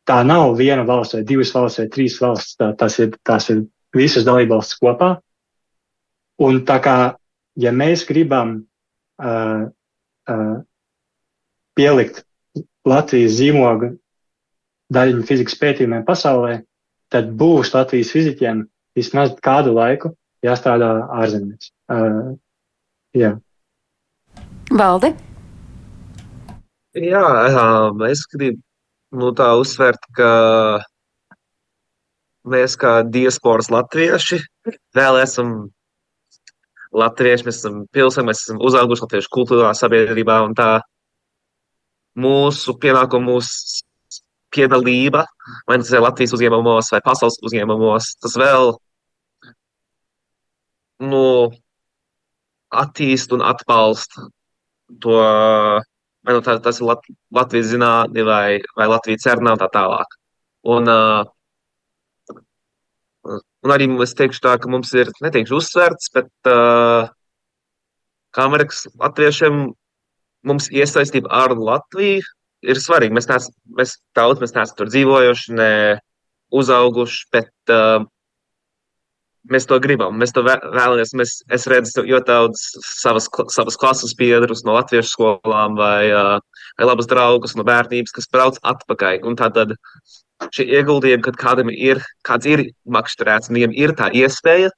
tā 0.08 0.22
nav 0.26 0.56
viena 0.58 0.86
valsts 0.88 1.18
vai 1.18 1.24
divas 1.26 1.52
valsts 1.54 1.82
vai 1.82 1.88
trīs 1.92 2.18
valsts, 2.22 2.56
tā, 2.60 2.72
tas 2.78 2.98
ir, 3.02 3.12
tās 3.26 3.48
ir 3.52 3.64
visas 3.94 4.26
dalībvalstis 4.28 4.80
kopā. 4.80 5.14
Un 6.42 6.62
tā 6.66 6.78
kā, 6.82 6.96
ja 7.60 7.72
mēs 7.74 8.04
gribam 8.08 8.54
uh, 9.22 9.64
uh, 10.30 10.54
pielikt 11.76 12.24
Latvijas 12.88 13.36
zīmogu 13.38 13.92
daļiņu 14.92 15.26
fizikas 15.28 15.58
pētījumiem 15.60 16.04
pasaulē, 16.06 16.60
tad 17.12 17.30
būs 17.38 17.72
Latvijas 17.74 18.12
fizikiem 18.12 18.66
vismaz 18.98 19.32
kādu 19.44 19.74
laiku 19.76 20.12
jāstrādā 20.44 20.90
ārzemēs. 21.22 21.70
Uh, 21.92 22.34
jā. 23.16 23.36
Valde? 24.72 25.12
Jā, 26.98 27.24
es 28.10 28.26
gribu 28.28 28.60
nu, 29.16 29.30
tā 29.36 29.52
uzsvērt, 29.60 30.02
ka 30.16 30.30
mēs 32.48 32.74
kā 32.80 33.00
diasporas 33.06 33.70
latvieši 33.72 34.40
vēl 34.96 35.20
esam 35.22 35.70
latvieši, 36.92 37.46
mēs 37.46 37.60
esam 37.60 37.82
pilsēņi, 37.94 38.28
mēs 38.28 38.44
esam 38.44 38.60
uzauguši 38.64 39.06
latviešu 39.06 39.32
kultūrā, 39.32 39.72
sabiedrībā 39.76 40.38
tā 40.58 40.68
mūsu 42.20 42.76
pienākumu, 42.80 43.36
mūsu 43.36 43.82
piedalība, 44.52 45.24
vai 45.68 45.78
tas 45.80 45.92
ir 45.92 46.04
Latvijas 46.04 46.34
uzņēmumos 46.36 46.92
vai 46.92 47.00
pasaules 47.04 47.38
uzņēmumos, 47.48 48.10
tas 48.20 48.36
vēl 48.36 48.74
nu, 51.08 51.24
attīst 52.82 53.32
un 53.32 53.44
atbalsta 53.44 54.28
to, 55.00 55.16
vai 56.22 56.36
nu, 56.36 56.42
tā, 56.44 56.58
tas 56.62 56.80
ir 56.80 56.88
Lat 56.90 57.06
Latvijas 57.32 57.70
zinātni 57.72 58.24
vai, 58.28 58.60
vai 58.76 58.88
Latvijas 58.92 59.24
cernā 59.24 59.56
un 59.56 59.62
tā 59.62 59.68
tālāk. 59.72 60.18
Un, 60.72 60.88
uh, 60.88 61.24
un 63.62 63.74
arī 63.74 63.88
es 64.04 64.14
teikšu 64.18 64.42
tā, 64.44 64.56
ka 64.60 64.70
mums 64.70 64.92
ir, 64.98 65.10
neteikšu 65.22 65.58
uzsverts, 65.58 66.10
bet 66.14 66.30
uh, 66.50 67.10
kā 68.34 68.46
Amerikas 68.48 68.86
latviešiem 68.98 69.68
mums 70.48 70.70
iesaistība 70.74 71.30
ar 71.30 71.54
Latviju 71.56 72.22
ir 72.62 72.80
svarīgi. 72.80 73.14
Mēs 73.14 73.28
neesam, 73.30 73.54
mēs 73.78 73.96
tauts, 74.16 74.42
mēs 74.42 74.54
neesam 74.56 74.78
tur 74.78 74.90
dzīvojuši, 74.90 75.54
ne 75.58 75.72
uzauguši, 76.52 77.22
bet 77.34 77.72
uh, 77.72 78.04
mēs 79.50 79.66
to 79.70 79.78
gribam. 79.82 80.18
Mēs 80.20 80.34
to 80.34 80.44
vēlamies. 80.46 81.14
Mēs, 81.18 81.38
es 81.52 81.66
redzu 81.70 82.04
ļoti 82.06 82.28
daudz 82.28 82.66
savas, 83.00 83.28
savas 83.54 83.78
klases 83.80 84.14
biedrus 84.18 84.64
no 84.66 84.76
latviešu 84.78 85.14
skolām 85.14 85.78
vai, 85.78 86.10
uh, 86.10 86.51
vai 86.78 86.88
labus 86.88 87.08
draugus 87.10 87.56
no 87.58 87.64
bērnības, 87.68 88.14
kas 88.16 88.30
brauc 88.32 88.60
atpakaļ. 88.72 89.22
Un 89.28 89.36
tātad 89.38 89.74
šie 90.50 90.66
ieguldījumi, 90.78 91.22
kad 91.24 91.38
kādam 91.40 91.70
ir, 91.72 92.00
kāds 92.26 92.48
ir 92.50 92.64
makšķerēts, 92.96 93.50
un 93.50 93.58
viņiem 93.58 93.76
ir 93.78 93.94
tā 93.98 94.08
iespēja, 94.16 94.72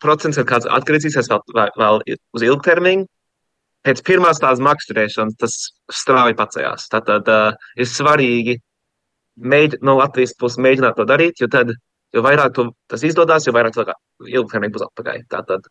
procents, 0.00 0.38
kad 0.40 0.48
kāds 0.48 0.68
atgriezīsies 0.70 1.28
vēl, 1.30 1.42
vēl, 1.56 1.72
vēl 1.80 2.02
uz 2.36 2.46
ilgtermiņu, 2.46 3.06
pēc 3.86 4.02
pirmās 4.06 4.40
tās 4.42 4.62
makšķerēšanas 4.64 5.38
tas 5.40 5.56
strauji 6.00 6.36
pacējās. 6.38 6.88
Tātad 6.92 7.28
uh, 7.32 7.70
ir 7.80 7.88
svarīgi 7.88 8.58
mēģi, 9.40 9.80
no 9.86 9.96
Latvijas 10.00 10.36
puses 10.38 10.60
mēģināt 10.62 10.98
to 10.98 11.06
darīt, 11.08 11.40
jo 11.40 11.48
tad, 11.52 11.72
jo 12.14 12.24
vairāk 12.24 12.54
to, 12.56 12.70
tas 12.90 13.04
izdodas, 13.06 13.48
jo 13.48 13.56
vairāk 13.56 13.76
cilvēku 13.76 14.30
ilgtermiņā 14.40 14.76
būs 14.76 14.86
atpakaļ. 14.88 15.24
Tātad. 15.32 15.70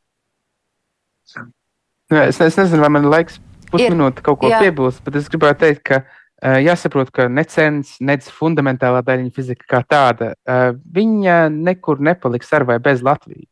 Es, 2.10 2.42
es 2.42 2.58
nezinu, 2.58 2.82
vai 2.82 2.94
man 2.98 3.10
laiks 3.10 3.38
pusminūte 3.72 4.26
kaut 4.26 4.42
ko 4.42 4.52
jā. 4.52 4.64
piebilst, 4.64 5.04
bet 5.06 5.20
es 5.20 5.30
gribētu 5.32 5.66
teikt, 5.66 5.84
ka 5.90 6.02
uh, 6.02 6.58
jāsaprot, 6.64 7.12
ka 7.16 7.30
necens, 7.32 7.98
nec 8.02 8.28
fundamentālā 8.34 9.04
daļiņa 9.06 9.36
fizika 9.36 9.70
kā 9.76 9.84
tāda, 9.88 10.34
uh, 10.50 10.74
viņa 10.96 11.46
nekur 11.54 12.04
nepaliks 12.04 12.54
ar 12.58 12.68
vai 12.70 12.80
bez 12.84 13.06
Latvijas. 13.06 13.48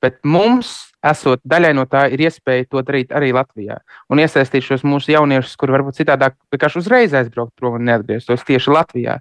Bet 0.00 0.16
mums, 0.24 0.70
esot 1.04 1.42
daļai 1.44 1.74
no 1.76 1.84
tā, 1.88 2.06
ir 2.12 2.22
iespēja 2.24 2.64
to 2.72 2.80
darīt 2.84 3.10
arī 3.16 3.34
Latvijā. 3.36 3.76
Un 4.08 4.22
iesaistīt 4.22 4.64
šos 4.64 4.84
mūsu 4.88 5.12
jauniešus, 5.12 5.58
kuriem 5.60 5.76
varbūt 5.76 5.98
citādāk 6.00 6.38
vienkārši 6.52 6.80
uzreiz 6.80 7.16
aizbraukt 7.16 7.52
prom 7.60 7.76
un 7.76 7.84
neatgrieztos 7.84 8.46
tieši 8.48 8.72
Latvijā. 8.72 9.18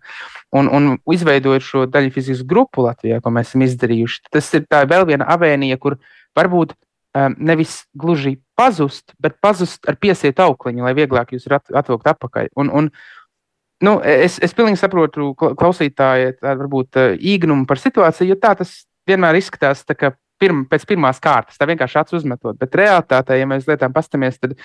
Un, 0.55 0.71
un 0.71 0.93
izveidojot 1.11 1.65
šo 1.65 1.83
daļu 1.91 2.13
fizikas 2.15 2.45
grupu 2.47 2.87
Latvijā, 2.87 3.19
ko 3.19 3.33
mēs 3.35 3.51
esam 3.51 3.67
izdarījuši, 3.67 4.23
tas 4.31 4.53
ir 4.55 4.63
vēl 4.71 5.03
viena 5.11 5.27
avēnija, 5.35 5.79
kur 5.83 5.99
varbūt 6.39 6.77
nevis 7.38 7.84
gluži 7.97 8.38
pazust, 8.57 9.13
bet 9.20 9.39
pazust 9.41 9.88
ar 9.89 9.97
piesietu 10.01 10.43
aukliņu, 10.45 10.84
lai 10.86 10.95
vieglāk 10.97 11.34
jūs 11.36 11.47
atvilkt 11.51 12.13
atpakaļ. 12.15 12.53
Un, 12.59 12.74
un, 12.82 12.91
Nu, 13.80 13.93
es, 14.03 14.34
es 14.43 14.51
pilnīgi 14.51 14.76
saprotu 14.76 15.30
klausītāju, 15.39 16.34
varbūt 16.43 16.97
uh, 16.99 17.13
īgnumu 17.15 17.63
par 17.63 17.80
situāciju, 17.80 18.34
jo 18.34 18.36
tā 18.36 18.49
tas 18.59 18.74
vienmēr 19.07 19.38
izskatās, 19.39 19.86
ka 19.88 20.09
pirm, 20.39 20.65
pēc 20.67 20.84
pirmās 20.89 21.22
kārtas, 21.24 21.55
tā 21.55 21.67
vienkārši 21.70 22.01
acu 22.01 22.17
uzmetot. 22.20 22.57
Bet 22.59 22.76
realitātē, 22.76 23.38
ja 23.39 23.47
mēs 23.47 23.70
lietām 23.70 23.95
pastamies, 23.95 24.36
tad 24.39 24.57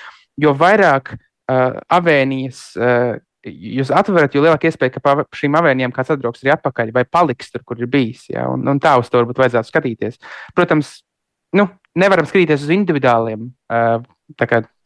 jo 0.43 0.51
vairāk 0.59 1.15
uh, 1.15 1.79
avēnijas 1.95 2.65
uh, 2.75 3.15
jūs 3.45 3.93
atverat, 3.95 4.35
jo 4.35 4.43
lielāka 4.45 4.69
iespēja, 4.71 4.97
ka 4.97 5.27
šīm 5.37 5.57
avēnijām 5.61 5.95
kāds 5.95 6.15
atbrauks 6.15 6.43
arī 6.43 6.55
atpakaļ 6.57 6.93
vai 6.95 7.05
paliks 7.07 7.53
tur, 7.53 7.65
kur 7.67 7.81
ir 7.81 7.91
bijis. 7.91 8.27
Ja? 8.33 8.49
Un, 8.51 8.67
un 8.71 8.83
tā 8.83 8.97
uz 9.01 9.11
to 9.13 9.21
varbūt 9.21 9.43
vajadzētu 9.43 9.71
skatīties. 9.71 10.19
Protams, 10.57 10.97
nu, 11.59 11.69
nevaram 11.99 12.29
skatīties 12.29 12.67
uz 12.67 12.73
individuāliem 12.75 13.49
uh, 13.71 14.03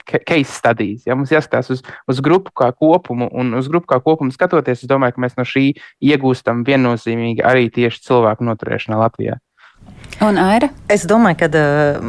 case 0.09 0.53
studies. 0.53 1.05
Ja? 1.07 1.17
Mums 1.19 1.33
jāskatās 1.33 1.71
uz, 1.73 1.83
uz 2.09 2.23
grupu 2.25 2.53
kā 2.57 2.71
kopumu, 2.73 3.29
un 3.33 3.53
uz 3.59 3.69
grupu 3.69 3.91
kā 3.93 4.01
kopumu 4.05 4.33
skatoties, 4.35 4.85
es 4.85 4.91
domāju, 4.91 5.17
ka 5.17 5.25
mēs 5.27 5.37
no 5.39 5.45
šī 5.49 5.67
iegūstam 6.05 6.65
viennozīmīgi 6.69 7.45
arī 7.45 7.69
tieši 7.75 8.07
cilvēku 8.09 8.49
noturēšanā 8.49 9.01
Latvijā. 9.03 9.39
Un 10.25 10.39
Aira? 10.41 10.69
Es 10.91 11.05
domāju, 11.09 11.45
ka 11.45 11.49
uh, 11.55 12.09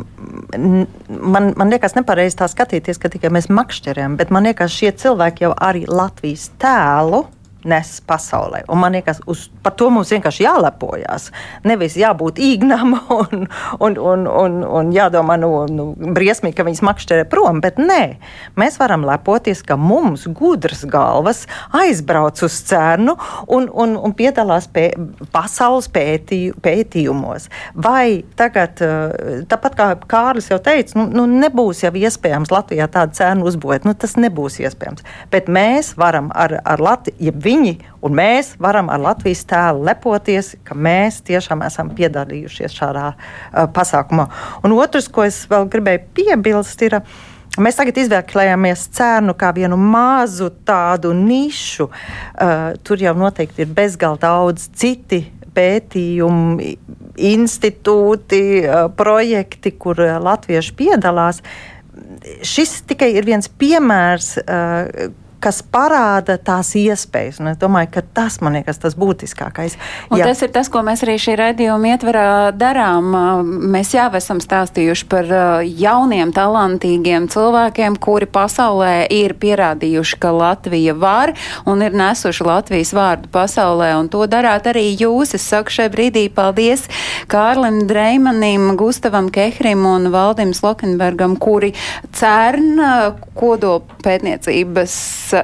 man, 0.58 1.52
man 1.60 1.72
liekas 1.72 1.96
nepareizi 1.98 2.40
tā 2.40 2.48
skatīties, 2.50 3.00
ka 3.02 3.12
tikai 3.12 3.32
mēs 3.34 3.52
makšķerējam, 3.54 4.16
bet 4.20 4.32
man 4.34 4.48
liekas, 4.50 4.74
šie 4.74 4.94
cilvēki 4.98 5.46
jau 5.46 5.54
arī 5.54 5.86
Latvijas 5.88 6.50
tēlu 6.62 7.28
nes 7.68 7.92
pasaulē. 8.08 8.64
Un 8.72 8.80
man 8.80 8.96
liekas, 8.96 9.20
uz, 9.28 9.48
par 9.64 9.74
to 9.80 9.90
mums 9.92 10.12
vienkārši 10.14 10.46
jālepojas. 10.46 11.30
Nevis 11.68 11.98
jābūt 12.00 12.40
īgnam 12.44 12.96
un, 13.20 13.48
un, 13.80 13.98
un, 13.98 14.28
un, 14.28 14.60
un 14.64 14.92
jādomā, 14.96 15.36
nu, 15.42 15.52
nu 15.72 15.90
briesmīgi, 16.16 16.56
ka 16.58 16.66
viņas 16.68 16.84
makšķerē 16.88 17.26
prom, 17.32 17.60
bet 17.64 17.80
nē, 17.82 18.02
mēs 18.60 18.80
varam 18.80 19.04
lepoties, 19.08 19.64
ka 19.66 19.78
mums 19.80 20.28
gudras 20.40 20.86
galvas 20.90 21.46
aizbrauc 21.76 22.40
uz 22.46 22.60
cērnu 22.70 23.16
un, 23.48 23.68
un, 23.70 23.98
un 24.00 24.16
piedalās 24.16 24.70
pē, 24.72 24.88
pasaules 25.34 25.90
pētī, 25.92 26.42
pētījumos. 26.64 27.50
Vai 27.76 28.24
tagad, 28.40 28.80
eh, 28.86 29.44
tāpat 29.50 29.78
kā 29.80 29.90
Kārlis 30.10 30.50
jau 30.52 30.60
teica, 30.64 30.96
nu, 31.00 31.08
nu 31.12 31.28
nebūs 31.30 31.84
jau 31.84 31.94
iespējams 31.96 32.52
Latvijā 32.54 32.88
tādu 32.92 33.18
cēnu 33.20 33.48
uzbūvēt, 33.50 33.86
nu 33.88 33.96
tas 33.98 34.16
nebūs 34.20 34.60
iespējams. 34.64 35.06
Bet 35.34 35.52
mēs 35.52 35.94
varam 36.00 36.32
ar, 36.36 36.60
ar 36.64 36.84
Latviju, 36.84 37.36
viņi 37.50 37.59
un 38.06 38.16
mēs 38.16 38.54
varam 38.62 38.92
ar 38.92 39.02
Latvijas 39.04 39.46
tēlu 39.50 39.84
lepoties, 39.88 40.54
ka 40.68 40.78
mēs 40.78 41.22
tiešām 41.28 41.64
esam 41.68 41.92
piedalījušies 41.98 42.78
šādā 42.80 43.08
uh, 43.14 43.66
pasākumā. 43.76 44.30
Un 44.64 44.78
otrs, 44.78 45.10
ko 45.12 45.26
es 45.28 45.44
vēl 45.50 45.70
gribēju 45.72 46.08
piebilst, 46.18 46.86
ir. 46.88 47.02
Mēs 47.60 47.76
tagad 47.76 47.98
izvēlējāmies 47.98 48.86
cēnu 48.96 49.34
kā 49.36 49.50
vienu 49.56 49.76
mazu 49.80 50.52
tādu 50.68 51.12
nišu. 51.18 51.90
Uh, 51.90 52.78
tur 52.86 53.02
jau 53.02 53.16
noteikti 53.18 53.66
ir 53.66 53.74
bezgalīgi 53.76 54.22
daudz 54.22 54.70
citi 54.80 55.24
pētījumi, 55.56 56.76
institūti, 57.30 58.44
uh, 58.64 58.86
projekti, 58.96 59.74
kur 59.76 60.00
uh, 60.06 60.16
latvieši 60.24 60.76
piedalās. 60.78 61.42
Šis 62.46 62.80
tikai 62.88 63.12
ir 63.18 63.28
viens 63.28 63.50
piemērs, 63.60 64.36
uh, 64.44 65.10
kas 65.44 65.62
parāda 65.64 66.38
tās 66.38 66.72
iespējas. 66.78 67.40
Un 67.42 67.52
es 67.54 67.60
domāju, 67.60 67.92
ka 67.96 68.04
tas 68.20 68.40
man 68.44 68.58
liekas 68.58 68.80
tas 68.82 68.96
būtiskākais. 69.00 69.78
Un 70.12 70.20
Jā. 70.20 70.30
tas 70.30 70.44
ir 70.44 70.52
tas, 70.56 70.70
ko 70.72 70.84
mēs 70.86 71.04
arī 71.06 71.16
šī 71.22 71.36
redzējuma 71.40 71.94
ietverā 71.94 72.26
darām. 72.56 73.14
Mēs 73.72 73.94
jau 73.96 74.08
esam 74.20 74.42
stāstījuši 74.44 75.08
par 75.12 75.32
jauniem, 75.66 76.34
talantīgiem 76.36 77.30
cilvēkiem, 77.32 77.98
kuri 78.02 78.28
pasaulē 78.30 79.08
ir 79.14 79.36
pierādījuši, 79.40 80.20
ka 80.20 80.34
Latvija 80.36 80.96
var 81.00 81.34
un 81.70 81.84
ir 81.86 81.96
nesuši 81.96 82.48
Latvijas 82.48 82.94
vārdu 82.96 83.32
pasaulē. 83.34 83.94
Un 84.00 84.12
to 84.12 84.26
darāt 84.30 84.68
arī 84.72 84.90
jūs. 85.00 85.36
Es 85.38 85.48
saku 85.48 85.74
šai 85.74 85.90
brīdī 85.94 86.28
paldies 86.34 86.88
Kārlim 87.32 87.86
Dreimanim, 87.90 88.74
Gustavam 88.80 89.30
Kehrim 89.34 89.86
un 89.88 90.12
Valdim 90.14 90.54
Slokenbergam, 90.58 91.38
kuri 91.40 91.72
CERN 92.18 92.84
kodolpētniecības 93.40 94.96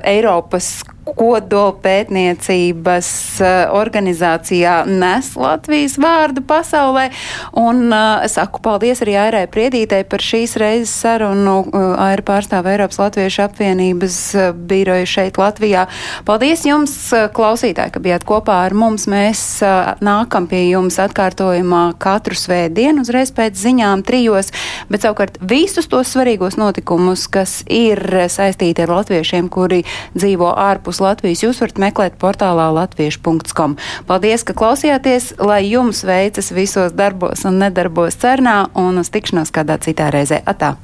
Eiropas 0.04 0.84
kodolpētniecības 1.06 3.08
eh, 3.46 3.70
organizācijā 3.70 4.90
nes 4.90 5.30
Latvijas 5.38 6.02
vārdu 6.02 6.42
pasaulē. 6.46 7.10
Un 7.60 7.94
uh, 7.94 8.26
saku 8.32 8.60
paldies 8.64 9.02
arī 9.04 9.16
Airai 9.20 9.48
Priedītei 9.52 10.04
par 10.10 10.22
šīs 10.24 10.56
reizes 10.60 10.94
sarunu. 11.04 11.66
Uh, 11.70 12.06
Aira 12.06 12.24
pārstāv 12.26 12.68
Eiropas 12.70 13.00
Latviešu 13.02 13.42
apvienības 13.46 14.18
uh, 14.36 14.42
biroju 14.56 15.06
šeit 15.10 15.38
Latvijā. 15.40 15.86
Paldies 16.28 16.66
jums, 16.66 16.94
klausītāji, 17.36 17.92
ka 17.96 18.00
bijāt 18.04 18.24
kopā 18.28 18.56
ar 18.66 18.74
mums. 18.78 19.08
Mēs 19.12 19.62
nākam 20.04 20.48
pie 20.50 20.64
jums 20.72 20.98
atkārtojumā 21.02 21.84
katru 22.02 22.36
svētdienu 22.40 23.02
uzreiz 23.06 23.32
pēc 23.36 23.58
ziņām 23.60 24.04
trijos, 24.08 24.52
bet 24.90 25.06
savukārt 25.06 25.38
visus 25.46 25.90
tos 25.92 26.08
svarīgos 26.16 26.58
notikumus, 26.60 27.28
kas 27.32 27.60
ir 27.72 28.02
saistīti 28.32 28.86
ar 28.86 28.96
latviešiem, 28.98 29.50
kuri 29.54 29.84
dzīvo 30.18 30.50
ārpus 30.66 30.95
ārpus 30.96 31.04
Latvijas, 31.04 31.44
jūs 31.44 31.60
varat 31.62 31.80
meklēt 31.80 32.18
portālā 32.20 32.70
latviešu.com. 32.74 33.76
Paldies, 34.08 34.44
ka 34.44 34.54
klausījāties, 34.56 35.36
lai 35.40 35.66
jums 35.68 36.04
veicas 36.06 36.52
visos 36.52 36.94
darbos 36.96 37.46
un 37.46 37.60
nedarbos 37.60 38.16
cernā 38.16 38.70
un 38.76 39.00
uz 39.00 39.12
tikšanos 39.12 39.52
kādā 39.52 39.78
citā 39.80 40.12
reizē. 40.12 40.42
Atā! 40.46 40.76